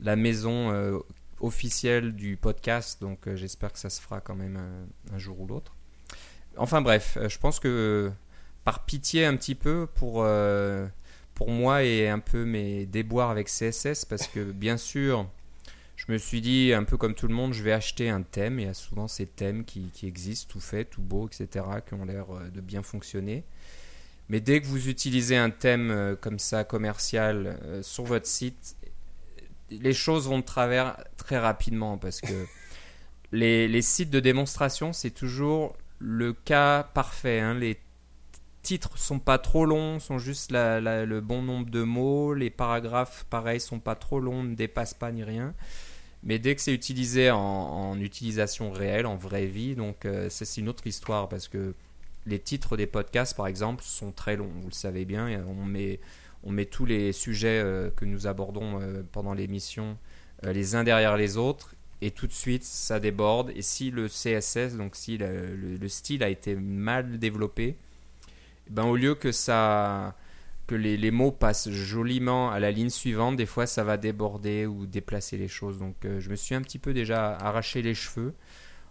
la 0.00 0.16
maison 0.16 1.02
officielle 1.40 2.14
du 2.14 2.36
podcast. 2.36 3.00
Donc 3.02 3.28
j'espère 3.34 3.72
que 3.72 3.78
ça 3.78 3.90
se 3.90 4.00
fera 4.00 4.20
quand 4.20 4.36
même 4.36 4.58
un 5.12 5.18
jour 5.18 5.40
ou 5.40 5.46
l'autre. 5.46 5.76
Enfin 6.56 6.80
bref 6.80 7.18
je 7.28 7.38
pense 7.38 7.60
que 7.60 8.10
par 8.64 8.84
pitié 8.84 9.24
un 9.24 9.36
petit 9.36 9.54
peu 9.54 9.86
pour, 9.86 10.22
euh, 10.24 10.86
pour 11.34 11.50
moi 11.50 11.82
et 11.82 12.08
un 12.08 12.18
peu 12.18 12.44
mes 12.44 12.86
déboires 12.86 13.30
avec 13.30 13.48
CSS 13.48 14.04
parce 14.04 14.26
que 14.28 14.52
bien 14.52 14.76
sûr, 14.76 15.28
je 15.96 16.04
me 16.12 16.18
suis 16.18 16.40
dit 16.40 16.72
un 16.74 16.84
peu 16.84 16.96
comme 16.96 17.14
tout 17.14 17.28
le 17.28 17.34
monde, 17.34 17.52
je 17.52 17.62
vais 17.62 17.72
acheter 17.72 18.08
un 18.10 18.22
thème. 18.22 18.58
Il 18.58 18.66
y 18.66 18.68
a 18.68 18.74
souvent 18.74 19.08
ces 19.08 19.26
thèmes 19.26 19.64
qui, 19.64 19.90
qui 19.92 20.06
existent, 20.06 20.52
tout 20.52 20.60
fait, 20.60 20.84
tout 20.84 21.02
beau, 21.02 21.26
etc., 21.28 21.64
qui 21.86 21.94
ont 21.94 22.04
l'air 22.04 22.26
euh, 22.34 22.48
de 22.50 22.60
bien 22.60 22.82
fonctionner. 22.82 23.44
Mais 24.28 24.40
dès 24.40 24.60
que 24.60 24.66
vous 24.66 24.88
utilisez 24.88 25.36
un 25.36 25.50
thème 25.50 25.90
euh, 25.90 26.16
comme 26.16 26.38
ça 26.38 26.64
commercial 26.64 27.58
sur 27.82 28.04
votre 28.04 28.26
site, 28.26 28.76
les 29.70 29.92
choses 29.92 30.28
vont 30.28 30.38
de 30.38 30.44
travers 30.44 30.96
très 31.16 31.38
rapidement 31.38 31.98
parce 31.98 32.20
que 32.20 32.46
les, 33.32 33.68
les 33.68 33.82
sites 33.82 34.10
de 34.10 34.20
démonstration, 34.20 34.92
c'est 34.92 35.10
toujours 35.10 35.76
le 35.98 36.32
cas 36.32 36.82
parfait. 36.82 37.40
hein. 37.40 37.54
Les 37.54 37.78
titres 38.62 38.98
sont 38.98 39.18
pas 39.18 39.38
trop 39.38 39.64
longs, 39.66 39.98
sont 40.00 40.18
juste 40.18 40.50
le 40.52 41.20
bon 41.20 41.42
nombre 41.42 41.70
de 41.70 41.82
mots. 41.82 42.34
Les 42.34 42.50
paragraphes, 42.50 43.24
pareil, 43.30 43.60
sont 43.60 43.80
pas 43.80 43.94
trop 43.94 44.20
longs, 44.20 44.42
ne 44.44 44.54
dépassent 44.54 44.94
pas 44.94 45.12
ni 45.12 45.24
rien. 45.24 45.54
Mais 46.22 46.38
dès 46.38 46.54
que 46.54 46.60
c'est 46.60 46.74
utilisé 46.74 47.30
en, 47.30 47.98
utilisation 48.00 48.70
réelle, 48.72 49.06
en 49.06 49.16
vraie 49.16 49.46
vie, 49.46 49.74
donc 49.74 50.04
euh, 50.04 50.28
c'est 50.30 50.60
une 50.60 50.68
autre 50.68 50.86
histoire 50.86 51.28
parce 51.28 51.48
que 51.48 51.74
les 52.26 52.38
titres 52.38 52.76
des 52.76 52.86
podcasts, 52.86 53.36
par 53.36 53.46
exemple, 53.46 53.82
sont 53.84 54.12
très 54.12 54.36
longs. 54.36 54.50
Vous 54.60 54.68
le 54.68 54.74
savez 54.74 55.04
bien, 55.06 55.42
on 55.48 55.64
met, 55.64 55.98
on 56.44 56.50
met 56.52 56.66
tous 56.66 56.84
les 56.84 57.12
sujets 57.12 57.60
euh, 57.64 57.90
que 57.96 58.04
nous 58.04 58.26
abordons 58.26 58.80
euh, 58.80 59.02
pendant 59.12 59.32
l'émission 59.34 59.96
les 60.42 60.74
uns 60.74 60.84
derrière 60.84 61.16
les 61.18 61.36
autres, 61.36 61.74
et 62.00 62.10
tout 62.10 62.26
de 62.26 62.32
suite 62.32 62.64
ça 62.64 62.98
déborde. 63.00 63.50
Et 63.54 63.62
si 63.62 63.90
le 63.90 64.08
CSS, 64.08 64.76
donc 64.76 64.96
si 64.96 65.18
le, 65.18 65.54
le- 65.54 65.76
le 65.76 65.88
style 65.88 66.22
a 66.22 66.28
été 66.30 66.54
mal 66.54 67.18
développé, 67.18 67.76
ben 68.70 68.84
au 68.84 68.96
lieu 68.96 69.14
que 69.14 69.32
ça 69.32 70.16
que 70.66 70.76
les, 70.76 70.96
les 70.96 71.10
mots 71.10 71.32
passent 71.32 71.68
joliment 71.68 72.50
à 72.52 72.60
la 72.60 72.70
ligne 72.70 72.90
suivante, 72.90 73.36
des 73.36 73.46
fois 73.46 73.66
ça 73.66 73.82
va 73.82 73.96
déborder 73.96 74.66
ou 74.66 74.86
déplacer 74.86 75.36
les 75.36 75.48
choses. 75.48 75.78
Donc 75.78 76.04
euh, 76.04 76.20
je 76.20 76.30
me 76.30 76.36
suis 76.36 76.54
un 76.54 76.62
petit 76.62 76.78
peu 76.78 76.94
déjà 76.94 77.36
arraché 77.36 77.82
les 77.82 77.94
cheveux 77.94 78.34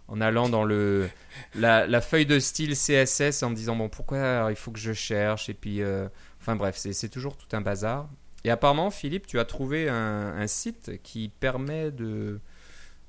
en 0.06 0.20
allant 0.20 0.48
dans 0.48 0.64
le 0.64 1.08
la, 1.54 1.86
la 1.86 2.00
feuille 2.02 2.26
de 2.26 2.38
style 2.38 2.74
CSS 2.74 3.42
en 3.42 3.50
me 3.50 3.54
disant 3.54 3.76
bon 3.76 3.88
pourquoi 3.88 4.48
il 4.50 4.56
faut 4.56 4.70
que 4.72 4.78
je 4.78 4.92
cherche? 4.92 5.48
Et 5.48 5.54
puis 5.54 5.82
euh, 5.82 6.08
enfin 6.40 6.54
bref 6.54 6.76
c'est 6.76 7.08
toujours 7.08 7.36
tout 7.36 7.56
un 7.56 7.62
bazar. 7.62 8.08
Et 8.44 8.50
apparemment 8.50 8.90
Philippe 8.90 9.26
tu 9.26 9.38
as 9.38 9.46
trouvé 9.46 9.88
un, 9.88 10.34
un 10.36 10.46
site 10.46 11.02
qui 11.02 11.30
permet 11.40 11.90
de 11.90 12.40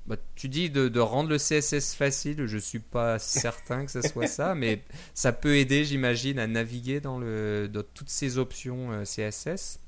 bah, 0.06 0.16
tu 0.34 0.48
dis 0.48 0.68
de, 0.70 0.88
de 0.88 1.00
rendre 1.00 1.30
le 1.30 1.38
CSS 1.38 1.94
facile, 1.94 2.46
je 2.46 2.58
suis 2.58 2.78
pas 2.80 3.18
certain 3.18 3.84
que 3.86 3.92
ce 3.92 4.02
soit 4.02 4.26
ça, 4.26 4.54
mais 4.54 4.82
ça 5.14 5.32
peut 5.32 5.56
aider, 5.56 5.84
j'imagine, 5.84 6.38
à 6.38 6.46
naviguer 6.46 7.00
dans, 7.00 7.18
le, 7.18 7.68
dans 7.68 7.82
toutes 7.94 8.10
ces 8.10 8.38
options 8.38 8.92
euh, 8.92 9.04
CSS. 9.04 9.78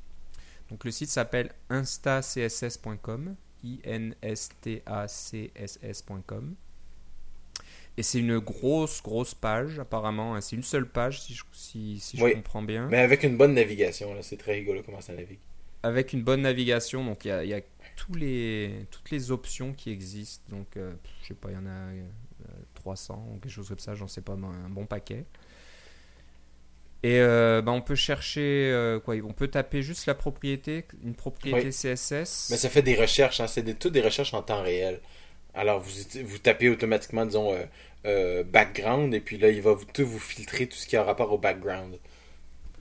Donc 0.70 0.84
le 0.84 0.90
site 0.90 1.10
s'appelle 1.10 1.50
instacss.com, 1.70 3.34
I-N-S-T-A-C-S-S.com. 3.64 6.54
Et 7.96 8.02
c'est 8.02 8.18
une 8.18 8.38
grosse, 8.40 9.00
grosse 9.02 9.34
page, 9.34 9.78
apparemment. 9.78 10.34
hein. 10.34 10.40
C'est 10.40 10.56
une 10.56 10.64
seule 10.64 10.88
page, 10.88 11.22
si 11.22 11.34
je, 11.34 11.44
si, 11.52 12.00
si 12.00 12.16
je 12.16 12.24
Oui. 12.24 12.32
comprends 12.34 12.62
bien. 12.62 12.88
Mais 12.88 12.98
avec 12.98 13.22
une 13.22 13.36
bonne 13.36 13.54
navigation, 13.54 14.16
c'est 14.22 14.36
très 14.36 14.54
rigolo 14.54 14.82
comment 14.84 15.00
ça 15.00 15.12
navigue. 15.12 15.38
Avec 15.84 16.12
une 16.12 16.24
bonne 16.24 16.42
navigation, 16.42 17.04
donc 17.04 17.24
il 17.24 17.28
y 17.44 17.48
y 17.48 17.54
a 17.54 17.60
tous 17.96 18.14
les, 18.14 18.86
toutes 18.90 19.10
les 19.10 19.30
options 19.30 19.72
qui 19.72 19.90
existent. 19.90 20.44
Donc, 20.50 20.76
euh, 20.76 20.92
je 21.22 21.28
sais 21.28 21.34
pas, 21.34 21.50
il 21.50 21.54
y 21.54 21.58
en 21.58 21.66
a 21.66 21.70
euh, 21.70 22.02
300 22.74 23.28
ou 23.32 23.38
quelque 23.38 23.52
chose 23.52 23.68
comme 23.68 23.78
ça, 23.78 23.94
j'en 23.94 24.08
sais 24.08 24.22
pas, 24.22 24.32
un 24.32 24.68
bon 24.68 24.86
paquet. 24.86 25.24
Et 27.04 27.20
euh, 27.20 27.60
bah, 27.60 27.70
on 27.72 27.82
peut 27.82 27.96
chercher 27.96 28.70
euh, 28.72 28.98
quoi 28.98 29.14
On 29.28 29.34
peut 29.34 29.48
taper 29.48 29.82
juste 29.82 30.06
la 30.06 30.14
propriété, 30.14 30.86
une 31.04 31.14
propriété 31.14 31.66
Oui. 31.66 31.70
CSS. 31.70 32.48
Mais 32.50 32.56
ça 32.56 32.70
fait 32.70 32.80
des 32.80 32.94
recherches, 32.94 33.40
hein, 33.40 33.46
c'est 33.46 33.60
des, 33.60 33.74
toutes 33.74 33.92
des 33.92 34.00
recherches 34.00 34.32
en 34.32 34.40
temps 34.40 34.62
réel. 34.62 35.00
Alors, 35.52 35.80
vous, 35.80 35.90
vous 36.24 36.38
tapez 36.38 36.70
automatiquement, 36.70 37.26
disons, 37.26 37.52
euh, 37.52 37.64
euh, 38.06 38.42
background, 38.42 39.12
et 39.12 39.20
puis 39.20 39.36
là, 39.36 39.50
il 39.50 39.60
va 39.60 39.74
vous, 39.74 39.84
tout 39.84 40.06
vous 40.06 40.18
filtrer 40.18 40.66
tout 40.66 40.78
ce 40.78 40.86
qui 40.86 40.96
a 40.96 41.04
rapport 41.04 41.30
au 41.30 41.36
background. 41.36 41.98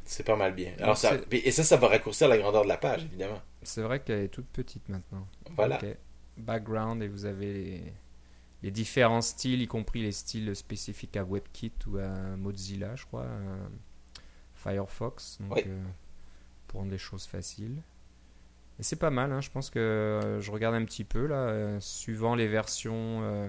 C'est 0.06 0.26
pas 0.26 0.38
mal 0.38 0.54
bien. 0.54 0.72
Alors, 0.80 0.96
ça, 0.96 1.18
et 1.30 1.52
ça, 1.52 1.66
ça 1.66 1.76
va 1.76 1.90
raccourcir 1.90 2.30
la 2.30 2.38
grandeur 2.38 2.64
de 2.64 2.70
la 2.70 2.78
page, 2.78 3.04
évidemment. 3.04 3.42
C'est 3.68 3.82
vrai 3.82 4.02
qu'elle 4.02 4.20
est 4.22 4.28
toute 4.30 4.48
petite 4.48 4.88
maintenant. 4.90 5.28
Voilà. 5.56 5.78
Ok. 5.78 5.86
Background 6.38 7.02
et 7.04 7.08
vous 7.08 7.26
avez 7.26 7.54
les, 7.54 7.94
les 8.64 8.72
différents 8.72 9.22
styles, 9.22 9.62
y 9.62 9.68
compris 9.68 10.02
les 10.02 10.12
styles 10.12 10.56
spécifiques 10.56 11.16
à 11.18 11.24
WebKit 11.24 11.74
ou 11.88 11.98
à 11.98 12.08
Mozilla, 12.38 12.96
je 12.96 13.06
crois, 13.06 13.26
à 13.26 13.70
Firefox, 14.56 15.38
donc, 15.42 15.54
Oui. 15.56 15.64
euh, 15.68 15.84
pour 16.68 16.80
rendre 16.80 16.92
les 16.92 16.98
choses 16.98 17.26
faciles. 17.26 17.82
Et 18.80 18.84
c'est 18.84 18.96
pas 18.96 19.12
mal, 19.12 19.32
hein, 19.32 19.42
je 19.42 19.52
pense 19.52 19.70
que 19.70 19.80
euh, 19.80 20.42
je 20.42 20.52
regarde 20.52 20.74
un 20.76 20.86
petit 20.86 21.04
peu 21.04 21.28
là, 21.28 21.36
euh, 21.36 21.80
suivant 21.80 22.34
les 22.34 22.48
versions 22.48 23.22
euh, 23.22 23.48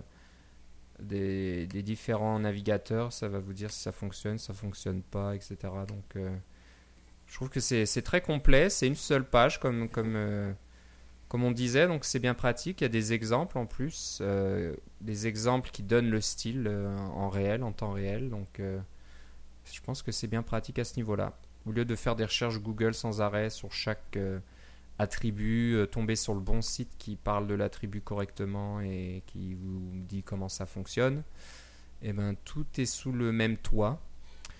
des, 1.00 1.66
des 1.66 1.82
différents 1.82 2.38
navigateurs, 2.38 3.12
ça 3.12 3.28
va 3.28 3.38
vous 3.38 3.54
dire 3.54 3.70
si 3.70 3.80
ça 3.80 3.92
fonctionne, 3.92 4.36
ça 4.38 4.52
fonctionne 4.52 5.02
pas, 5.02 5.34
etc. 5.34 5.56
Donc 5.88 6.16
euh, 6.16 6.36
je 7.26 7.34
trouve 7.34 7.48
que 7.48 7.60
c'est 7.60 8.02
très 8.02 8.20
complet, 8.20 8.70
c'est 8.70 8.86
une 8.86 8.94
seule 8.94 9.24
page 9.24 9.60
euh, 9.64 10.52
comme 11.28 11.42
on 11.42 11.50
disait, 11.50 11.88
donc 11.88 12.04
c'est 12.04 12.18
bien 12.18 12.34
pratique. 12.34 12.80
Il 12.80 12.84
y 12.84 12.86
a 12.86 12.90
des 12.90 13.12
exemples 13.12 13.58
en 13.58 13.66
plus, 13.66 14.18
euh, 14.20 14.74
des 15.00 15.26
exemples 15.26 15.70
qui 15.70 15.82
donnent 15.82 16.10
le 16.10 16.20
style 16.20 16.66
euh, 16.68 16.96
en 16.96 17.28
réel, 17.28 17.62
en 17.62 17.72
temps 17.72 17.92
réel. 17.92 18.30
Donc 18.30 18.60
je 18.60 19.80
pense 19.80 20.02
que 20.02 20.12
c'est 20.12 20.28
bien 20.28 20.42
pratique 20.42 20.78
à 20.78 20.84
ce 20.84 20.96
niveau-là. 20.96 21.32
Au 21.66 21.72
lieu 21.72 21.84
de 21.84 21.96
faire 21.96 22.14
des 22.14 22.24
recherches 22.24 22.60
Google 22.60 22.94
sans 22.94 23.20
arrêt 23.20 23.48
sur 23.48 23.72
chaque 23.72 24.18
attribut, 24.98 25.86
tomber 25.90 26.14
sur 26.14 26.34
le 26.34 26.40
bon 26.40 26.62
site 26.62 26.90
qui 26.98 27.16
parle 27.16 27.46
de 27.46 27.54
l'attribut 27.54 28.02
correctement 28.02 28.80
et 28.80 29.22
qui 29.26 29.54
vous 29.54 29.90
dit 29.92 30.22
comment 30.22 30.50
ça 30.50 30.66
fonctionne, 30.66 31.24
et 32.02 32.12
ben 32.12 32.36
tout 32.44 32.66
est 32.76 32.86
sous 32.86 33.10
le 33.12 33.32
même 33.32 33.56
toit. 33.56 34.00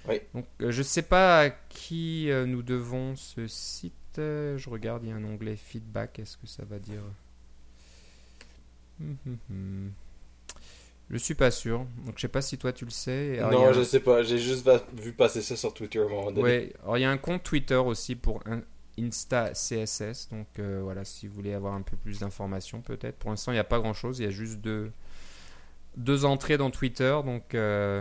Oui. 0.09 0.21
Donc 0.35 0.47
euh, 0.61 0.71
je 0.71 0.83
sais 0.83 1.03
pas 1.03 1.41
à 1.41 1.51
qui 1.51 2.31
euh, 2.31 2.47
nous 2.47 2.63
devons 2.63 3.17
ce 3.17 3.47
site. 3.47 3.93
Euh, 4.19 4.57
Je 4.59 4.69
regarde, 4.71 5.03
il 5.05 5.09
y 5.09 5.13
a 5.13 5.17
un 5.17 5.25
onglet 5.25 5.57
feedback. 5.57 6.19
Est-ce 6.19 6.37
que 6.37 6.47
ça 6.47 6.65
va 6.65 6.79
dire 6.79 7.03
Hum, 9.01 9.17
hum, 9.27 9.39
hum. 9.51 9.93
Je 11.11 11.17
suis 11.19 11.35
pas 11.35 11.51
sûr. 11.51 11.81
Donc 12.07 12.15
je 12.17 12.23
sais 12.23 12.29
pas 12.29 12.41
si 12.43 12.57
toi 12.59 12.73
tu 12.73 12.85
le 12.85 12.91
sais. 12.91 13.39
Alors, 13.39 13.51
a 13.51 13.53
non, 13.53 13.69
un- 13.69 13.73
je 13.73 13.83
sais 13.83 14.01
pas. 14.01 14.23
J'ai 14.23 14.39
juste 14.39 14.69
vu 14.97 15.13
passer 15.13 15.43
ça 15.43 15.57
sur 15.57 15.75
Twitter 15.75 15.99
à 16.01 16.03
un 16.05 16.09
moment 16.09 16.31
donné. 16.33 16.43
Ouais, 16.43 16.73
alors 16.83 16.97
il 16.99 17.03
y 17.03 17.05
a 17.05 17.11
un 17.11 17.19
compte 17.19 17.43
Twitter 17.43 17.75
aussi 17.77 18.15
pour 18.15 18.41
un- 18.47 18.63
Insta 18.99 19.53
CSS. 19.55 20.29
Donc 20.31 20.47
euh, 20.59 20.81
voilà, 20.83 21.05
si 21.05 21.27
vous 21.27 21.35
voulez 21.35 21.53
avoir 21.53 21.75
un 21.75 21.83
peu 21.83 21.97
plus 21.97 22.21
d'informations, 22.21 22.81
peut-être. 22.81 23.17
Pour 23.17 23.31
l'instant, 23.31 23.53
il 23.53 23.57
n'y 23.57 23.61
a 23.61 23.65
pas 23.65 23.81
grand 23.81 23.93
chose. 23.93 24.19
Il 24.21 24.25
y 24.25 24.29
a 24.29 24.31
juste 24.31 24.59
deux, 24.61 24.93
deux 25.97 26.25
entrées 26.25 26.57
dans 26.57 26.71
Twitter. 26.71 27.19
Donc 27.25 27.55
euh, 27.55 28.01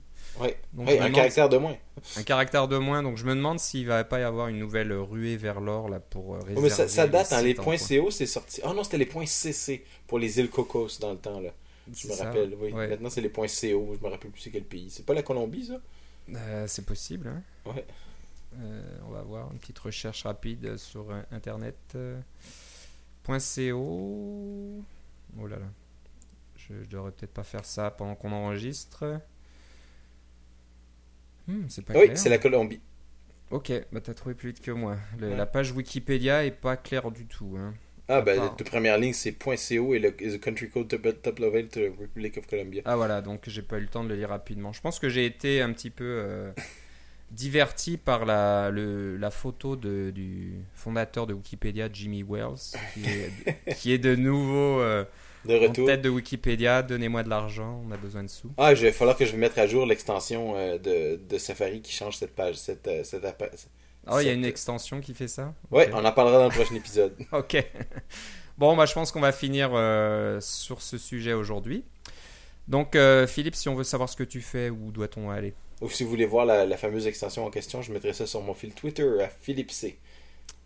Me 0.74 1.00
un 1.02 1.10
caractère 1.10 1.48
de 1.48 1.56
moins. 1.56 1.76
un 2.16 2.22
caractère 2.22 2.68
de 2.68 2.76
moins. 2.78 3.02
Donc 3.02 3.16
je 3.16 3.24
me 3.24 3.34
demande 3.34 3.58
s'il 3.58 3.86
va 3.86 4.04
pas 4.04 4.20
y 4.20 4.22
avoir 4.22 4.46
une 4.48 4.58
nouvelle 4.58 4.92
ruée 4.92 5.36
vers 5.36 5.60
l'or 5.60 5.88
là 5.88 5.98
pour 5.98 6.34
euh, 6.34 6.38
réserver. 6.38 6.62
mais 6.62 6.68
ça, 6.70 6.86
ça 6.86 7.06
date, 7.08 7.32
hein, 7.32 7.42
les 7.42 7.54
points 7.54 7.76
CO, 7.76 8.10
c'est 8.10 8.26
sorti. 8.26 8.60
Oh 8.64 8.72
non, 8.72 8.84
c'était 8.84 8.98
les 8.98 9.06
points 9.06 9.26
CC 9.26 9.84
pour 10.06 10.18
les 10.18 10.38
îles 10.38 10.50
Cocos 10.50 10.98
dans 11.00 11.12
le 11.12 11.18
temps, 11.18 11.40
là. 11.40 11.50
Je 11.92 12.06
me 12.06 12.12
ça, 12.12 12.24
rappelle, 12.26 12.54
oui. 12.60 12.72
ouais. 12.72 12.86
Maintenant, 12.88 13.10
c'est 13.10 13.20
les 13.22 13.28
points 13.30 13.48
CO. 13.48 13.96
Je 13.98 14.04
me 14.06 14.10
rappelle 14.10 14.30
plus 14.30 14.40
c'est 14.42 14.50
quel 14.50 14.62
pays. 14.64 14.90
C'est 14.90 15.04
pas 15.04 15.14
la 15.14 15.22
Colombie, 15.22 15.64
ça? 15.66 15.80
Euh, 16.32 16.64
c'est 16.68 16.86
possible. 16.86 17.26
hein. 17.28 17.42
Ouais. 17.72 17.84
Euh, 18.60 18.82
on 19.08 19.10
va 19.12 19.22
voir 19.22 19.50
une 19.52 19.58
petite 19.58 19.78
recherche 19.80 20.22
rapide 20.24 20.76
sur 20.76 21.06
internet. 21.32 21.76
euh, 21.96 22.20
point 23.24 23.38
.co. 23.38 24.82
Oh 25.38 25.46
là 25.46 25.56
là. 25.58 25.66
Je, 26.56 26.82
je 26.82 26.88
devrais 26.88 27.10
peut-être 27.12 27.32
pas 27.32 27.42
faire 27.44 27.64
ça 27.64 27.90
pendant 27.90 28.14
qu'on 28.14 28.32
enregistre. 28.32 29.20
Hmm, 31.48 31.66
c'est 31.68 31.84
pas 31.84 31.94
Oui, 31.98 32.04
clair. 32.06 32.18
c'est 32.18 32.28
la 32.28 32.38
Colombie. 32.38 32.80
Ok, 33.50 33.72
bah 33.90 34.00
t'as 34.00 34.14
trouvé 34.14 34.34
plus 34.34 34.50
vite 34.50 34.60
que 34.62 34.70
moi. 34.70 34.96
Le- 35.18 35.30
Ouais. 35.30 35.36
La 35.36 35.46
page 35.46 35.72
Wikipédia 35.72 36.44
est 36.44 36.50
pas 36.52 36.76
claire 36.76 37.10
du 37.10 37.26
tout. 37.26 37.56
hein. 37.58 37.74
Ah, 38.08 38.22
ben, 38.22 38.36
part- 38.38 38.56
de 38.56 38.64
première 38.64 38.98
ligne, 38.98 39.12
c'est 39.12 39.32
.co 39.32 39.52
et 39.94 39.98
le 39.98 40.10
country 40.38 40.68
code 40.68 40.88
top, 40.88 41.22
top 41.22 41.38
level 41.38 41.68
to 41.68 41.80
the 41.80 41.92
Republic 42.00 42.36
of 42.38 42.46
Colombia. 42.46 42.82
Ah 42.84 42.96
voilà, 42.96 43.20
donc 43.22 43.42
j'ai 43.48 43.62
pas 43.62 43.78
eu 43.78 43.82
le 43.82 43.86
temps 43.88 44.04
de 44.04 44.08
le 44.08 44.16
lire 44.16 44.28
rapidement. 44.30 44.72
Je 44.72 44.80
pense 44.80 44.98
que 44.98 45.08
j'ai 45.08 45.26
été 45.26 45.62
un 45.62 45.72
petit 45.72 45.90
peu 45.90 46.04
euh, 46.04 46.52
diverti 47.30 47.96
par 47.96 48.24
la, 48.24 48.70
le- 48.70 49.16
la 49.16 49.30
photo 49.30 49.76
de, 49.76 50.10
du 50.10 50.54
fondateur 50.74 51.26
de 51.26 51.34
Wikipédia, 51.34 51.88
Jimmy 51.92 52.22
Wells, 52.24 52.76
qui 52.94 53.04
est, 53.04 53.74
qui 53.76 53.92
est 53.92 53.98
de 53.98 54.14
nouveau 54.16 54.80
euh, 54.80 55.04
De 55.44 55.54
retour. 55.56 55.86
tête 55.86 56.02
de 56.02 56.08
Wikipédia. 56.08 56.82
Donnez-moi 56.82 57.22
de 57.22 57.28
l'argent, 57.30 57.82
on 57.86 57.90
a 57.92 57.96
besoin 57.96 58.22
de 58.22 58.28
sous. 58.28 58.50
Ah, 58.58 58.72
il 58.72 58.78
va 58.78 58.92
falloir 58.92 59.16
que 59.16 59.24
je 59.24 59.36
mette 59.36 59.56
à 59.58 59.66
jour 59.66 59.86
l'extension 59.86 60.54
euh, 60.56 60.78
de, 60.78 61.16
de 61.16 61.38
Safari 61.38 61.80
qui 61.80 61.92
change 61.92 62.16
cette 62.16 62.34
page. 62.34 62.56
Cette, 62.56 62.86
euh, 62.88 63.02
cette 63.04 63.24
Ah, 64.06 64.22
il 64.22 64.26
y 64.26 64.30
a 64.30 64.32
une 64.32 64.44
extension 64.44 65.00
qui 65.00 65.14
fait 65.14 65.28
ça? 65.28 65.54
Ouais, 65.70 65.88
Ok. 65.88 65.94
on 65.94 66.04
en 66.04 66.12
parlera 66.12 66.38
dans 66.38 66.44
le 66.48 66.50
prochain 66.54 66.74
épisode. 66.74 67.14
Ok. 67.32 67.56
Bon, 68.58 68.76
bah, 68.76 68.84
je 68.84 68.92
pense 68.92 69.10
qu'on 69.10 69.20
va 69.20 69.32
finir 69.32 69.70
euh, 69.72 70.38
sur 70.40 70.82
ce 70.82 70.98
sujet 70.98 71.32
aujourd'hui. 71.32 71.84
Donc, 72.68 72.94
euh, 72.94 73.26
Philippe, 73.26 73.54
si 73.54 73.68
on 73.70 73.74
veut 73.74 73.84
savoir 73.84 74.08
ce 74.10 74.16
que 74.16 74.22
tu 74.24 74.42
fais, 74.42 74.68
où 74.68 74.90
doit-on 74.92 75.30
aller? 75.30 75.54
Ou 75.80 75.88
si 75.88 76.04
vous 76.04 76.10
voulez 76.10 76.26
voir 76.26 76.44
la, 76.44 76.66
la 76.66 76.76
fameuse 76.76 77.06
extension 77.06 77.46
en 77.46 77.50
question, 77.50 77.80
je 77.80 77.90
mettrai 77.90 78.12
ça 78.12 78.26
sur 78.26 78.42
mon 78.42 78.52
fil 78.52 78.74
Twitter 78.74 79.08
à 79.22 79.28
Philippe 79.28 79.70
C. 79.70 79.98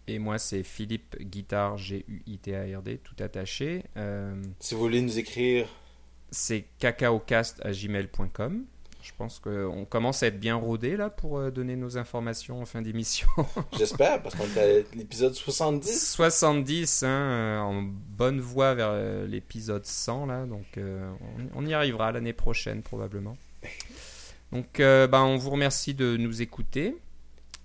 Et 0.06 0.18
moi, 0.18 0.38
c'est 0.38 0.62
Philippe 0.62 1.16
Guitard, 1.20 1.78
G-U-I-T-A-R-D, 1.78 3.00
tout 3.02 3.14
attaché. 3.22 3.84
Euh, 3.96 4.34
Si 4.60 4.74
vous 4.74 4.80
voulez 4.80 5.00
nous 5.00 5.18
écrire, 5.18 5.66
c'est 6.30 6.66
cacaocast.gmail.com. 6.78 8.64
Je 9.02 9.12
pense 9.18 9.38
qu'on 9.38 9.84
commence 9.84 10.22
à 10.22 10.28
être 10.28 10.40
bien 10.40 10.54
rodé 10.56 10.96
là 10.96 11.10
pour 11.10 11.38
euh, 11.38 11.50
donner 11.50 11.76
nos 11.76 11.98
informations 11.98 12.62
en 12.62 12.64
fin 12.64 12.80
d'émission. 12.80 13.28
j'espère, 13.76 14.22
parce 14.22 14.34
qu'on 14.34 14.44
est 14.56 14.58
à 14.58 14.96
l'épisode 14.96 15.34
70. 15.34 16.12
70, 16.14 17.02
hein, 17.02 17.08
euh, 17.08 17.58
en 17.58 17.82
bonne 17.82 18.40
voie 18.40 18.74
vers 18.74 18.94
l'épisode 19.26 19.84
100 19.84 20.26
là, 20.26 20.46
donc 20.46 20.64
euh, 20.78 21.06
on, 21.54 21.62
on 21.62 21.66
y 21.66 21.74
arrivera 21.74 22.12
l'année 22.12 22.32
prochaine 22.32 22.80
probablement. 22.82 23.36
Donc, 24.52 24.78
euh, 24.80 25.06
ben, 25.06 25.22
on 25.22 25.36
vous 25.36 25.50
remercie 25.50 25.94
de 25.94 26.16
nous 26.16 26.40
écouter. 26.40 26.96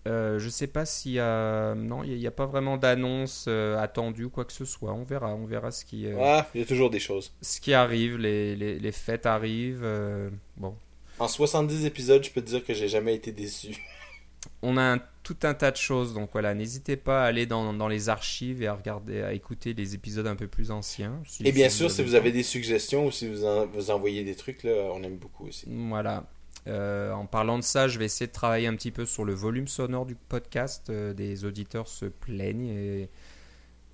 Euh, 0.08 0.39
je 0.39 0.47
sais 0.50 0.68
pas 0.68 0.86
s'il 0.86 1.12
y 1.12 1.20
a 1.20 1.76
non, 1.76 2.04
il 2.04 2.16
n'y 2.18 2.26
a, 2.26 2.32
pas 2.32 2.45
vraiment 2.45 2.78
d'annonce 2.78 3.45
euh, 3.47 3.78
attendue 3.78 4.26
ou 4.26 4.30
quoi 4.30 4.45
que 4.45 4.54
ce 4.54 4.66
soit. 4.66 4.93
On 4.93 5.04
verra, 5.04 5.36
on 5.36 5.45
verra 5.45 5.72
ce 5.72 5.84
qui 5.86 6.08
euh, 6.08 6.16
Ah, 6.20 6.47
il 6.56 6.62
y 6.62 6.64
a 6.64 6.66
toujours 6.68 6.89
des 6.89 7.00
choses. 7.02 7.32
ce 7.41 7.60
qui 7.60 7.74
arrive. 7.74 8.18
Les, 8.18 8.56
les, 8.56 8.80
les 8.80 8.91
fêtes 8.93 9.26
arrivent. 9.26 9.84
euh, 9.84 10.30
bon, 10.58 10.74
En 11.20 11.28
70 11.28 11.86
épisodes, 11.86 12.24
je 12.24 12.32
peux 12.32 12.41
te 12.41 12.47
dire 12.47 12.64
que 12.64 12.74
j'ai 12.74 12.88
jamais 12.88 13.14
été 13.14 13.32
déçu. 13.34 13.76
on 14.62 14.78
a 14.78 14.93
un- 14.95 15.02
tout 15.22 15.36
un 15.43 15.54
tas 15.54 15.70
de 15.70 15.78
choses. 15.78 16.14
Donc 16.14 16.30
voilà, 16.32 16.54
n'hésitez 16.56 16.95
pas 16.95 17.24
à 17.24 17.26
aller 17.28 17.45
dans, 17.45 17.74
dans 17.74 17.88
les 17.89 18.08
archives 18.10 18.64
et 18.64 18.68
à 18.68 18.74
regarder, 18.74 19.22
à 19.22 19.34
écouter 19.34 19.74
les 19.74 19.93
épisodes 19.95 20.26
un 20.28 20.36
peu 20.38 20.47
plus 20.47 20.72
anciens. 20.72 21.22
si- 21.28 21.45
Et 21.45 21.52
bien 21.52 21.70
si 21.70 21.78
sûr, 21.80 21.91
si 21.91 22.04
vous 22.04 22.16
avez 22.16 22.32
des 22.32 22.43
suggestions 22.43 23.06
ou 23.08 23.12
si 23.12 23.28
vous, 23.28 23.45
en- 23.45 23.68
vous 23.68 23.91
envoyez 23.91 24.24
des 24.24 24.34
trucs, 24.36 24.64
là, 24.64 24.72
on 24.93 25.04
aime 25.04 25.18
beaucoup 25.18 25.45
aussi. 25.47 25.66
Voilà. 25.68 26.24
Euh, 26.68 27.12
en 27.14 27.26
parlant 27.26 27.57
de 27.57 27.64
ça, 27.64 27.88
je 27.88 27.99
vais 27.99 28.05
essayer 28.05 28.28
de 28.28 28.32
travailler 28.32 28.68
un 28.68 28.76
petit 28.76 28.91
peu 28.91 29.05
sur 29.05 29.26
le 29.26 29.34
volume 29.34 29.68
sonore 29.68 30.05
du 30.05 30.16
podcast. 30.16 30.89
Euh, 30.89 31.14
des 31.14 31.45
auditeurs 31.45 31.88
se 31.88 32.05
plaignent 32.05 32.68
et 32.68 33.10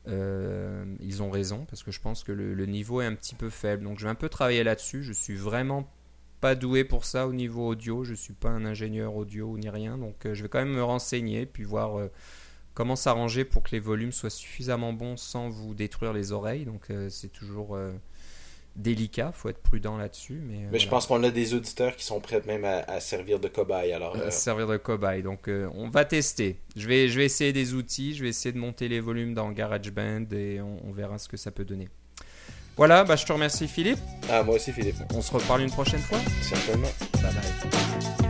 euh, 0.07 0.85
ils 0.99 1.23
ont 1.23 1.29
raison 1.29 1.65
parce 1.65 1.83
que 1.83 1.91
je 1.91 1.99
pense 1.99 2.23
que 2.23 2.31
le, 2.31 2.65
niveau 2.65 3.01
est 3.01 3.05
un 3.05 3.15
petit 3.15 3.35
peu 3.35 3.49
faible. 3.49 3.83
Donc 3.83 3.99
je 3.99 4.05
vais 4.05 4.11
un 4.11 4.15
peu 4.15 4.29
travailler 4.29 4.63
là-dessus. 4.63 5.03
Je 5.03 5.13
suis 5.13 5.35
vraiment 5.35 5.89
pas 6.41 6.55
doué 6.55 6.83
pour 6.83 7.05
ça 7.05 7.27
au 7.27 7.33
niveau 7.33 7.67
audio. 7.67 8.03
Je 8.03 8.13
suis 8.13 8.33
pas 8.33 8.49
un 8.49 8.65
ingénieur 8.65 9.15
audio 9.15 9.57
ni 9.57 9.69
rien. 9.69 9.97
Donc 9.97 10.15
je 10.23 10.41
vais 10.41 10.49
quand 10.49 10.59
même 10.59 10.73
me 10.73 10.83
renseigner 10.83 11.45
puis 11.45 11.63
voir 11.63 12.09
comment 12.73 12.95
s'arranger 12.95 13.45
pour 13.45 13.63
que 13.63 13.71
les 13.71 13.79
volumes 13.79 14.11
soient 14.11 14.29
suffisamment 14.29 14.91
bons 14.91 15.17
sans 15.17 15.49
vous 15.49 15.73
détruire 15.73 16.13
les 16.13 16.31
oreilles. 16.31 16.65
Donc 16.65 16.91
c'est 17.09 17.31
toujours 17.31 17.77
délicat. 18.75 19.31
Faut 19.33 19.49
être 19.49 19.61
prudent 19.61 19.97
là-dessus. 19.97 20.41
Mais, 20.45 20.55
euh, 20.57 20.69
Mais 20.71 20.79
je 20.79 20.85
voilà. 20.85 20.89
pense 20.89 21.07
qu'on 21.07 21.23
a 21.23 21.29
des 21.31 21.53
auditeurs 21.53 21.95
qui 21.95 22.03
sont 22.05 22.19
prêts 22.19 22.41
même 22.45 22.65
à, 22.65 22.79
à 22.79 22.99
servir 22.99 23.39
de 23.39 23.47
cobaye. 23.47 23.91
Alors, 23.93 24.15
euh, 24.15 24.27
Euh, 24.27 24.31
servir 24.31 24.67
de 24.67 24.77
cobaye. 24.77 25.23
Donc, 25.23 25.47
euh, 25.47 25.69
on 25.75 25.89
va 25.89 26.05
tester. 26.05 26.59
Je 26.75 26.87
vais, 26.87 27.07
je 27.07 27.17
vais 27.17 27.25
essayer 27.25 27.53
des 27.53 27.73
outils. 27.73 28.15
Je 28.15 28.23
vais 28.23 28.29
essayer 28.29 28.51
de 28.51 28.57
monter 28.59 28.87
les 28.87 28.99
volumes 28.99 29.33
dans 29.33 29.49
GarageBand 29.51 30.25
et 30.33 30.59
on, 30.61 30.79
on 30.87 30.91
verra 30.91 31.17
ce 31.17 31.27
que 31.27 31.37
ça 31.37 31.51
peut 31.51 31.65
donner. 31.65 31.89
Voilà, 32.77 33.05
bah, 33.05 33.15
je 33.15 33.25
te 33.25 33.31
remercie 33.31 33.67
Philippe. 33.69 33.99
ah, 34.29 34.43
moi 34.43 34.55
aussi, 34.55 34.73
Philippe. 34.73 34.97
On 35.13 35.21
se 35.21 35.31
reparle 35.31 35.61
une 35.61 35.71
prochaine 35.71 36.01
fois. 36.01 36.19
Certainement. 36.41 36.89
Bye 37.21 37.31
bye. 37.33 38.24